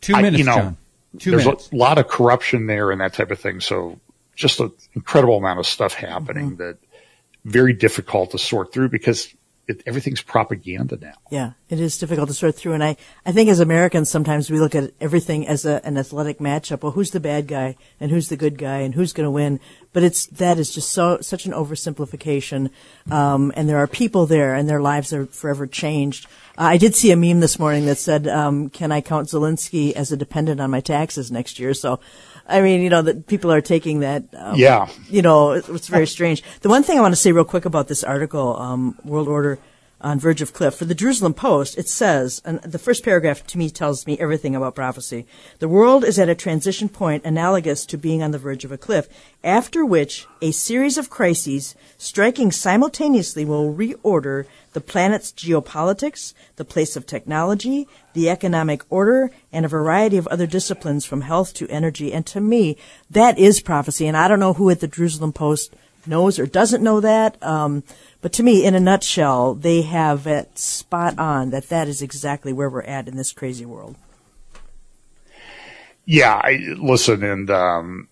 two 0.00 0.14
minutes, 0.14 0.34
I, 0.34 0.38
you 0.38 0.44
know, 0.44 0.54
John. 0.54 0.76
Two 1.18 1.30
there's 1.30 1.44
minutes. 1.44 1.70
a 1.70 1.76
lot 1.76 1.98
of 1.98 2.08
corruption 2.08 2.66
there 2.66 2.90
and 2.90 3.00
that 3.00 3.14
type 3.14 3.30
of 3.30 3.38
thing. 3.38 3.60
So 3.60 4.00
just 4.34 4.58
an 4.58 4.72
incredible 4.94 5.36
amount 5.36 5.60
of 5.60 5.66
stuff 5.66 5.94
happening 5.94 6.52
mm-hmm. 6.52 6.62
that 6.62 6.78
very 7.44 7.72
difficult 7.72 8.32
to 8.32 8.38
sort 8.38 8.72
through 8.72 8.88
because 8.88 9.32
it, 9.66 9.82
everything's 9.86 10.22
propaganda 10.22 10.98
now. 11.00 11.14
Yeah, 11.30 11.52
it 11.68 11.80
is 11.80 11.98
difficult 11.98 12.28
to 12.28 12.34
sort 12.34 12.54
through. 12.54 12.72
And 12.72 12.84
I, 12.84 12.96
I 13.24 13.32
think 13.32 13.48
as 13.48 13.60
Americans, 13.60 14.10
sometimes 14.10 14.50
we 14.50 14.60
look 14.60 14.74
at 14.74 14.92
everything 15.00 15.46
as 15.46 15.64
a, 15.64 15.84
an 15.84 15.96
athletic 15.96 16.38
matchup. 16.38 16.82
Well, 16.82 16.92
who's 16.92 17.10
the 17.10 17.20
bad 17.20 17.48
guy 17.48 17.76
and 18.00 18.10
who's 18.10 18.28
the 18.28 18.36
good 18.36 18.58
guy 18.58 18.78
and 18.78 18.94
who's 18.94 19.12
going 19.12 19.26
to 19.26 19.30
win? 19.30 19.60
But 19.92 20.02
it's, 20.02 20.26
that 20.26 20.58
is 20.58 20.74
just 20.74 20.90
so, 20.90 21.20
such 21.20 21.46
an 21.46 21.52
oversimplification. 21.52 22.70
Um, 23.10 23.52
and 23.56 23.68
there 23.68 23.78
are 23.78 23.86
people 23.86 24.26
there 24.26 24.54
and 24.54 24.68
their 24.68 24.80
lives 24.80 25.12
are 25.12 25.26
forever 25.26 25.66
changed. 25.66 26.26
Uh, 26.58 26.62
I 26.62 26.76
did 26.76 26.94
see 26.94 27.10
a 27.10 27.16
meme 27.16 27.40
this 27.40 27.58
morning 27.58 27.86
that 27.86 27.98
said, 27.98 28.28
um, 28.28 28.70
can 28.70 28.92
I 28.92 29.00
count 29.00 29.28
Zelensky 29.28 29.92
as 29.92 30.12
a 30.12 30.16
dependent 30.16 30.60
on 30.60 30.70
my 30.70 30.80
taxes 30.80 31.30
next 31.30 31.58
year? 31.58 31.74
So, 31.74 32.00
I 32.46 32.60
mean, 32.60 32.82
you 32.82 32.90
know, 32.90 33.02
that 33.02 33.26
people 33.26 33.50
are 33.52 33.60
taking 33.60 34.00
that. 34.00 34.24
Um, 34.36 34.56
yeah. 34.56 34.88
You 35.08 35.22
know, 35.22 35.52
it's 35.52 35.88
very 35.88 36.06
strange. 36.06 36.42
The 36.60 36.68
one 36.68 36.82
thing 36.82 36.98
I 36.98 37.00
want 37.00 37.12
to 37.12 37.20
say 37.20 37.32
real 37.32 37.44
quick 37.44 37.64
about 37.64 37.88
this 37.88 38.04
article, 38.04 38.56
um, 38.56 38.98
World 39.04 39.28
Order 39.28 39.58
on 40.04 40.20
Verge 40.20 40.42
of 40.42 40.52
Cliff, 40.52 40.74
for 40.74 40.84
the 40.84 40.94
Jerusalem 40.94 41.32
Post, 41.32 41.78
it 41.78 41.88
says, 41.88 42.42
and 42.44 42.60
the 42.60 42.78
first 42.78 43.02
paragraph 43.02 43.44
to 43.46 43.58
me 43.58 43.70
tells 43.70 44.06
me 44.06 44.18
everything 44.18 44.54
about 44.54 44.74
prophecy. 44.74 45.26
The 45.60 45.68
world 45.68 46.04
is 46.04 46.18
at 46.18 46.28
a 46.28 46.34
transition 46.34 46.90
point 46.90 47.24
analogous 47.24 47.86
to 47.86 47.96
being 47.96 48.22
on 48.22 48.30
the 48.30 48.38
verge 48.38 48.66
of 48.66 48.70
a 48.70 48.78
cliff, 48.78 49.08
after 49.42 49.84
which 49.84 50.26
a 50.42 50.52
series 50.52 50.98
of 50.98 51.08
crises 51.08 51.74
striking 51.96 52.52
simultaneously 52.52 53.46
will 53.46 53.74
reorder 53.74 54.44
the 54.74 54.80
planet's 54.80 55.32
geopolitics, 55.32 56.34
the 56.56 56.64
place 56.64 56.96
of 56.96 57.06
technology, 57.06 57.88
the 58.12 58.28
economic 58.28 58.82
order, 58.90 59.30
and 59.52 59.64
a 59.64 59.68
variety 59.68 60.18
of 60.18 60.26
other 60.26 60.46
disciplines 60.46 61.06
from 61.06 61.22
health 61.22 61.54
to 61.54 61.68
energy. 61.68 62.12
And 62.12 62.26
to 62.26 62.40
me, 62.40 62.76
that 63.10 63.38
is 63.38 63.60
prophecy. 63.60 64.06
And 64.06 64.16
I 64.16 64.28
don't 64.28 64.40
know 64.40 64.52
who 64.52 64.68
at 64.68 64.80
the 64.80 64.88
Jerusalem 64.88 65.32
Post 65.32 65.74
knows 66.06 66.38
or 66.38 66.46
doesn't 66.46 66.82
know 66.82 67.00
that. 67.00 67.42
Um, 67.42 67.82
but 68.20 68.32
to 68.34 68.42
me, 68.42 68.64
in 68.64 68.74
a 68.74 68.80
nutshell, 68.80 69.54
they 69.54 69.82
have 69.82 70.26
it 70.26 70.58
spot 70.58 71.18
on 71.18 71.50
that 71.50 71.68
that 71.68 71.88
is 71.88 72.02
exactly 72.02 72.52
where 72.52 72.70
we're 72.70 72.82
at 72.82 73.08
in 73.08 73.16
this 73.16 73.32
crazy 73.32 73.66
world. 73.66 73.96
Yeah, 76.06 76.34
I 76.34 76.74
listen, 76.78 77.22
and 77.22 77.50
um, 77.50 78.08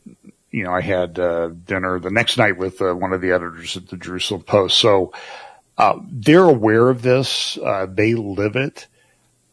you 0.50 0.64
know, 0.64 0.72
I 0.72 0.80
had 0.80 1.18
uh, 1.18 1.48
dinner 1.48 1.98
the 1.98 2.10
next 2.10 2.36
night 2.38 2.56
with 2.56 2.80
uh, 2.80 2.94
one 2.94 3.12
of 3.12 3.20
the 3.20 3.32
editors 3.32 3.76
at 3.76 3.88
the 3.88 3.96
Jerusalem 3.96 4.42
Post. 4.42 4.78
So 4.78 5.12
uh, 5.76 5.98
they're 6.10 6.44
aware 6.44 6.88
of 6.88 7.02
this. 7.02 7.58
Uh, 7.58 7.86
they 7.86 8.14
live 8.14 8.56
it. 8.56 8.86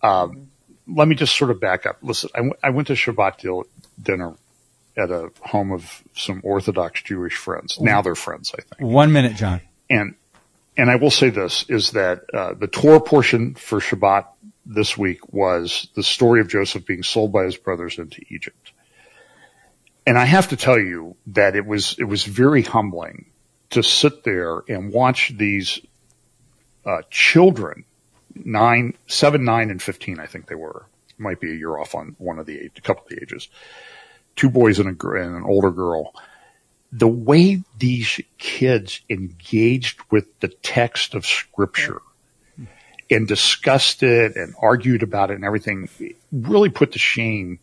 Um, 0.02 0.50
let 0.88 1.08
me 1.08 1.16
just 1.16 1.38
sort 1.38 1.52
of 1.52 1.60
back 1.60 1.86
up. 1.86 1.98
Listen, 2.02 2.30
I, 2.34 2.40
w- 2.40 2.56
I 2.64 2.70
went 2.72 2.88
to 2.88 2.94
Shabbat 2.94 3.66
dinner 4.02 4.36
at 5.00 5.10
a 5.10 5.32
home 5.42 5.72
of 5.72 6.04
some 6.16 6.42
Orthodox 6.44 7.02
Jewish 7.02 7.36
friends. 7.36 7.80
Now 7.80 8.02
they're 8.02 8.16
friends, 8.16 8.54
I 8.54 8.62
think. 8.62 8.92
One 8.92 9.12
minute, 9.12 9.36
John. 9.36 9.62
And 9.90 10.16
and 10.78 10.90
I 10.90 10.96
will 10.96 11.12
say 11.12 11.30
this 11.30 11.66
is 11.70 11.92
that 11.92 12.24
uh, 12.34 12.54
the 12.54 12.68
Torah 12.68 13.02
portion 13.02 13.56
for 13.56 13.80
Shabbat 13.80 14.28
this 14.66 14.98
week 14.98 15.34
was 15.34 15.90
the 15.96 16.04
story 16.04 16.42
of 16.42 16.48
Joseph 16.48 16.86
being 16.86 17.04
sold 17.04 17.32
by 17.32 17.46
his 17.46 17.58
brothers 17.58 17.98
into 17.98 18.22
Egypt. 18.30 18.72
And 20.06 20.18
I 20.18 20.26
have 20.26 20.50
to 20.50 20.58
tell 20.58 20.80
you 20.80 21.16
that 21.28 21.56
it 21.56 21.66
was 21.66 21.96
it 21.98 22.06
was 22.06 22.24
very 22.24 22.62
humbling 22.62 23.26
to 23.72 23.84
sit 23.84 24.24
there 24.24 24.62
and 24.68 24.92
watch 24.92 25.34
these 25.38 25.80
uh, 26.86 27.02
children, 27.10 27.86
nine, 28.34 28.96
seven, 29.08 29.44
nine, 29.44 29.70
and 29.70 29.82
fifteen. 29.82 30.20
I 30.20 30.26
think 30.26 30.48
they 30.48 30.56
were. 30.56 30.86
Might 31.18 31.42
be 31.42 31.52
a 31.52 31.56
year 31.56 31.78
off 31.78 31.96
on 31.96 32.16
one 32.18 32.40
of 32.40 32.46
the 32.46 32.72
a 32.78 32.82
couple 32.82 33.04
of 33.04 33.10
the 33.10 33.22
ages. 33.22 33.50
Two 34.36 34.50
boys 34.50 34.80
and, 34.80 34.90
a, 34.90 35.10
and 35.12 35.36
an 35.36 35.44
older 35.44 35.72
girl. 35.72 36.14
The 36.92 37.08
way 37.08 37.64
these 37.78 38.20
kids 38.38 39.02
engaged 39.10 40.02
with 40.10 40.40
the 40.40 40.48
text 40.48 41.14
of 41.14 41.26
Scripture 41.26 42.02
and 43.12 43.28
discussed 43.28 44.04
it 44.04 44.36
and 44.36 44.54
argued 44.62 45.04
about 45.04 45.32
it 45.32 45.36
and 45.36 45.46
everything 45.46 45.90
really 46.32 46.70
put 46.70 46.94
to 46.94 47.00
shame 47.00 47.60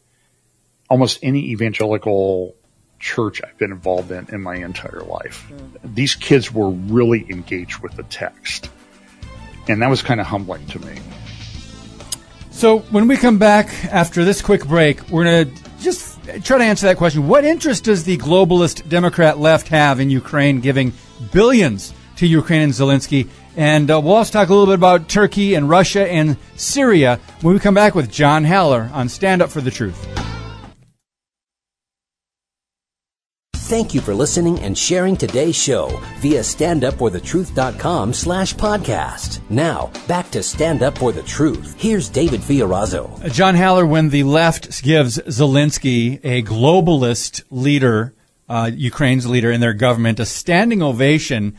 almost 0.88 1.18
any 1.22 1.50
evangelical 1.50 2.54
church 2.98 3.40
I've 3.44 3.56
been 3.58 3.72
involved 3.72 4.10
in 4.10 4.26
in 4.32 4.42
my 4.42 4.56
entire 4.56 5.00
life. 5.00 5.50
These 5.84 6.14
kids 6.14 6.52
were 6.52 6.70
really 6.70 7.26
engaged 7.28 7.80
with 7.80 7.92
the 7.92 8.02
text. 8.04 8.70
And 9.68 9.82
that 9.82 9.90
was 9.90 10.02
kind 10.02 10.20
of 10.20 10.26
humbling 10.26 10.66
to 10.68 10.78
me. 10.78 10.96
So 12.50 12.78
when 12.78 13.08
we 13.08 13.16
come 13.16 13.38
back 13.38 13.68
after 13.92 14.24
this 14.24 14.40
quick 14.40 14.66
break, 14.66 15.10
we're 15.10 15.24
going 15.24 15.54
to 15.54 15.62
just 15.80 16.15
try 16.43 16.59
to 16.59 16.64
answer 16.64 16.87
that 16.87 16.97
question. 16.97 17.29
What 17.29 17.45
interest 17.45 17.85
does 17.85 18.05
the 18.05 18.18
globalist 18.18 18.89
Democrat 18.89 19.39
left 19.39 19.68
have 19.68 20.01
in 20.01 20.11
Ukraine 20.11 20.61
giving 20.61 20.93
billions 21.33 21.95
to 22.16 22.27
Ukraine 22.27 22.62
and 22.62 22.72
Zelensky? 22.72 23.29
And 23.57 23.91
uh, 23.91 24.01
we'll 24.01 24.14
also 24.14 24.33
talk 24.33 24.49
a 24.49 24.53
little 24.53 24.66
bit 24.66 24.74
about 24.74 25.09
Turkey 25.09 25.55
and 25.55 25.68
Russia 25.68 26.11
and 26.11 26.37
Syria 26.57 27.20
when 27.41 27.55
we 27.55 27.61
come 27.61 27.74
back 27.74 27.95
with 27.95 28.11
John 28.11 28.45
Haller 28.45 28.91
on 28.93 29.09
Stand 29.09 29.41
Up 29.41 29.51
for 29.51 29.61
the 29.61 29.70
Truth. 29.70 30.26
Thank 33.66 33.94
you 33.94 34.00
for 34.00 34.14
listening 34.14 34.60
and 34.60 34.78
sharing 34.78 35.16
today's 35.16 35.56
show 35.56 35.88
via 36.20 36.38
standupforthetruth.com 36.38 38.12
slash 38.12 38.54
podcast. 38.54 39.40
Now, 39.50 39.90
back 40.06 40.30
to 40.30 40.42
Stand 40.44 40.84
Up 40.84 40.98
For 40.98 41.10
The 41.10 41.24
Truth. 41.24 41.74
Here's 41.76 42.08
David 42.08 42.42
Fiorazo. 42.42 43.24
Uh, 43.24 43.28
John 43.28 43.56
Haller, 43.56 43.84
when 43.84 44.10
the 44.10 44.22
left 44.22 44.84
gives 44.84 45.18
Zelensky, 45.18 46.20
a 46.22 46.44
globalist 46.44 47.42
leader, 47.50 48.14
uh, 48.48 48.70
Ukraine's 48.72 49.26
leader 49.26 49.50
in 49.50 49.60
their 49.60 49.74
government, 49.74 50.20
a 50.20 50.26
standing 50.26 50.80
ovation 50.80 51.56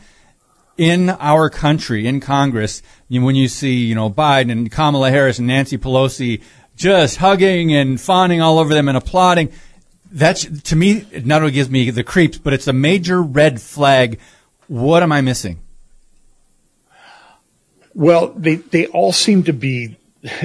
in 0.78 1.10
our 1.10 1.50
country, 1.50 2.06
in 2.06 2.20
Congress, 2.20 2.80
when 3.10 3.36
you 3.36 3.48
see, 3.48 3.84
you 3.84 3.94
know, 3.94 4.08
Biden 4.08 4.50
and 4.50 4.72
Kamala 4.72 5.10
Harris 5.10 5.36
and 5.36 5.46
Nancy 5.46 5.76
Pelosi 5.76 6.42
just 6.74 7.18
hugging 7.18 7.74
and 7.74 8.00
fawning 8.00 8.40
all 8.40 8.58
over 8.58 8.72
them 8.72 8.88
and 8.88 8.96
applauding– 8.96 9.52
that's 10.10 10.44
to 10.62 10.76
me 10.76 11.06
it 11.10 11.26
not 11.26 11.42
only 11.42 11.52
gives 11.52 11.70
me 11.70 11.90
the 11.90 12.04
creeps, 12.04 12.38
but 12.38 12.52
it's 12.52 12.66
a 12.66 12.72
major 12.72 13.22
red 13.22 13.60
flag. 13.60 14.18
What 14.66 15.02
am 15.02 15.12
I 15.12 15.20
missing? 15.20 15.60
Well, 17.94 18.28
they 18.28 18.56
they 18.56 18.86
all 18.86 19.12
seem 19.12 19.44
to 19.44 19.52
be 19.52 19.96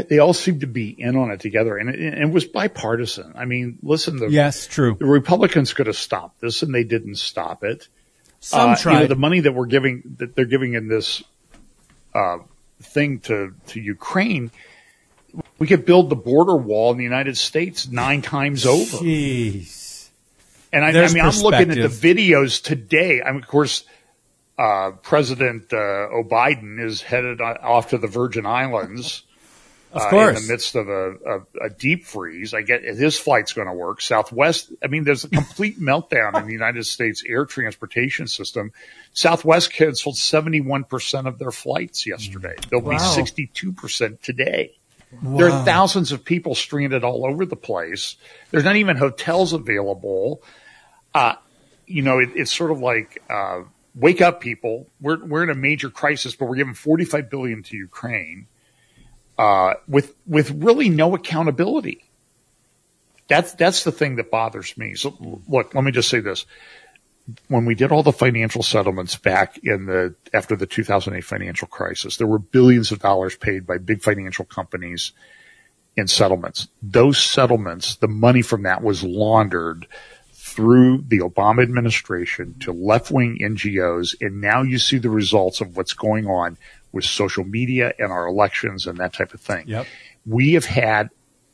they 0.10 0.20
all 0.20 0.34
seem 0.34 0.60
to 0.62 0.68
be 0.68 0.90
in 0.90 1.16
on 1.16 1.32
it 1.32 1.40
together, 1.40 1.78
and 1.78 1.90
it, 1.90 2.00
and 2.00 2.30
it 2.30 2.34
was 2.34 2.46
bipartisan. 2.46 3.34
I 3.36 3.46
mean, 3.46 3.80
listen, 3.82 4.18
the 4.18 4.28
yes, 4.28 4.68
true. 4.68 4.96
The 5.00 5.06
Republicans 5.06 5.74
could 5.74 5.88
have 5.88 5.98
stopped 5.98 6.42
this, 6.42 6.64
and 6.64 6.74
they 6.74 6.84
didn't 6.84 7.16
stop 7.16 7.64
it. 7.64 7.88
Some 8.40 8.72
uh, 8.72 8.76
tried. 8.76 8.94
You 8.94 9.00
know, 9.02 9.08
the 9.08 9.16
money 9.16 9.40
that 9.42 9.54
we're 9.54 9.66
giving 9.66 10.04
that 10.18 10.36
they're 10.36 10.46
giving 10.46 10.74
in 10.74 10.88
this 10.88 11.24
uh, 12.14 12.40
thing 12.82 13.20
to 13.22 13.56
to 13.68 13.80
Ukraine 13.80 14.52
we 15.60 15.68
could 15.68 15.86
build 15.86 16.10
the 16.10 16.16
border 16.16 16.56
wall 16.56 16.92
in 16.92 16.98
the 16.98 17.04
United 17.04 17.38
States 17.38 17.88
nine 17.88 18.22
times 18.22 18.66
over. 18.66 18.98
Jeez. 18.98 20.10
And 20.72 20.84
I, 20.84 20.90
I 20.90 21.08
mean, 21.14 21.24
I'm 21.24 21.38
looking 21.40 21.70
at 21.70 21.78
the 21.78 22.16
videos 22.16 22.62
today. 22.62 23.22
I 23.22 23.32
mean, 23.32 23.42
of 23.42 23.48
course, 23.48 23.86
uh, 24.58 24.92
President 25.04 25.72
uh, 25.72 26.08
O'Biden 26.12 26.84
is 26.84 27.02
headed 27.02 27.42
off 27.42 27.90
to 27.90 27.98
the 27.98 28.08
Virgin 28.08 28.46
Islands. 28.46 29.24
Of 29.94 30.10
course. 30.10 30.36
Uh, 30.36 30.40
in 30.40 30.48
the 30.48 30.52
midst 30.52 30.76
of 30.76 30.90
a, 30.90 31.12
a, 31.12 31.66
a, 31.66 31.70
deep 31.70 32.06
freeze. 32.06 32.56
I 32.56 32.64
get 32.64 32.84
his 32.84 33.20
flight's 33.20 33.54
going 33.54 33.68
to 33.68 33.74
work. 33.74 34.02
Southwest, 34.02 34.72
I 34.84 34.88
mean, 34.88 35.04
there's 35.04 35.24
a 35.24 35.30
complete 35.30 35.80
meltdown 35.82 36.36
in 36.42 36.48
the 36.48 36.54
United 36.54 36.86
States 36.88 37.24
air 37.28 37.46
transportation 37.46 38.26
system. 38.26 38.72
Southwest 39.14 39.72
canceled 39.72 40.16
71% 40.16 41.28
of 41.28 41.38
their 41.38 41.52
flights 41.52 42.08
yesterday. 42.08 42.56
They'll 42.72 42.82
wow. 42.82 42.92
be 42.92 42.98
62% 42.98 44.22
today. 44.22 44.74
Wow. 45.22 45.38
There 45.38 45.50
are 45.50 45.66
thousands 45.66 46.12
of 46.12 46.24
people 46.24 46.56
stranded 46.56 47.04
all 47.04 47.26
over 47.26 47.46
the 47.46 47.56
place. 47.56 48.16
There's 48.52 48.64
not 48.64 48.76
even 48.76 48.98
hotels 48.98 49.54
available. 49.54 50.42
Uh, 51.14 51.36
you 51.86 52.02
know, 52.02 52.20
it, 52.20 52.30
it's 52.36 52.52
sort 52.52 52.72
of 52.72 52.80
like, 52.80 53.22
uh, 53.30 53.62
wake 53.96 54.22
up 54.22 54.42
people. 54.42 54.88
We're, 55.00 55.24
we're 55.24 55.44
in 55.44 55.50
a 55.50 55.56
major 55.56 55.90
crisis, 55.90 56.36
but 56.36 56.46
we're 56.46 56.56
giving 56.56 56.74
45 56.74 57.30
billion 57.30 57.64
to 57.64 57.78
Ukraine, 57.78 58.48
uh, 59.38 59.76
with, 59.88 60.16
with 60.26 60.52
really 60.52 60.90
no 60.90 61.16
accountability. 61.16 62.04
That's, 63.28 63.54
that's 63.54 63.84
the 63.84 63.92
thing 63.92 64.18
that 64.18 64.32
bothers 64.32 64.78
me. 64.78 64.96
So 64.96 65.40
look, 65.48 65.74
let 65.74 65.84
me 65.84 65.92
just 65.92 66.10
say 66.10 66.20
this 66.20 66.46
when 67.48 67.66
we 67.66 67.76
did 67.76 67.92
all 67.92 68.04
the 68.04 68.12
financial 68.12 68.64
settlements 68.64 69.16
back 69.16 69.58
in 69.64 69.86
the 69.86 70.16
after 70.34 70.56
the 70.56 70.66
2008 70.66 71.24
financial 71.24 71.68
crisis, 71.68 72.18
there 72.18 72.28
were 72.28 72.40
billions 72.40 72.92
of 72.92 73.00
dollars 73.00 73.36
paid 73.36 73.66
by 73.66 73.78
big 73.78 74.02
financial 74.02 74.46
companies 74.46 75.14
in 75.96 76.08
settlements. 76.08 76.68
Those 76.82 77.18
settlements, 77.18 77.96
the 77.96 78.08
money 78.08 78.42
from 78.42 78.64
that 78.64 78.84
was 78.84 79.04
laundered 79.04 79.88
through 80.34 81.04
the 81.08 81.20
Obama 81.20 81.64
administration 81.64 82.56
to 82.60 82.72
left 82.72 83.10
wing 83.10 83.38
NGOs. 83.42 84.16
And 84.20 84.42
now 84.42 84.62
you 84.62 84.78
see 84.78 84.98
the 84.98 85.10
results 85.10 85.62
of 85.62 85.78
what's 85.78 85.94
going 85.94 86.28
on 86.28 86.58
with 86.92 87.06
social 87.06 87.44
media 87.44 87.94
and 87.98 88.12
our 88.12 88.28
elections 88.28 88.86
and 88.86 88.98
that 88.98 89.14
type 89.14 89.34
of 89.34 89.42
thing. 89.42 89.68
Yep. 89.68 89.88
We 90.26 90.54
have 90.54 90.66
had 90.66 91.10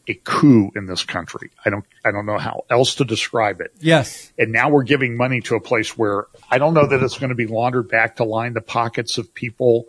a 0.09 0.15
coup 0.15 0.71
in 0.75 0.87
this 0.87 1.03
country. 1.03 1.51
I 1.63 1.69
don't, 1.69 1.85
I 2.03 2.11
don't 2.11 2.25
know 2.25 2.39
how 2.39 2.65
else 2.69 2.95
to 2.95 3.05
describe 3.05 3.61
it. 3.61 3.71
Yes. 3.79 4.33
And 4.37 4.51
now 4.51 4.69
we're 4.69 4.83
giving 4.83 5.15
money 5.15 5.39
to 5.41 5.55
a 5.55 5.61
place 5.61 5.97
where 5.97 6.25
I 6.49 6.57
don't 6.57 6.73
know 6.73 6.87
that 6.87 7.01
it's 7.01 7.19
going 7.19 7.29
to 7.29 7.35
be 7.35 7.47
laundered 7.47 7.87
back 7.87 8.15
to 8.17 8.23
line 8.23 8.53
the 8.53 8.61
pockets 8.61 9.17
of 9.17 9.33
people 9.33 9.85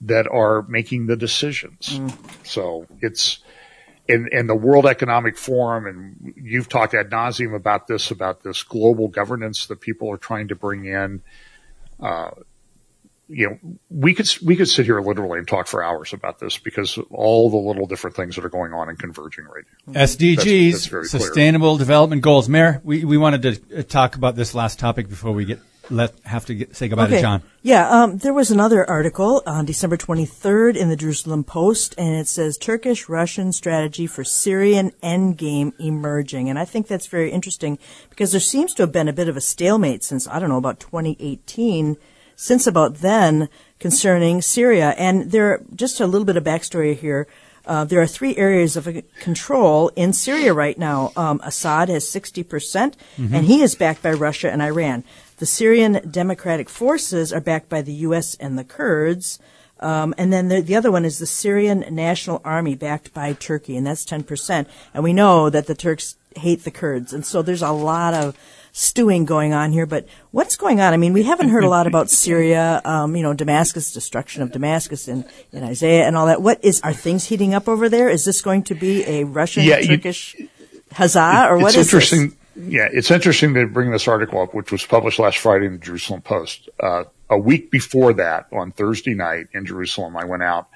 that 0.00 0.26
are 0.26 0.62
making 0.62 1.06
the 1.06 1.16
decisions. 1.16 2.00
So 2.42 2.86
it's, 3.00 3.38
in, 4.08 4.28
in 4.32 4.48
the 4.48 4.56
World 4.56 4.84
Economic 4.84 5.38
Forum, 5.38 5.86
and 5.86 6.34
you've 6.36 6.68
talked 6.68 6.92
ad 6.92 7.10
nauseum 7.10 7.54
about 7.54 7.86
this, 7.86 8.10
about 8.10 8.42
this 8.42 8.64
global 8.64 9.06
governance 9.06 9.66
that 9.66 9.80
people 9.80 10.10
are 10.10 10.18
trying 10.18 10.48
to 10.48 10.56
bring 10.56 10.86
in. 10.86 11.22
Uh, 12.00 12.32
you 13.32 13.48
know, 13.48 13.76
we 13.90 14.14
could 14.14 14.28
we 14.44 14.56
could 14.56 14.68
sit 14.68 14.86
here 14.86 15.00
literally 15.00 15.38
and 15.38 15.48
talk 15.48 15.66
for 15.66 15.82
hours 15.82 16.12
about 16.12 16.38
this 16.38 16.58
because 16.58 16.98
of 16.98 17.10
all 17.10 17.50
the 17.50 17.56
little 17.56 17.86
different 17.86 18.14
things 18.14 18.36
that 18.36 18.44
are 18.44 18.50
going 18.50 18.72
on 18.72 18.88
and 18.88 18.98
converging 18.98 19.44
right 19.44 19.64
now. 19.86 20.00
SDGs, 20.00 20.36
That's- 20.36 20.72
that's 20.72 20.86
very 20.86 21.08
clear. 21.08 21.20
Sustainable 21.20 21.76
Development 21.78 22.22
Goals. 22.22 22.48
Mayor, 22.48 22.80
we, 22.84 23.04
we 23.04 23.16
wanted 23.16 23.42
to 23.42 23.78
uh, 23.78 23.82
talk 23.82 24.16
about 24.16 24.36
this 24.36 24.54
last 24.54 24.78
topic 24.78 25.08
before 25.08 25.32
we 25.32 25.44
get 25.44 25.60
let 25.90 26.14
have 26.24 26.46
to 26.46 26.54
get, 26.54 26.76
say 26.76 26.88
goodbye 26.88 27.08
to 27.08 27.20
John. 27.20 27.42
Yeah, 27.62 27.88
um, 27.88 28.18
there 28.18 28.32
was 28.32 28.50
another 28.50 28.88
article 28.88 29.42
on 29.46 29.64
December 29.64 29.96
23rd 29.96 30.76
in 30.76 30.88
the 30.88 30.96
Jerusalem 30.96 31.44
Post, 31.44 31.94
and 31.98 32.16
it 32.16 32.28
says 32.28 32.56
Turkish 32.56 33.08
Russian 33.08 33.52
strategy 33.52 34.06
for 34.06 34.24
Syrian 34.24 34.92
endgame 35.02 35.72
emerging. 35.78 36.48
And 36.48 36.58
I 36.58 36.64
think 36.64 36.86
that's 36.86 37.06
very 37.06 37.30
interesting 37.30 37.78
because 38.10 38.30
there 38.30 38.40
seems 38.40 38.74
to 38.74 38.84
have 38.84 38.92
been 38.92 39.08
a 39.08 39.12
bit 39.12 39.28
of 39.28 39.36
a 39.36 39.40
stalemate 39.40 40.04
since, 40.04 40.28
I 40.28 40.38
don't 40.38 40.48
know, 40.48 40.56
about 40.56 40.80
2018, 40.80 41.96
since 42.36 42.66
about 42.66 42.96
then 42.96 43.48
concerning 43.78 44.42
Syria. 44.42 44.94
And 44.96 45.30
there, 45.30 45.62
just 45.74 46.00
a 46.00 46.06
little 46.06 46.24
bit 46.24 46.36
of 46.36 46.44
backstory 46.44 46.96
here. 46.96 47.26
Uh, 47.64 47.84
there 47.84 48.00
are 48.00 48.06
three 48.06 48.36
areas 48.36 48.76
of 48.76 48.88
control 49.20 49.88
in 49.94 50.12
Syria 50.12 50.52
right 50.52 50.76
now. 50.76 51.12
Um, 51.16 51.40
Assad 51.44 51.88
has 51.88 52.04
60%, 52.04 52.48
percent 52.48 52.96
and 53.16 53.44
he 53.46 53.62
is 53.62 53.76
backed 53.76 54.02
by 54.02 54.12
Russia 54.12 54.50
and 54.50 54.60
Iran. 54.60 55.04
The 55.38 55.46
Syrian 55.46 56.00
Democratic 56.10 56.68
Forces 56.68 57.32
are 57.32 57.40
backed 57.40 57.68
by 57.68 57.82
the 57.82 57.92
U.S. 58.06 58.34
and 58.36 58.58
the 58.58 58.64
Kurds. 58.64 59.38
Um, 59.80 60.14
and 60.16 60.32
then 60.32 60.48
the, 60.48 60.60
the 60.60 60.76
other 60.76 60.92
one 60.92 61.04
is 61.04 61.18
the 61.18 61.26
Syrian 61.26 61.84
National 61.90 62.40
Army 62.44 62.76
backed 62.76 63.12
by 63.12 63.32
Turkey, 63.32 63.76
and 63.76 63.86
that's 63.86 64.04
10%. 64.04 64.66
And 64.94 65.02
we 65.02 65.12
know 65.12 65.50
that 65.50 65.66
the 65.66 65.74
Turks 65.74 66.16
hate 66.36 66.62
the 66.62 66.70
Kurds. 66.70 67.12
And 67.12 67.26
so 67.26 67.42
there's 67.42 67.62
a 67.62 67.72
lot 67.72 68.14
of 68.14 68.36
stewing 68.72 69.24
going 69.24 69.52
on 69.52 69.70
here. 69.72 69.86
But 69.86 70.06
what's 70.30 70.56
going 70.56 70.80
on? 70.80 70.92
I 70.92 70.96
mean, 70.96 71.12
we 71.12 71.22
haven't 71.22 71.50
heard 71.50 71.64
a 71.64 71.68
lot 71.68 71.86
about 71.86 72.10
Syria, 72.22 72.80
um, 72.84 73.14
you 73.14 73.22
know, 73.22 73.34
Damascus, 73.34 73.92
destruction 73.92 74.42
of 74.42 74.50
Damascus 74.50 75.08
in, 75.08 75.24
in 75.52 75.62
Isaiah 75.62 76.06
and 76.06 76.16
all 76.16 76.26
that. 76.26 76.42
What 76.42 76.64
is, 76.64 76.80
are 76.82 76.92
things 76.92 77.26
heating 77.26 77.54
up 77.54 77.68
over 77.68 77.88
there? 77.88 78.08
Is 78.08 78.24
this 78.24 78.40
going 78.42 78.64
to 78.64 78.74
be 78.74 79.04
a 79.04 79.24
Russian, 79.24 79.64
Yeah, 79.64 79.78
you- 79.78 79.96
Turkish 79.96 80.36
huzzah, 80.92 81.46
or 81.48 81.58
what 81.58 81.68
it's 81.68 81.76
is 81.78 81.90
this? 81.90 82.12
interesting. 82.12 82.38
Yeah, 82.54 82.88
it's 82.92 83.10
interesting 83.10 83.54
to 83.54 83.66
bring 83.66 83.90
this 83.92 84.06
article 84.06 84.42
up, 84.42 84.52
which 84.52 84.70
was 84.72 84.84
published 84.84 85.18
last 85.18 85.38
Friday 85.38 85.64
in 85.66 85.72
the 85.72 85.78
Jerusalem 85.78 86.20
Post. 86.20 86.68
Uh, 86.78 87.04
a 87.30 87.38
week 87.38 87.70
before 87.70 88.12
that, 88.12 88.46
on 88.52 88.72
Thursday 88.72 89.14
night 89.14 89.46
in 89.54 89.64
Jerusalem, 89.64 90.18
I 90.18 90.26
went 90.26 90.42
out, 90.42 90.68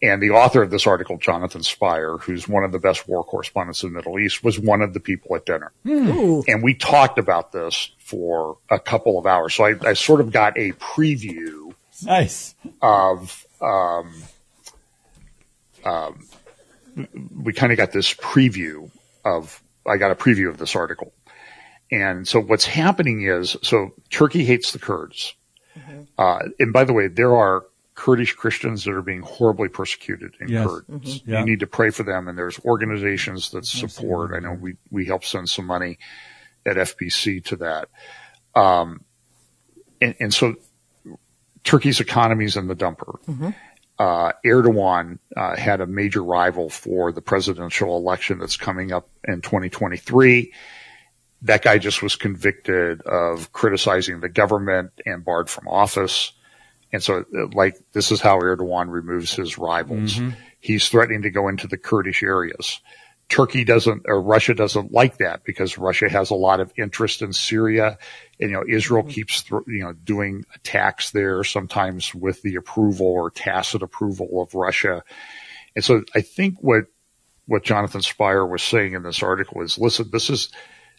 and 0.00 0.22
the 0.22 0.30
author 0.30 0.62
of 0.62 0.70
this 0.70 0.86
article, 0.86 1.18
Jonathan 1.18 1.62
Spyer, 1.62 2.18
who's 2.18 2.48
one 2.48 2.64
of 2.64 2.72
the 2.72 2.78
best 2.78 3.08
war 3.08 3.24
correspondents 3.24 3.82
in 3.82 3.90
the 3.92 3.96
Middle 3.96 4.18
East, 4.18 4.44
was 4.44 4.58
one 4.58 4.80
of 4.82 4.94
the 4.94 5.00
people 5.00 5.34
at 5.36 5.44
dinner. 5.44 5.72
Ooh. 5.86 6.44
And 6.46 6.62
we 6.62 6.74
talked 6.74 7.18
about 7.18 7.52
this 7.52 7.90
for 7.98 8.58
a 8.70 8.78
couple 8.78 9.18
of 9.18 9.26
hours. 9.26 9.54
So 9.54 9.64
I, 9.64 9.74
I 9.82 9.92
sort 9.94 10.20
of 10.20 10.30
got 10.32 10.56
a 10.56 10.72
preview 10.72 11.74
Nice. 12.04 12.54
of 12.80 13.44
um, 13.60 14.14
um, 15.84 16.26
we 17.44 17.52
kind 17.52 17.72
of 17.72 17.78
got 17.78 17.92
this 17.92 18.14
preview 18.14 18.90
of 19.24 19.62
I 19.86 19.96
got 19.96 20.10
a 20.10 20.14
preview 20.14 20.48
of 20.48 20.58
this 20.58 20.76
article. 20.76 21.12
And 21.90 22.28
so 22.28 22.40
what's 22.40 22.66
happening 22.66 23.22
is 23.22 23.56
so 23.62 23.94
Turkey 24.10 24.44
hates 24.44 24.72
the 24.72 24.78
Kurds. 24.78 25.34
Uh, 26.18 26.40
and 26.58 26.72
by 26.72 26.84
the 26.84 26.92
way, 26.92 27.08
there 27.08 27.34
are 27.34 27.64
Kurdish 27.98 28.34
Christians 28.34 28.84
that 28.84 28.92
are 28.92 29.02
being 29.02 29.22
horribly 29.22 29.68
persecuted 29.68 30.34
in 30.40 30.48
Yes. 30.48 30.68
Kurds. 30.68 31.22
Yeah. 31.26 31.40
You 31.40 31.46
need 31.46 31.60
to 31.60 31.66
pray 31.66 31.90
for 31.90 32.04
them 32.04 32.28
and 32.28 32.38
there's 32.38 32.60
organizations 32.64 33.50
that 33.50 33.66
support. 33.66 34.32
I 34.32 34.38
know 34.38 34.52
we, 34.52 34.76
we 34.88 35.04
help 35.04 35.24
send 35.24 35.48
some 35.50 35.66
money 35.66 35.98
at 36.64 36.76
FBC 36.76 37.44
to 37.46 37.56
that. 37.56 37.88
Um, 38.54 39.04
and, 40.00 40.14
and 40.20 40.32
so 40.32 40.54
Turkey's 41.64 41.98
economy 41.98 42.44
is 42.44 42.56
in 42.56 42.68
the 42.68 42.76
dumper. 42.76 43.18
Uh, 43.98 44.32
Erdogan 44.46 45.18
uh, 45.36 45.56
had 45.56 45.80
a 45.80 45.86
major 45.86 46.22
rival 46.22 46.70
for 46.70 47.10
the 47.10 47.20
presidential 47.20 47.96
election 47.96 48.38
that's 48.38 48.56
coming 48.56 48.92
up 48.92 49.08
in 49.26 49.40
2023. 49.40 50.52
That 51.42 51.62
guy 51.62 51.78
just 51.78 52.00
was 52.00 52.14
convicted 52.14 53.02
of 53.02 53.52
criticizing 53.52 54.20
the 54.20 54.28
government 54.28 54.92
and 55.04 55.24
barred 55.24 55.50
from 55.50 55.66
office. 55.66 56.32
And 56.92 57.02
so, 57.02 57.24
uh, 57.36 57.46
like, 57.52 57.76
this 57.92 58.10
is 58.10 58.20
how 58.20 58.38
Erdogan 58.40 58.90
removes 58.90 59.34
his 59.34 59.58
rivals. 59.58 60.18
He's 60.60 60.88
threatening 60.88 61.22
to 61.22 61.30
go 61.30 61.48
into 61.48 61.66
the 61.66 61.76
Kurdish 61.76 62.22
areas. 62.22 62.80
Turkey 63.28 63.62
doesn't, 63.62 64.04
or 64.06 64.22
Russia 64.22 64.54
doesn't 64.54 64.90
like 64.90 65.18
that 65.18 65.44
because 65.44 65.76
Russia 65.76 66.08
has 66.08 66.30
a 66.30 66.34
lot 66.34 66.60
of 66.60 66.72
interest 66.78 67.20
in 67.20 67.34
Syria. 67.34 67.98
And, 68.40 68.50
you 68.50 68.56
know, 68.56 68.64
Israel 68.66 69.02
keeps, 69.02 69.42
thr 69.42 69.58
you 69.66 69.80
know, 69.80 69.92
doing 69.92 70.46
attacks 70.54 71.10
there, 71.10 71.44
sometimes 71.44 72.14
with 72.14 72.40
the 72.40 72.54
approval 72.54 73.06
or 73.06 73.30
tacit 73.30 73.82
approval 73.82 74.40
of 74.40 74.54
Russia. 74.54 75.04
And 75.76 75.84
so 75.84 76.04
I 76.14 76.22
think 76.22 76.56
what, 76.62 76.84
what 77.46 77.64
Jonathan 77.64 78.00
Spyer 78.00 78.46
was 78.46 78.62
saying 78.62 78.94
in 78.94 79.02
this 79.02 79.22
article 79.22 79.60
is, 79.60 79.78
listen, 79.78 80.08
this 80.10 80.30
is, 80.30 80.48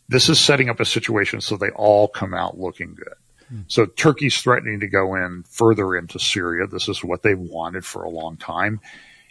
this 0.08 0.30
is 0.30 0.40
setting 0.40 0.70
up 0.70 0.80
a 0.80 0.86
situation 0.86 1.42
so 1.42 1.58
they 1.58 1.70
all 1.72 2.08
come 2.08 2.36
out 2.36 2.60
looking 2.60 2.94
good. 2.94 3.16
So 3.68 3.86
Turkey's 3.86 4.40
threatening 4.42 4.80
to 4.82 4.88
go 4.88 5.16
in 5.16 5.44
further 5.44 5.96
into 5.96 6.20
Syria. 6.20 6.68
This 6.68 6.88
is 6.88 7.04
what 7.04 7.24
they've 7.24 7.40
wanted 7.40 7.86
for 7.86 8.04
a 8.04 8.10
long 8.10 8.38
time. 8.38 8.80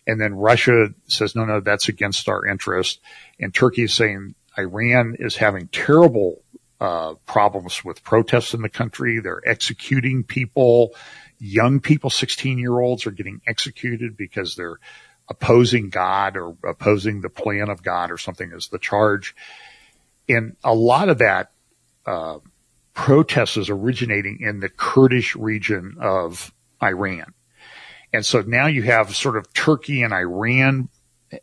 And 0.07 0.21
then 0.21 0.35
Russia 0.35 0.95
says, 1.07 1.37
no, 1.37 1.45
no, 1.45 1.61
that's 1.61 1.89
against 1.89 2.29
our 2.29 2.45
interest. 2.47 3.01
And 3.39 3.55
Turkey 3.55 3.83
is 3.83 3.95
saying 3.95 4.35
Iran 4.57 5.17
is 5.19 5.37
having 5.37 5.69
terrible 5.69 6.43
uh, 6.81 7.15
problems 7.27 7.85
with 7.85 8.03
protests 8.03 8.55
in 8.55 8.63
the 8.63 8.69
country. 8.69 9.21
They're 9.21 9.43
executing 9.47 10.25
people. 10.25 10.95
Young 11.39 11.81
people, 11.81 12.11
16 12.11 12.59
year 12.59 12.79
olds 12.79 13.07
are 13.07 13.11
getting 13.11 13.41
executed 13.47 14.17
because 14.17 14.57
they're 14.57 14.79
opposing 15.29 15.91
God 15.91 16.37
or 16.37 16.57
opposing 16.67 17.21
the 17.21 17.29
plan 17.29 17.69
of 17.69 17.83
God 17.83 18.11
or 18.11 18.17
something 18.17 18.51
is 18.53 18.69
the 18.69 18.79
charge. 18.79 19.37
And 20.29 20.57
a 20.65 20.75
lot 20.75 21.09
of 21.09 21.19
that, 21.19 21.51
uh, 22.07 22.39
protest 22.99 23.57
is 23.57 23.71
originating 23.71 24.41
in 24.41 24.59
the 24.59 24.69
Kurdish 24.69 25.37
region 25.37 25.97
of 26.01 26.53
Iran. 26.83 27.33
And 28.13 28.27
so 28.27 28.41
now 28.41 28.67
you 28.67 28.83
have 28.83 29.15
sort 29.15 29.37
of 29.37 29.55
Turkey 29.55 30.03
and 30.03 30.13
Iran 30.13 30.89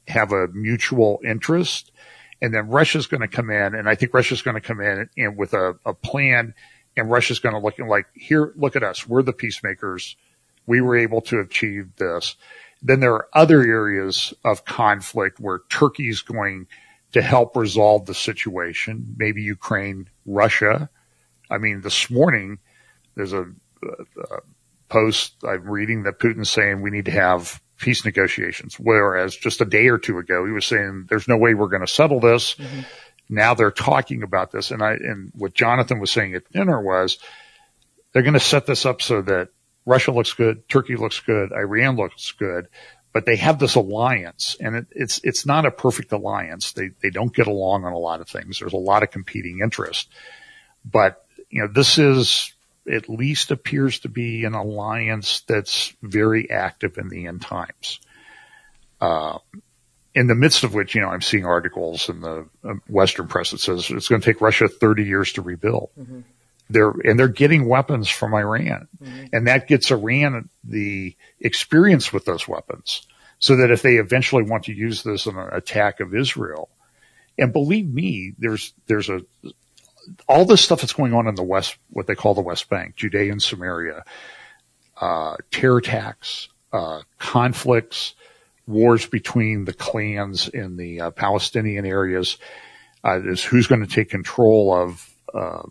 have 0.09 0.33
a 0.33 0.49
mutual 0.49 1.21
interest. 1.23 1.93
And 2.41 2.53
then 2.53 2.67
Russia's 2.67 3.07
going 3.07 3.21
to 3.21 3.29
come 3.29 3.49
in, 3.49 3.73
and 3.73 3.87
I 3.87 3.95
think 3.95 4.13
Russia's 4.13 4.41
going 4.41 4.55
to 4.55 4.61
come 4.61 4.81
in 4.81 5.09
and 5.15 5.37
with 5.37 5.53
a, 5.53 5.75
a 5.85 5.93
plan, 5.93 6.53
and 6.97 7.09
Russia's 7.09 7.39
going 7.39 7.55
to 7.55 7.61
look 7.61 7.79
like, 7.79 8.07
here, 8.13 8.51
look 8.57 8.75
at 8.75 8.83
us. 8.83 9.07
We're 9.07 9.23
the 9.23 9.31
peacemakers. 9.31 10.17
We 10.67 10.81
were 10.81 10.97
able 10.97 11.21
to 11.21 11.39
achieve 11.39 11.95
this. 11.95 12.35
Then 12.81 12.99
there 12.99 13.13
are 13.13 13.29
other 13.31 13.61
areas 13.61 14.33
of 14.43 14.65
conflict 14.65 15.39
where 15.39 15.61
Turkey's 15.69 16.21
going 16.21 16.67
to 17.13 17.21
help 17.21 17.55
resolve 17.55 18.07
the 18.07 18.13
situation. 18.13 19.15
Maybe 19.17 19.41
Ukraine, 19.41 20.09
Russia. 20.25 20.89
I 21.49 21.57
mean, 21.57 21.81
this 21.81 22.09
morning 22.09 22.59
there's 23.15 23.33
a, 23.33 23.45
a, 23.83 24.41
post 24.89 25.35
I'm 25.43 25.69
reading 25.69 26.03
that 26.03 26.19
Putin's 26.19 26.49
saying 26.49 26.81
we 26.81 26.91
need 26.91 27.05
to 27.05 27.11
have 27.11 27.61
peace 27.77 28.05
negotiations. 28.05 28.79
Whereas 28.79 29.35
just 29.35 29.61
a 29.61 29.65
day 29.65 29.87
or 29.87 29.97
two 29.97 30.17
ago, 30.17 30.45
he 30.45 30.51
was 30.51 30.65
saying 30.65 31.07
there's 31.09 31.27
no 31.27 31.37
way 31.37 31.53
we're 31.53 31.67
going 31.67 31.85
to 31.85 31.91
settle 31.91 32.19
this. 32.19 32.55
Mm-hmm. 32.55 32.81
Now 33.29 33.53
they're 33.53 33.71
talking 33.71 34.23
about 34.23 34.51
this. 34.51 34.71
And 34.71 34.83
I, 34.83 34.93
and 34.93 35.31
what 35.35 35.53
Jonathan 35.53 35.99
was 35.99 36.11
saying 36.11 36.35
at 36.35 36.49
dinner 36.51 36.79
was 36.79 37.17
they're 38.13 38.21
going 38.21 38.33
to 38.33 38.39
set 38.39 38.65
this 38.65 38.85
up 38.85 39.01
so 39.01 39.21
that 39.23 39.49
Russia 39.85 40.11
looks 40.11 40.33
good, 40.33 40.67
Turkey 40.69 40.95
looks 40.95 41.19
good, 41.19 41.51
Iran 41.51 41.95
looks 41.95 42.31
good, 42.31 42.67
but 43.11 43.25
they 43.25 43.35
have 43.35 43.59
this 43.59 43.75
alliance 43.75 44.55
and 44.59 44.75
it, 44.75 44.87
it's, 44.91 45.19
it's 45.23 45.45
not 45.45 45.65
a 45.65 45.71
perfect 45.71 46.11
alliance. 46.11 46.73
They, 46.73 46.91
they 47.01 47.09
don't 47.09 47.33
get 47.33 47.47
along 47.47 47.85
on 47.85 47.93
a 47.93 47.97
lot 47.97 48.21
of 48.21 48.29
things. 48.29 48.59
There's 48.59 48.73
a 48.73 48.77
lot 48.77 49.03
of 49.03 49.11
competing 49.11 49.59
interests, 49.61 50.07
but 50.83 51.24
you 51.49 51.61
know, 51.61 51.67
this 51.67 51.97
is, 51.97 52.53
at 52.91 53.09
least 53.09 53.51
appears 53.51 53.99
to 53.99 54.09
be 54.09 54.45
an 54.45 54.53
alliance 54.53 55.41
that's 55.41 55.93
very 56.01 56.49
active 56.49 56.97
in 56.97 57.09
the 57.09 57.27
end 57.27 57.41
times. 57.41 57.99
Uh, 59.01 59.39
in 60.13 60.27
the 60.27 60.35
midst 60.35 60.63
of 60.63 60.73
which, 60.73 60.95
you 60.95 61.01
know, 61.01 61.09
I'm 61.09 61.21
seeing 61.21 61.45
articles 61.45 62.09
in 62.09 62.21
the 62.21 62.47
uh, 62.63 62.73
Western 62.87 63.27
press 63.27 63.51
that 63.51 63.59
says 63.59 63.89
it's 63.89 64.07
going 64.07 64.21
to 64.21 64.25
take 64.25 64.41
Russia 64.41 64.67
30 64.67 65.03
years 65.03 65.33
to 65.33 65.41
rebuild. 65.41 65.89
Mm-hmm. 65.99 66.21
They're, 66.69 66.89
and 66.89 67.19
they're 67.19 67.27
getting 67.27 67.67
weapons 67.67 68.07
from 68.07 68.33
Iran. 68.33 68.87
Mm-hmm. 69.03 69.25
And 69.33 69.47
that 69.47 69.67
gets 69.67 69.91
Iran 69.91 70.49
the 70.63 71.15
experience 71.39 72.13
with 72.13 72.25
those 72.25 72.47
weapons 72.47 73.05
so 73.39 73.57
that 73.57 73.71
if 73.71 73.81
they 73.81 73.95
eventually 73.95 74.43
want 74.43 74.63
to 74.65 74.73
use 74.73 75.03
this 75.03 75.25
in 75.25 75.37
an 75.37 75.49
attack 75.51 75.99
of 75.99 76.15
Israel, 76.15 76.69
and 77.37 77.51
believe 77.51 77.87
me, 77.87 78.33
there's, 78.39 78.73
there's 78.87 79.09
a, 79.09 79.21
all 80.27 80.45
this 80.45 80.61
stuff 80.61 80.81
that's 80.81 80.93
going 80.93 81.13
on 81.13 81.27
in 81.27 81.35
the 81.35 81.43
West, 81.43 81.77
what 81.89 82.07
they 82.07 82.15
call 82.15 82.33
the 82.33 82.41
West 82.41 82.69
Bank, 82.69 82.95
Judea 82.95 83.31
and 83.31 83.41
Samaria, 83.41 84.03
uh, 84.99 85.35
terror 85.51 85.77
attacks, 85.77 86.49
uh, 86.71 87.01
conflicts, 87.19 88.15
wars 88.67 89.05
between 89.05 89.65
the 89.65 89.73
clans 89.73 90.47
in 90.47 90.77
the 90.77 91.01
uh, 91.01 91.11
Palestinian 91.11 91.85
areas. 91.85 92.37
Uh, 93.03 93.21
is 93.23 93.43
who's 93.43 93.67
going 93.67 93.85
to 93.85 93.93
take 93.93 94.09
control 94.09 94.73
of 94.73 95.13
uh, 95.33 95.61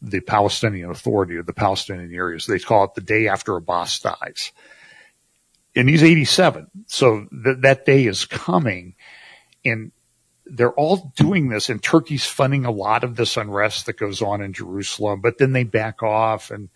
the 0.00 0.20
Palestinian 0.20 0.90
Authority 0.90 1.36
or 1.36 1.42
the 1.42 1.52
Palestinian 1.52 2.14
areas. 2.14 2.46
They 2.46 2.58
call 2.58 2.84
it 2.84 2.94
the 2.94 3.02
day 3.02 3.28
after 3.28 3.56
Abbas 3.56 4.00
dies. 4.00 4.52
And 5.76 5.88
he's 5.88 6.02
87. 6.02 6.68
So 6.86 7.26
th- 7.44 7.58
that 7.60 7.84
day 7.84 8.06
is 8.06 8.24
coming 8.24 8.94
and 9.64 9.92
they're 10.50 10.72
all 10.72 11.12
doing 11.16 11.48
this 11.48 11.68
and 11.68 11.82
Turkey's 11.82 12.26
funding 12.26 12.64
a 12.64 12.70
lot 12.70 13.04
of 13.04 13.16
this 13.16 13.36
unrest 13.36 13.86
that 13.86 13.96
goes 13.96 14.20
on 14.20 14.42
in 14.42 14.52
Jerusalem, 14.52 15.20
but 15.20 15.38
then 15.38 15.52
they 15.52 15.64
back 15.64 16.02
off 16.02 16.50
and 16.50 16.68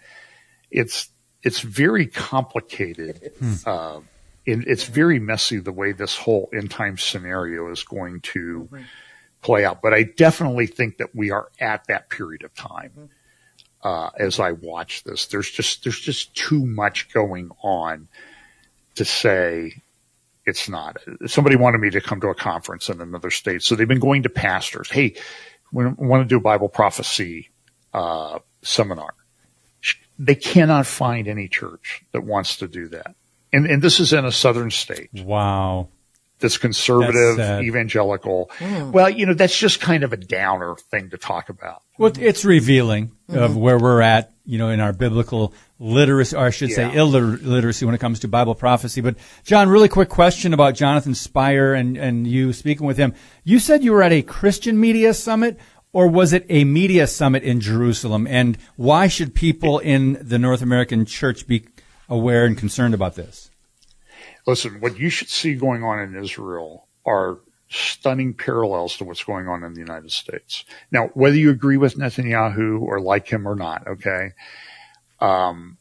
it's, 0.71 1.09
it's 1.43 1.61
very 1.61 2.07
complicated. 2.07 3.33
Hmm. 3.39 3.55
Uh, 3.67 4.01
and 4.47 4.65
it's 4.67 4.85
very 4.85 5.19
messy 5.19 5.59
the 5.59 5.73
way 5.73 5.93
this 5.93 6.17
whole 6.17 6.49
end 6.53 6.71
time 6.71 6.99
scenario 6.99 7.71
is 7.71 7.83
going 7.83 8.21
to 8.21 8.69
mm-hmm. 8.71 8.85
play 9.41 9.65
out. 9.65 9.81
But 9.83 9.95
I 9.95 10.03
definitely 10.03 10.67
think 10.67 10.99
that 10.99 11.15
we 11.15 11.31
are 11.31 11.51
at 11.59 11.87
that 11.89 12.11
period 12.11 12.43
of 12.45 12.55
time. 12.55 12.91
Mm-hmm. 12.91 13.07
Uh, 13.83 14.11
as 14.19 14.41
I 14.41 14.53
watch 14.53 15.05
this, 15.05 15.27
there's 15.27 15.51
just, 15.51 15.85
there's 15.85 16.01
just 16.01 16.35
too 16.35 16.65
much 16.65 17.13
going 17.13 17.51
on 17.63 18.09
to 18.95 19.05
say 19.05 19.83
it's 20.47 20.69
not. 20.69 20.97
Somebody 21.27 21.57
wanted 21.57 21.79
me 21.79 21.91
to 21.91 22.01
come 22.01 22.21
to 22.21 22.29
a 22.29 22.35
conference 22.35 22.89
in 22.89 23.01
another 23.01 23.31
state. 23.31 23.63
So 23.63 23.75
they've 23.75 23.89
been 23.89 23.99
going 23.99 24.23
to 24.25 24.29
pastors. 24.29 24.91
Hey, 24.91 25.15
we 25.73 25.87
want 25.87 26.23
to 26.23 26.29
do 26.29 26.37
a 26.37 26.41
Bible 26.41 26.69
prophecy, 26.69 27.51
uh, 27.93 28.39
seminar. 28.63 29.15
They 30.19 30.37
cannot 30.37 30.87
find 30.87 31.27
any 31.27 31.49
church 31.49 32.05
that 32.13 32.23
wants 32.23 32.57
to 32.59 32.69
do 32.69 32.89
that 32.89 33.17
and, 33.55 33.67
and 33.67 33.81
this 33.81 34.01
is 34.01 34.13
in 34.13 34.25
a 34.25 34.33
southern 34.33 34.71
state. 34.71 35.11
Wow. 35.15 35.89
That's 36.41 36.59
conservative, 36.59 37.37
that's 37.37 37.63
evangelical. 37.63 38.51
Mm. 38.59 38.91
Well, 38.91 39.09
you 39.09 39.25
know, 39.25 39.35
that's 39.35 39.57
just 39.57 39.81
kind 39.81 40.03
of 40.03 40.13
a 40.13 40.17
downer 40.17 40.75
thing 40.91 41.11
to 41.11 41.17
talk 41.17 41.49
about. 41.49 41.83
Well, 41.97 42.13
it's 42.19 42.45
revealing 42.45 43.13
mm-hmm. 43.31 43.39
of 43.39 43.57
where 43.57 43.79
we're 43.79 44.01
at, 44.01 44.33
you 44.45 44.59
know, 44.59 44.69
in 44.69 44.81
our 44.81 44.93
biblical 44.93 45.55
literacy, 45.79 46.37
or 46.37 46.47
I 46.47 46.51
should 46.51 46.71
yeah. 46.71 46.77
say 46.77 46.95
illiteracy 46.95 47.85
when 47.85 47.95
it 47.95 48.01
comes 48.01 48.21
to 48.21 48.29
Bible 48.29 48.55
prophecy. 48.55 49.01
But 49.01 49.17
John, 49.45 49.69
really 49.69 49.89
quick 49.89 50.09
question 50.09 50.55
about 50.55 50.75
Jonathan 50.75 51.15
Spyer 51.15 51.75
and, 51.75 51.97
and 51.97 52.27
you 52.27 52.53
speaking 52.53 52.87
with 52.87 52.97
him. 52.97 53.15
You 53.43 53.59
said 53.59 53.83
you 53.83 53.93
were 53.93 54.03
at 54.03 54.13
a 54.13 54.23
Christian 54.23 54.79
media 54.79 55.15
summit 55.15 55.59
or 55.93 56.09
was 56.09 56.33
it 56.33 56.45
a 56.49 56.65
media 56.65 57.07
summit 57.07 57.43
in 57.45 57.61
Jerusalem? 57.61 58.27
And 58.27 58.59
why 58.77 59.07
should 59.07 59.35
people 59.35 59.79
in 59.79 60.19
the 60.21 60.39
North 60.39 60.61
American 60.61 61.07
church 61.07 61.47
be 61.47 61.67
aware 62.09 62.45
and 62.45 62.59
concerned 62.59 62.95
about 62.95 63.15
this? 63.15 63.51
Listen, 64.47 64.81
what 64.81 64.99
you 64.99 65.09
should 65.09 65.31
see 65.31 65.55
going 65.55 65.85
on 65.85 66.01
in 66.01 66.17
Israel 66.17 66.89
are 67.07 67.39
stunning 67.69 68.35
parallels 68.35 68.97
to 68.97 69.05
what's 69.05 69.25
going 69.25 69.49
on 69.49 69.65
in 69.65 69.75
the 69.75 69.81
United 69.81 70.11
States. 70.11 70.65
Now, 70.91 71.09
whether 71.15 71.37
you 71.37 71.51
agree 71.51 71.77
with 71.77 71.97
Netanyahu 71.97 72.81
or 72.81 73.01
like 73.01 73.29
him 73.29 73.49
or 73.49 73.55
not, 73.55 73.87
okay, 73.87 74.33
um, 75.25 75.79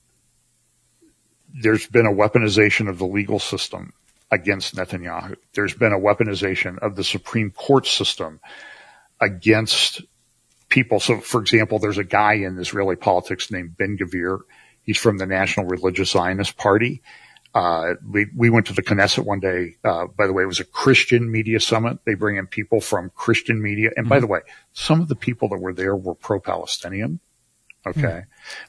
there's 1.54 1.88
been 1.88 2.06
a 2.06 2.12
weaponization 2.12 2.90
of 2.90 2.98
the 2.98 3.06
legal 3.06 3.40
system 3.40 3.94
against 4.32 4.76
Netanyahu. 4.76 5.36
There's 5.54 5.74
been 5.74 5.94
a 5.94 6.00
weaponization 6.00 6.80
of 6.80 6.96
the 6.96 7.04
Supreme 7.04 7.52
Court 7.52 7.86
system 7.86 8.40
against 9.22 10.02
people. 10.70 11.00
So, 11.00 11.20
for 11.20 11.42
example, 11.42 11.80
there's 11.80 12.00
a 12.00 12.04
guy 12.04 12.34
in 12.34 12.58
Israeli 12.58 12.96
politics 12.96 13.52
named 13.52 13.78
Ben 13.78 13.98
Gvir 13.98 14.40
He's 14.84 14.98
from 14.98 15.18
the 15.18 15.26
National 15.26 15.66
Religious 15.66 16.12
Zionist 16.12 16.58
Party. 16.58 17.02
Uh, 17.56 17.94
we, 18.10 18.28
we 18.36 18.50
went 18.50 18.68
to 18.68 18.74
the 18.74 18.84
Knesset 18.84 19.26
one 19.26 19.40
day. 19.40 19.76
Uh, 19.84 20.08
by 20.08 20.28
the 20.28 20.34
way, 20.34 20.44
it 20.44 20.48
was 20.48 20.60
a 20.60 20.66
Christian 20.66 21.32
media 21.32 21.60
summit. 21.60 22.00
They 22.06 22.16
bring 22.16 22.38
in 22.38 22.48
people 22.48 22.82
from 22.82 23.12
Christian 23.16 23.62
media. 23.62 23.92
And 23.96 24.06
mm-hmm. 24.06 24.10
by 24.10 24.20
the 24.20 24.28
way, 24.28 24.42
some 24.74 25.02
of 25.02 25.08
the 25.08 25.16
people 25.16 25.48
that 25.50 25.60
were 25.60 25.74
there 25.74 25.96
were 25.96 26.16
pro-Palestinian. 26.16 27.20
Okay. 27.86 28.02
Mm-hmm. 28.02 28.20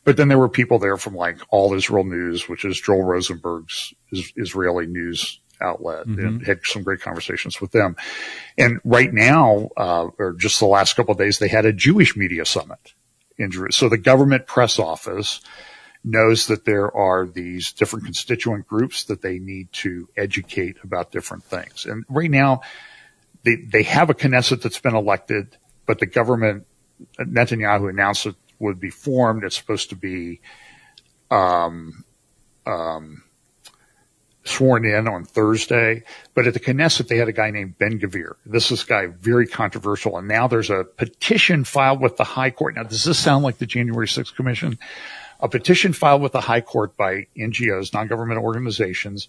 But 0.05 0.17
then 0.17 0.29
there 0.29 0.39
were 0.39 0.49
people 0.49 0.79
there 0.79 0.97
from 0.97 1.15
like 1.15 1.39
All 1.51 1.75
Israel 1.75 2.05
News, 2.05 2.49
which 2.49 2.65
is 2.65 2.81
Joel 2.81 3.03
Rosenberg's 3.03 3.95
is, 4.11 4.33
Israeli 4.37 4.87
news 4.87 5.41
outlet 5.61 6.07
mm-hmm. 6.07 6.27
and 6.27 6.47
had 6.47 6.61
some 6.65 6.83
great 6.83 7.01
conversations 7.01 7.61
with 7.61 7.71
them. 7.71 7.97
And 8.59 8.81
right 8.85 9.12
now, 9.12 9.71
uh, 9.77 10.09
or 10.19 10.33
just 10.33 10.59
the 10.59 10.67
last 10.67 10.95
couple 10.95 11.12
of 11.12 11.19
days, 11.19 11.39
they 11.39 11.49
had 11.49 11.65
a 11.65 11.73
Jewish 11.73 12.17
media 12.17 12.45
summit 12.45 12.95
in 13.39 13.51
Jerusalem. 13.51 13.73
So 13.73 13.89
the 13.89 13.99
government 14.03 14.47
press 14.47 14.79
office, 14.79 15.41
knows 16.05 16.49
that 16.49 16.67
there 16.67 16.95
are 16.95 17.27
these 17.27 17.73
different 17.73 18.05
constituent 18.05 18.69
groups 18.69 19.05
that 19.05 19.23
they 19.23 19.39
need 19.39 19.73
to 19.73 20.09
educate 20.17 20.77
about 20.85 21.11
different 21.11 21.43
things. 21.43 21.87
And 21.87 22.05
right 22.11 22.31
now, 22.31 22.61
they, 23.43 23.57
they 23.57 23.83
have 23.85 24.11
a 24.11 24.15
Knesset 24.15 24.61
that's 24.61 24.79
been 24.79 24.95
elected, 24.95 25.57
but 25.87 25.99
the 25.99 26.07
government, 26.07 26.67
Netanyahu 27.19 27.89
announced 27.89 28.27
it 28.27 28.37
would 28.59 28.81
be 28.81 28.91
formed. 28.91 29.45
It's 29.45 29.57
supposed 29.57 29.91
to 29.91 29.97
be, 29.97 30.41
um, 31.31 32.05
um, 32.67 33.23
sworn 34.45 34.85
in 34.85 35.09
on 35.09 35.25
Thursday. 35.25 36.03
But 36.35 36.47
at 36.47 36.55
the 36.55 36.61
Knesset, 36.61 37.09
they 37.09 37.17
had 37.17 37.29
a 37.29 37.33
guy 37.33 37.51
named 37.51 37.79
Ben 37.79 37.99
Gvir. 37.99 38.35
This 38.45 38.71
is 38.71 38.83
a 38.83 38.87
guy 38.87 39.07
very 39.07 39.47
controversial. 39.47 40.19
And 40.19 40.29
now 40.29 40.49
there's 40.49 40.71
a 40.71 40.85
petition 40.85 41.65
filed 41.65 42.01
with 42.01 42.17
the 42.17 42.25
High 42.25 42.51
Court. 42.51 42.75
Now, 42.77 42.83
does 42.83 43.05
this 43.05 43.19
sound 43.19 43.43
like 43.43 43.59
the 43.59 43.67
January 43.67 44.07
6th 44.07 44.35
Commission? 44.35 44.79
a 45.41 45.49
petition 45.49 45.93
filed 45.93 46.23
with 46.23 46.33
the 46.33 46.41
High 46.41 46.63
Court 46.63 46.97
by 46.97 47.27
NGOs, 47.37 47.93
non-government 47.93 48.41
organizations, 48.41 49.29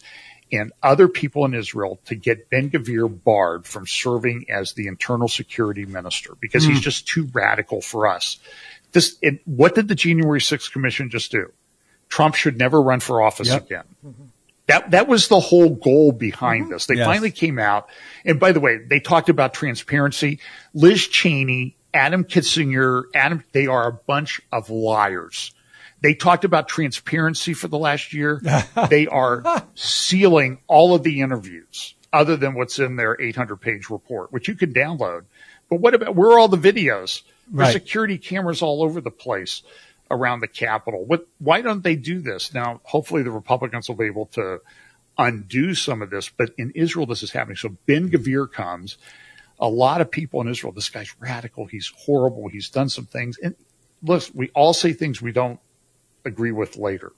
and 0.52 0.72
other 0.84 1.08
people 1.08 1.44
in 1.44 1.54
Israel 1.54 2.00
to 2.06 2.16
get 2.16 2.50
Ben 2.50 2.70
Gvir 2.70 3.24
barred 3.24 3.66
from 3.66 3.88
serving 3.88 4.46
as 4.50 4.74
the 4.74 4.88
internal 4.88 5.28
security 5.28 5.86
minister 5.86 6.36
because 6.40 6.66
mm. 6.66 6.70
he's 6.70 6.78
hmm. 6.78 6.84
just 6.84 7.08
too 7.08 7.28
radical 7.34 7.82
for 7.82 8.08
us. 8.08 8.38
This, 8.96 9.18
it, 9.22 9.41
what 9.43 9.76
did 9.76 9.89
the 9.89 9.96
January 9.96 10.39
6th 10.39 10.72
commission 10.72 11.10
just 11.10 11.30
do? 11.30 11.52
Trump 12.08 12.34
should 12.34 12.58
never 12.58 12.82
run 12.82 13.02
for 13.02 13.22
office 13.22 13.50
yep. 13.50 13.66
again. 13.66 13.84
Mm-hmm. 14.06 14.24
That, 14.68 14.91
that 14.91 15.10
was 15.10 15.28
the 15.28 15.41
whole 15.41 15.72
goal 15.72 16.14
behind 16.14 16.64
mm-hmm. 16.64 16.72
this. 16.72 16.86
They 16.86 16.96
yes. 16.96 17.06
finally 17.06 17.32
came 17.32 17.60
out. 17.60 17.89
And 18.24 18.39
by 18.39 18.54
the 18.54 18.62
way, 18.62 18.78
they 18.78 19.02
talked 19.02 19.28
about 19.28 19.54
transparency. 19.54 20.39
Liz 20.74 21.06
Cheney, 21.10 21.76
Adam 21.93 22.24
Kinzinger, 22.24 23.04
Adam, 23.14 23.43
they 23.52 23.68
are 23.68 23.86
a 23.86 23.91
bunch 23.91 24.39
of 24.54 24.70
liars. 24.70 25.54
They 26.00 26.14
talked 26.14 26.46
about 26.46 26.70
transparency 26.70 27.54
for 27.54 27.68
the 27.68 27.78
last 27.78 28.14
year. 28.14 28.41
they 28.89 29.08
are 29.08 29.43
sealing 29.76 30.60
all 30.68 30.96
of 30.96 31.04
the 31.04 31.20
interviews 31.20 31.96
other 32.14 32.38
than 32.38 32.54
what's 32.54 32.80
in 32.80 32.96
their 32.96 33.20
800 33.20 33.58
page 33.58 33.89
report, 33.89 34.32
which 34.32 34.48
you 34.48 34.56
can 34.56 34.74
download. 34.74 35.26
But 35.70 35.82
what 35.82 35.93
about, 35.93 36.16
where 36.16 36.32
are 36.32 36.39
all 36.39 36.48
the 36.48 36.58
videos? 36.58 37.24
There's 37.48 37.68
right. 37.68 37.74
security 37.74 38.18
cameras 38.18 38.62
all 38.62 38.84
over 38.84 39.02
the 39.02 39.12
place 39.12 39.62
around 40.10 40.39
the 40.39 40.48
Capitol. 40.48 41.06
What, 41.06 41.28
why 41.39 41.62
don't 41.62 41.84
they 41.84 41.96
do 41.96 42.20
this? 42.20 42.54
Now, 42.54 42.82
hopefully 42.84 43.24
the 43.24 43.32
Republicans 43.32 43.88
will 43.88 43.96
be 43.96 44.06
able 44.06 44.28
to 44.28 44.62
undo 45.18 45.74
some 45.74 46.02
of 46.02 46.10
this, 46.10 46.30
but 46.30 46.52
in 46.58 46.72
Israel, 46.76 47.06
this 47.06 47.24
is 47.24 47.32
happening. 47.32 47.58
So 47.58 47.70
Ben 47.86 48.10
Gvir 48.10 48.52
comes. 48.52 48.98
A 49.60 49.70
lot 49.70 50.02
of 50.02 50.12
people 50.12 50.41
in 50.41 50.50
Israel, 50.50 50.74
this 50.74 50.89
guy's 50.89 51.16
radical. 51.20 51.66
He's 51.66 51.91
horrible. 51.96 52.50
He's 52.50 52.70
done 52.70 52.89
some 52.89 53.06
things. 53.06 53.38
And 53.38 53.56
listen, 54.04 54.34
we 54.36 54.50
all 54.50 54.74
say 54.74 54.91
things 54.91 55.22
we 55.22 55.32
don't 55.32 55.60
agree 56.26 56.52
with 56.52 56.76
later. 56.76 57.14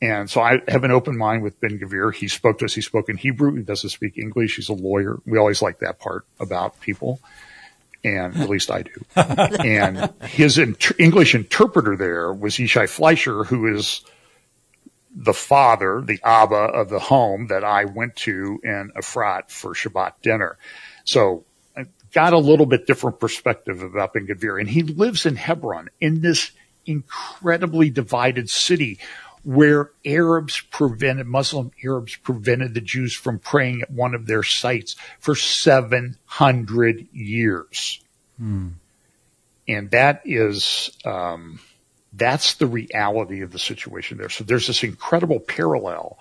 And 0.00 0.28
so 0.28 0.40
I 0.40 0.60
have 0.68 0.84
an 0.84 0.90
open 0.90 1.16
mind 1.16 1.42
with 1.42 1.60
Ben 1.60 1.78
Gvir. 1.78 2.14
He 2.14 2.28
spoke 2.28 2.58
to 2.58 2.64
us. 2.64 2.74
He 2.74 2.80
spoke 2.80 3.08
in 3.08 3.16
Hebrew. 3.16 3.54
He 3.54 3.62
doesn't 3.62 3.90
speak 3.90 4.18
English. 4.18 4.56
He's 4.56 4.68
a 4.68 4.72
lawyer. 4.72 5.18
We 5.26 5.38
always 5.38 5.62
like 5.62 5.78
that 5.78 5.98
part 5.98 6.26
about 6.40 6.80
people. 6.80 7.20
And 8.04 8.36
at 8.36 8.48
least 8.48 8.70
I 8.70 8.82
do. 8.82 9.04
and 9.16 10.12
his 10.22 10.58
inter- 10.58 10.94
English 10.98 11.34
interpreter 11.34 11.96
there 11.96 12.32
was 12.32 12.56
Yishai 12.56 12.88
Fleischer, 12.88 13.44
who 13.44 13.74
is 13.74 14.02
the 15.14 15.34
father, 15.34 16.00
the 16.00 16.18
Abba 16.24 16.54
of 16.54 16.88
the 16.88 16.98
home 16.98 17.48
that 17.48 17.64
I 17.64 17.84
went 17.84 18.16
to 18.16 18.60
in 18.64 18.90
Efrat 18.96 19.50
for 19.50 19.74
Shabbat 19.74 20.14
dinner. 20.22 20.58
So 21.04 21.44
I 21.76 21.86
got 22.12 22.32
a 22.32 22.38
little 22.38 22.66
bit 22.66 22.86
different 22.86 23.20
perspective 23.20 23.82
about 23.82 24.14
Ben 24.14 24.26
Gvir. 24.26 24.58
And 24.58 24.68
he 24.68 24.82
lives 24.82 25.26
in 25.26 25.36
Hebron 25.36 25.90
in 26.00 26.22
this 26.22 26.52
incredibly 26.86 27.90
divided 27.90 28.50
city 28.50 28.98
where 29.44 29.90
Arabs 30.04 30.60
prevented, 30.60 31.26
Muslim 31.26 31.72
Arabs 31.84 32.16
prevented 32.16 32.74
the 32.74 32.80
Jews 32.80 33.12
from 33.12 33.38
praying 33.38 33.82
at 33.82 33.90
one 33.90 34.14
of 34.14 34.26
their 34.26 34.42
sites 34.42 34.96
for 35.18 35.34
700 35.34 37.08
years. 37.12 38.00
Hmm. 38.38 38.68
And 39.66 39.90
that 39.90 40.22
is, 40.24 40.90
um, 41.04 41.60
that's 42.12 42.54
the 42.54 42.66
reality 42.66 43.42
of 43.42 43.52
the 43.52 43.58
situation 43.58 44.18
there. 44.18 44.28
So 44.28 44.44
there's 44.44 44.66
this 44.66 44.82
incredible 44.84 45.40
parallel 45.40 46.18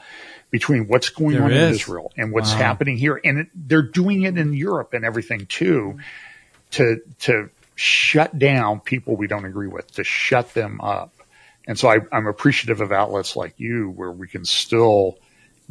between 0.49 0.87
what's 0.87 1.09
going 1.09 1.35
there 1.35 1.43
on 1.43 1.51
is. 1.51 1.57
in 1.57 1.73
Israel 1.73 2.11
and 2.17 2.31
what's 2.31 2.51
wow. 2.51 2.57
happening 2.57 2.97
here. 2.97 3.19
And 3.23 3.39
it, 3.39 3.47
they're 3.53 3.81
doing 3.81 4.23
it 4.23 4.37
in 4.37 4.53
Europe 4.53 4.93
and 4.93 5.05
everything 5.05 5.45
too 5.45 5.99
to, 6.71 7.01
to 7.19 7.49
shut 7.75 8.37
down 8.37 8.79
people 8.79 9.15
we 9.15 9.27
don't 9.27 9.45
agree 9.45 9.67
with, 9.67 9.91
to 9.93 10.03
shut 10.03 10.53
them 10.53 10.79
up. 10.81 11.13
And 11.67 11.77
so 11.77 11.89
I, 11.89 11.99
I'm 12.11 12.27
appreciative 12.27 12.81
of 12.81 12.91
outlets 12.91 13.35
like 13.35 13.53
you 13.57 13.89
where 13.89 14.11
we 14.11 14.27
can 14.27 14.45
still 14.45 15.17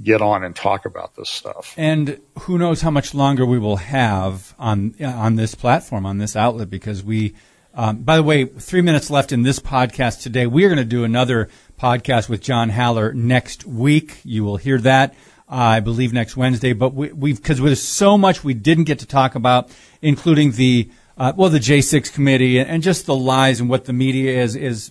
get 0.03 0.22
on 0.22 0.45
and 0.45 0.55
talk 0.55 0.86
about 0.86 1.16
this 1.16 1.28
stuff. 1.28 1.74
And 1.76 2.20
who 2.41 2.59
knows 2.59 2.80
how 2.80 2.91
much 2.91 3.14
longer 3.14 3.45
we 3.45 3.59
will 3.59 3.76
have 3.76 4.55
on 4.59 4.95
on 5.03 5.36
this 5.36 5.55
platform, 5.55 6.07
on 6.07 6.18
this 6.18 6.36
outlet, 6.36 6.70
because 6.70 7.03
we. 7.03 7.34
Um, 7.72 7.99
by 7.99 8.16
the 8.16 8.24
way, 8.24 8.47
three 8.47 8.80
minutes 8.80 9.11
left 9.11 9.30
in 9.30 9.43
this 9.43 9.61
podcast 9.61 10.22
today. 10.22 10.45
We 10.45 10.64
are 10.64 10.68
going 10.68 10.78
to 10.78 10.84
do 10.84 11.05
another 11.05 11.49
podcast 11.78 12.28
with 12.28 12.43
John 12.43 12.70
Haller 12.70 13.12
next 13.14 13.64
week. 13.64 14.18
You 14.24 14.43
will 14.43 14.57
hear 14.57 14.78
that, 14.78 15.12
uh, 15.49 15.55
I 15.55 15.78
believe, 15.78 16.12
next 16.12 16.36
Wednesday. 16.36 16.72
But 16.72 16.95
we, 16.95 17.12
we've 17.12 17.36
because 17.36 17.61
there's 17.61 17.80
so 17.80 18.18
much 18.18 18.43
we 18.43 18.55
didn't 18.55 18.84
get 18.84 18.99
to 18.99 19.07
talk 19.07 19.36
about, 19.36 19.70
including 20.03 20.51
the 20.53 20.91
uh, 21.16 21.32
well, 21.36 21.49
the 21.49 21.61
J6 21.61 22.12
committee 22.12 22.59
and 22.59 22.82
just 22.82 23.07
the 23.07 23.14
lies 23.14 23.61
and 23.61 23.70
what 23.70 23.84
the 23.84 23.93
media 23.93 24.43
is 24.43 24.57
is 24.57 24.91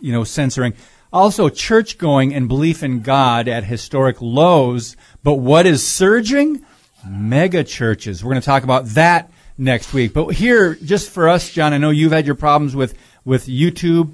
you 0.00 0.12
know, 0.12 0.24
censoring. 0.24 0.74
Also, 1.12 1.48
church 1.48 1.96
going 1.96 2.34
and 2.34 2.48
belief 2.48 2.82
in 2.82 3.00
God 3.00 3.48
at 3.48 3.64
historic 3.64 4.20
lows. 4.20 4.96
But 5.22 5.34
what 5.34 5.64
is 5.66 5.86
surging? 5.86 6.64
Mega 7.06 7.64
churches. 7.64 8.22
We're 8.22 8.32
going 8.32 8.42
to 8.42 8.46
talk 8.46 8.62
about 8.62 8.86
that 8.88 9.30
next 9.56 9.92
week. 9.94 10.12
But 10.12 10.28
here, 10.28 10.74
just 10.74 11.10
for 11.10 11.28
us, 11.28 11.50
John, 11.50 11.72
I 11.72 11.78
know 11.78 11.90
you've 11.90 12.12
had 12.12 12.26
your 12.26 12.34
problems 12.34 12.76
with, 12.76 12.94
with 13.24 13.46
YouTube. 13.46 14.12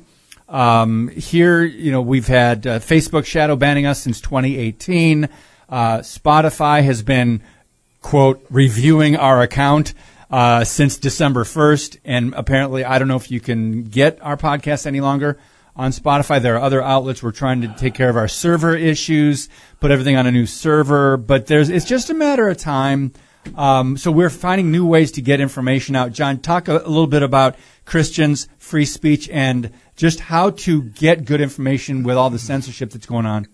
Um, 0.48 1.08
here, 1.08 1.64
you 1.64 1.90
know, 1.90 2.02
we've 2.02 2.28
had 2.28 2.66
uh, 2.66 2.78
Facebook 2.78 3.26
shadow 3.26 3.56
banning 3.56 3.86
us 3.86 4.00
since 4.00 4.20
2018. 4.20 5.28
Uh, 5.68 5.98
Spotify 5.98 6.84
has 6.84 7.02
been, 7.02 7.42
quote, 8.02 8.44
reviewing 8.50 9.16
our 9.16 9.42
account 9.42 9.94
uh, 10.30 10.62
since 10.62 10.96
December 10.96 11.44
1st. 11.44 11.98
And 12.04 12.34
apparently, 12.34 12.84
I 12.84 12.98
don't 12.98 13.08
know 13.08 13.16
if 13.16 13.30
you 13.30 13.40
can 13.40 13.84
get 13.84 14.18
our 14.22 14.36
podcast 14.36 14.86
any 14.86 15.00
longer 15.00 15.38
on 15.76 15.90
Spotify. 15.90 16.40
There 16.40 16.56
are 16.56 16.62
other 16.62 16.82
outlets. 16.82 17.22
We're 17.22 17.32
trying 17.32 17.62
to 17.62 17.68
take 17.68 17.94
care 17.94 18.08
of 18.08 18.16
our 18.16 18.28
server 18.28 18.76
issues, 18.76 19.48
put 19.80 19.90
everything 19.90 20.16
on 20.16 20.26
a 20.26 20.32
new 20.32 20.46
server, 20.46 21.16
but 21.16 21.46
there's, 21.46 21.68
it's 21.68 21.84
just 21.84 22.10
a 22.10 22.14
matter 22.14 22.48
of 22.48 22.56
time. 22.56 23.12
Um, 23.56 23.96
so 23.96 24.10
we're 24.10 24.30
finding 24.30 24.70
new 24.70 24.86
ways 24.86 25.12
to 25.12 25.22
get 25.22 25.40
information 25.40 25.96
out. 25.96 26.12
John, 26.12 26.38
talk 26.38 26.68
a, 26.68 26.78
a 26.78 26.88
little 26.88 27.06
bit 27.06 27.22
about 27.22 27.56
Christians, 27.84 28.48
free 28.58 28.86
speech, 28.86 29.28
and 29.28 29.70
just 29.96 30.20
how 30.20 30.50
to 30.50 30.82
get 30.82 31.24
good 31.24 31.40
information 31.40 32.02
with 32.02 32.16
all 32.16 32.30
the 32.30 32.38
censorship 32.38 32.90
that's 32.90 33.06
going 33.06 33.26
on. 33.26 33.46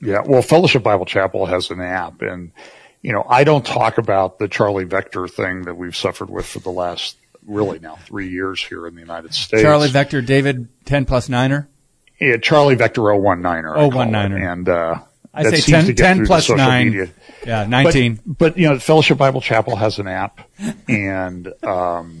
Yeah, 0.00 0.22
well, 0.24 0.42
Fellowship 0.42 0.82
Bible 0.82 1.06
Chapel 1.06 1.46
has 1.46 1.70
an 1.70 1.80
app, 1.80 2.22
and 2.22 2.52
you 3.02 3.12
know, 3.12 3.24
I 3.28 3.44
don't 3.44 3.66
talk 3.66 3.98
about 3.98 4.38
the 4.38 4.48
Charlie 4.48 4.84
Vector 4.84 5.26
thing 5.26 5.62
that 5.62 5.74
we've 5.74 5.96
suffered 5.96 6.30
with 6.30 6.46
for 6.46 6.60
the 6.60 6.70
last 6.70 7.16
really 7.46 7.78
now 7.78 7.96
three 7.96 8.28
years 8.28 8.62
here 8.62 8.86
in 8.86 8.94
the 8.94 9.00
United 9.00 9.34
States. 9.34 9.62
Charlie 9.62 9.88
Vector, 9.88 10.22
David 10.22 10.68
10 10.84 11.04
plus 11.04 11.28
niner? 11.28 11.68
Yeah, 12.20 12.36
Charlie 12.36 12.76
Vector 12.76 13.00
019er. 13.02 13.74
019er. 13.74 14.52
And, 14.52 14.68
uh, 14.68 14.98
I 15.34 15.44
say 15.44 15.60
10, 15.60 15.94
10 15.94 16.26
plus 16.26 16.48
9. 16.48 16.84
Media. 16.86 17.10
Yeah, 17.46 17.66
19. 17.66 18.20
But, 18.26 18.38
but, 18.38 18.58
you 18.58 18.68
know, 18.68 18.78
Fellowship 18.78 19.18
Bible 19.18 19.40
Chapel 19.40 19.76
has 19.76 19.98
an 19.98 20.06
app 20.06 20.48
and, 20.88 21.52
um, 21.64 22.20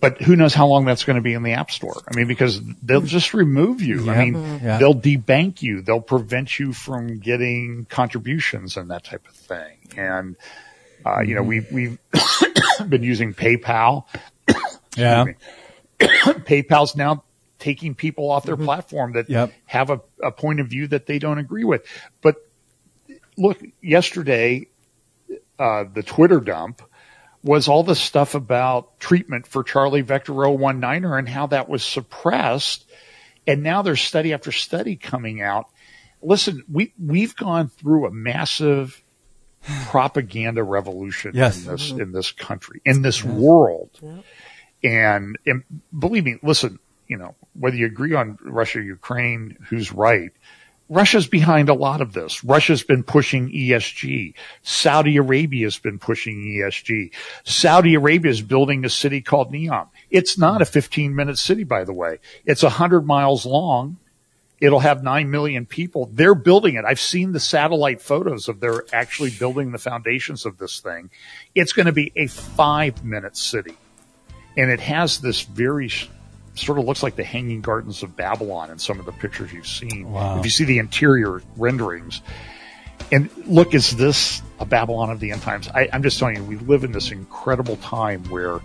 but 0.00 0.20
who 0.22 0.34
knows 0.34 0.54
how 0.54 0.66
long 0.66 0.86
that's 0.86 1.04
going 1.04 1.16
to 1.16 1.22
be 1.22 1.34
in 1.34 1.42
the 1.42 1.52
app 1.52 1.70
store? 1.70 2.02
I 2.10 2.16
mean, 2.16 2.26
because 2.26 2.60
they'll 2.82 3.02
just 3.02 3.34
remove 3.34 3.82
you. 3.82 4.10
I 4.10 4.24
mean, 4.24 4.32
they'll 4.62 4.94
debank 4.94 5.60
you. 5.60 5.82
They'll 5.82 6.00
prevent 6.00 6.58
you 6.58 6.72
from 6.72 7.18
getting 7.18 7.84
contributions 7.84 8.78
and 8.78 8.90
that 8.90 9.04
type 9.04 9.28
of 9.28 9.34
thing. 9.34 9.76
And, 9.98 10.36
uh, 11.04 11.20
you 11.20 11.34
know, 11.34 11.42
we, 11.42 11.60
we've 11.70 11.98
been 12.88 13.02
using 13.02 13.34
PayPal. 13.34 14.04
yeah. 14.96 15.26
PayPal's 16.00 16.96
now 16.96 17.24
taking 17.58 17.94
people 17.94 18.30
off 18.30 18.44
their 18.44 18.56
mm-hmm. 18.56 18.64
platform 18.64 19.12
that 19.12 19.28
yep. 19.28 19.52
have 19.66 19.90
a, 19.90 20.00
a 20.22 20.32
point 20.32 20.60
of 20.60 20.68
view 20.68 20.88
that 20.88 21.06
they 21.06 21.18
don't 21.18 21.38
agree 21.38 21.64
with. 21.64 21.86
But 22.22 22.36
look, 23.36 23.62
yesterday, 23.82 24.68
uh, 25.58 25.84
the 25.92 26.02
Twitter 26.02 26.40
dump 26.40 26.82
was 27.42 27.68
all 27.68 27.82
the 27.82 27.94
stuff 27.94 28.34
about 28.34 28.98
treatment 28.98 29.46
for 29.46 29.62
Charlie 29.62 30.02
Vector 30.02 30.32
019er 30.32 31.18
and 31.18 31.28
how 31.28 31.46
that 31.48 31.68
was 31.68 31.82
suppressed. 31.82 32.90
And 33.46 33.62
now 33.62 33.82
there's 33.82 34.00
study 34.00 34.32
after 34.32 34.52
study 34.52 34.96
coming 34.96 35.40
out. 35.40 35.66
Listen, 36.22 36.64
we, 36.70 36.92
we've 37.02 37.34
gone 37.34 37.68
through 37.68 38.06
a 38.06 38.10
massive 38.10 39.02
propaganda 39.86 40.62
revolution 40.62 41.32
yes. 41.34 41.64
in 41.64 41.72
this 41.72 41.90
mm-hmm. 41.90 42.00
in 42.00 42.12
this 42.12 42.32
country, 42.32 42.80
in 42.84 43.02
this 43.02 43.22
yes. 43.24 43.32
world. 43.32 44.00
And, 44.82 45.38
and 45.44 45.64
believe 45.96 46.24
me, 46.24 46.36
listen, 46.42 46.78
you 47.06 47.18
know, 47.18 47.34
whether 47.58 47.76
you 47.76 47.86
agree 47.86 48.14
on 48.14 48.38
Russia, 48.42 48.80
Ukraine, 48.80 49.58
who's 49.68 49.92
right, 49.92 50.30
Russia's 50.88 51.28
behind 51.28 51.68
a 51.68 51.74
lot 51.74 52.00
of 52.00 52.12
this. 52.14 52.42
Russia's 52.42 52.82
been 52.82 53.04
pushing 53.04 53.48
ESG. 53.52 54.34
Saudi 54.62 55.16
Arabia's 55.18 55.78
been 55.78 56.00
pushing 56.00 56.42
ESG. 56.42 57.12
Saudi 57.44 57.94
Arabia 57.94 58.30
is 58.30 58.42
building 58.42 58.84
a 58.84 58.88
city 58.88 59.20
called 59.20 59.52
Neom. 59.52 59.88
It's 60.10 60.36
not 60.36 60.60
a 60.60 60.64
15 60.64 61.14
minute 61.14 61.38
city, 61.38 61.62
by 61.62 61.84
the 61.84 61.92
way. 61.92 62.18
It's 62.44 62.64
a 62.64 62.66
100 62.66 63.06
miles 63.06 63.46
long 63.46 63.98
It'll 64.60 64.80
have 64.80 65.02
9 65.02 65.30
million 65.30 65.64
people. 65.64 66.10
They're 66.12 66.34
building 66.34 66.74
it. 66.74 66.84
I've 66.84 67.00
seen 67.00 67.32
the 67.32 67.40
satellite 67.40 68.02
photos 68.02 68.48
of 68.48 68.60
they're 68.60 68.84
actually 68.92 69.30
building 69.30 69.72
the 69.72 69.78
foundations 69.78 70.44
of 70.44 70.58
this 70.58 70.80
thing. 70.80 71.10
It's 71.54 71.72
going 71.72 71.86
to 71.86 71.92
be 71.92 72.12
a 72.14 72.26
five 72.26 73.02
minute 73.02 73.36
city. 73.36 73.74
And 74.56 74.70
it 74.70 74.80
has 74.80 75.20
this 75.20 75.42
very 75.42 75.90
sort 76.54 76.78
of 76.78 76.84
looks 76.84 77.02
like 77.02 77.16
the 77.16 77.24
hanging 77.24 77.62
gardens 77.62 78.02
of 78.02 78.16
Babylon 78.16 78.70
in 78.70 78.78
some 78.78 79.00
of 79.00 79.06
the 79.06 79.12
pictures 79.12 79.52
you've 79.52 79.66
seen. 79.66 80.10
Wow. 80.10 80.38
If 80.38 80.44
you 80.44 80.50
see 80.50 80.64
the 80.64 80.78
interior 80.78 81.40
renderings. 81.56 82.20
And 83.12 83.30
look, 83.46 83.72
is 83.72 83.96
this 83.96 84.42
a 84.58 84.66
Babylon 84.66 85.10
of 85.10 85.20
the 85.20 85.32
end 85.32 85.40
times? 85.40 85.68
I, 85.68 85.88
I'm 85.92 86.02
just 86.02 86.18
telling 86.18 86.36
you, 86.36 86.44
we 86.44 86.56
live 86.56 86.84
in 86.84 86.92
this 86.92 87.10
incredible 87.10 87.76
time 87.76 88.24
where 88.24 88.60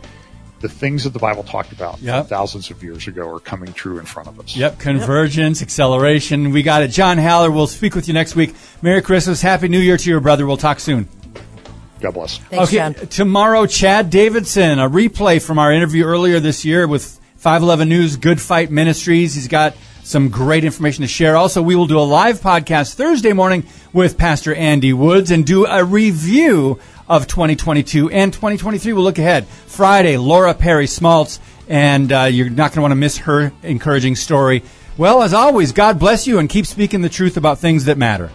the 0.65 0.73
things 0.73 1.03
that 1.03 1.11
the 1.11 1.19
Bible 1.19 1.43
talked 1.43 1.71
about 1.71 2.01
yep. 2.01 2.25
thousands 2.25 2.71
of 2.71 2.81
years 2.81 3.07
ago 3.07 3.35
are 3.35 3.39
coming 3.39 3.71
true 3.71 3.99
in 3.99 4.05
front 4.05 4.27
of 4.27 4.39
us. 4.39 4.57
Yep, 4.57 4.79
convergence, 4.79 5.61
yep. 5.61 5.67
acceleration. 5.67 6.49
We 6.49 6.63
got 6.63 6.81
it. 6.81 6.87
John 6.87 7.19
Haller, 7.19 7.51
we'll 7.51 7.67
speak 7.67 7.93
with 7.93 8.07
you 8.07 8.15
next 8.15 8.35
week. 8.35 8.55
Merry 8.81 9.03
Christmas, 9.03 9.43
Happy 9.43 9.67
New 9.67 9.79
Year 9.79 9.95
to 9.95 10.09
your 10.09 10.21
brother. 10.21 10.47
We'll 10.47 10.57
talk 10.57 10.79
soon. 10.79 11.07
God 12.01 12.15
bless. 12.15 12.39
Thanks, 12.39 12.69
okay, 12.69 12.77
John. 12.77 12.93
tomorrow, 13.09 13.67
Chad 13.67 14.09
Davidson, 14.09 14.79
a 14.79 14.89
replay 14.89 15.39
from 15.39 15.59
our 15.59 15.71
interview 15.71 16.03
earlier 16.03 16.39
this 16.39 16.65
year 16.65 16.87
with 16.87 17.19
511 17.35 17.87
News 17.87 18.15
Good 18.15 18.41
Fight 18.41 18.71
Ministries. 18.71 19.35
He's 19.35 19.47
got 19.47 19.77
some 20.03 20.29
great 20.29 20.63
information 20.63 21.03
to 21.03 21.07
share. 21.07 21.37
Also, 21.37 21.61
we 21.61 21.75
will 21.75 21.85
do 21.85 21.99
a 21.99 22.01
live 22.01 22.41
podcast 22.41 22.95
Thursday 22.95 23.33
morning 23.33 23.67
with 23.93 24.17
Pastor 24.17 24.55
Andy 24.55 24.93
Woods 24.93 25.29
and 25.29 25.45
do 25.45 25.67
a 25.67 25.83
review 25.83 26.79
of 27.07 27.27
2022 27.27 28.09
and 28.09 28.33
2023. 28.33 28.93
We'll 28.93 29.03
look 29.03 29.19
ahead. 29.19 29.47
Friday, 29.47 30.17
Laura 30.17 30.53
Perry 30.53 30.87
Smaltz, 30.87 31.39
and 31.67 32.11
uh, 32.11 32.23
you're 32.23 32.49
not 32.49 32.71
going 32.71 32.75
to 32.77 32.81
want 32.81 32.91
to 32.91 32.95
miss 32.95 33.17
her 33.19 33.51
encouraging 33.63 34.15
story. 34.15 34.63
Well, 34.97 35.23
as 35.23 35.33
always, 35.33 35.71
God 35.71 35.99
bless 35.99 36.25
you 36.25 36.39
and 36.39 36.49
keep 36.49 36.65
speaking 36.65 37.01
the 37.01 37.09
truth 37.09 37.37
about 37.37 37.59
things 37.59 37.85
that 37.85 37.97
matter. 37.97 38.31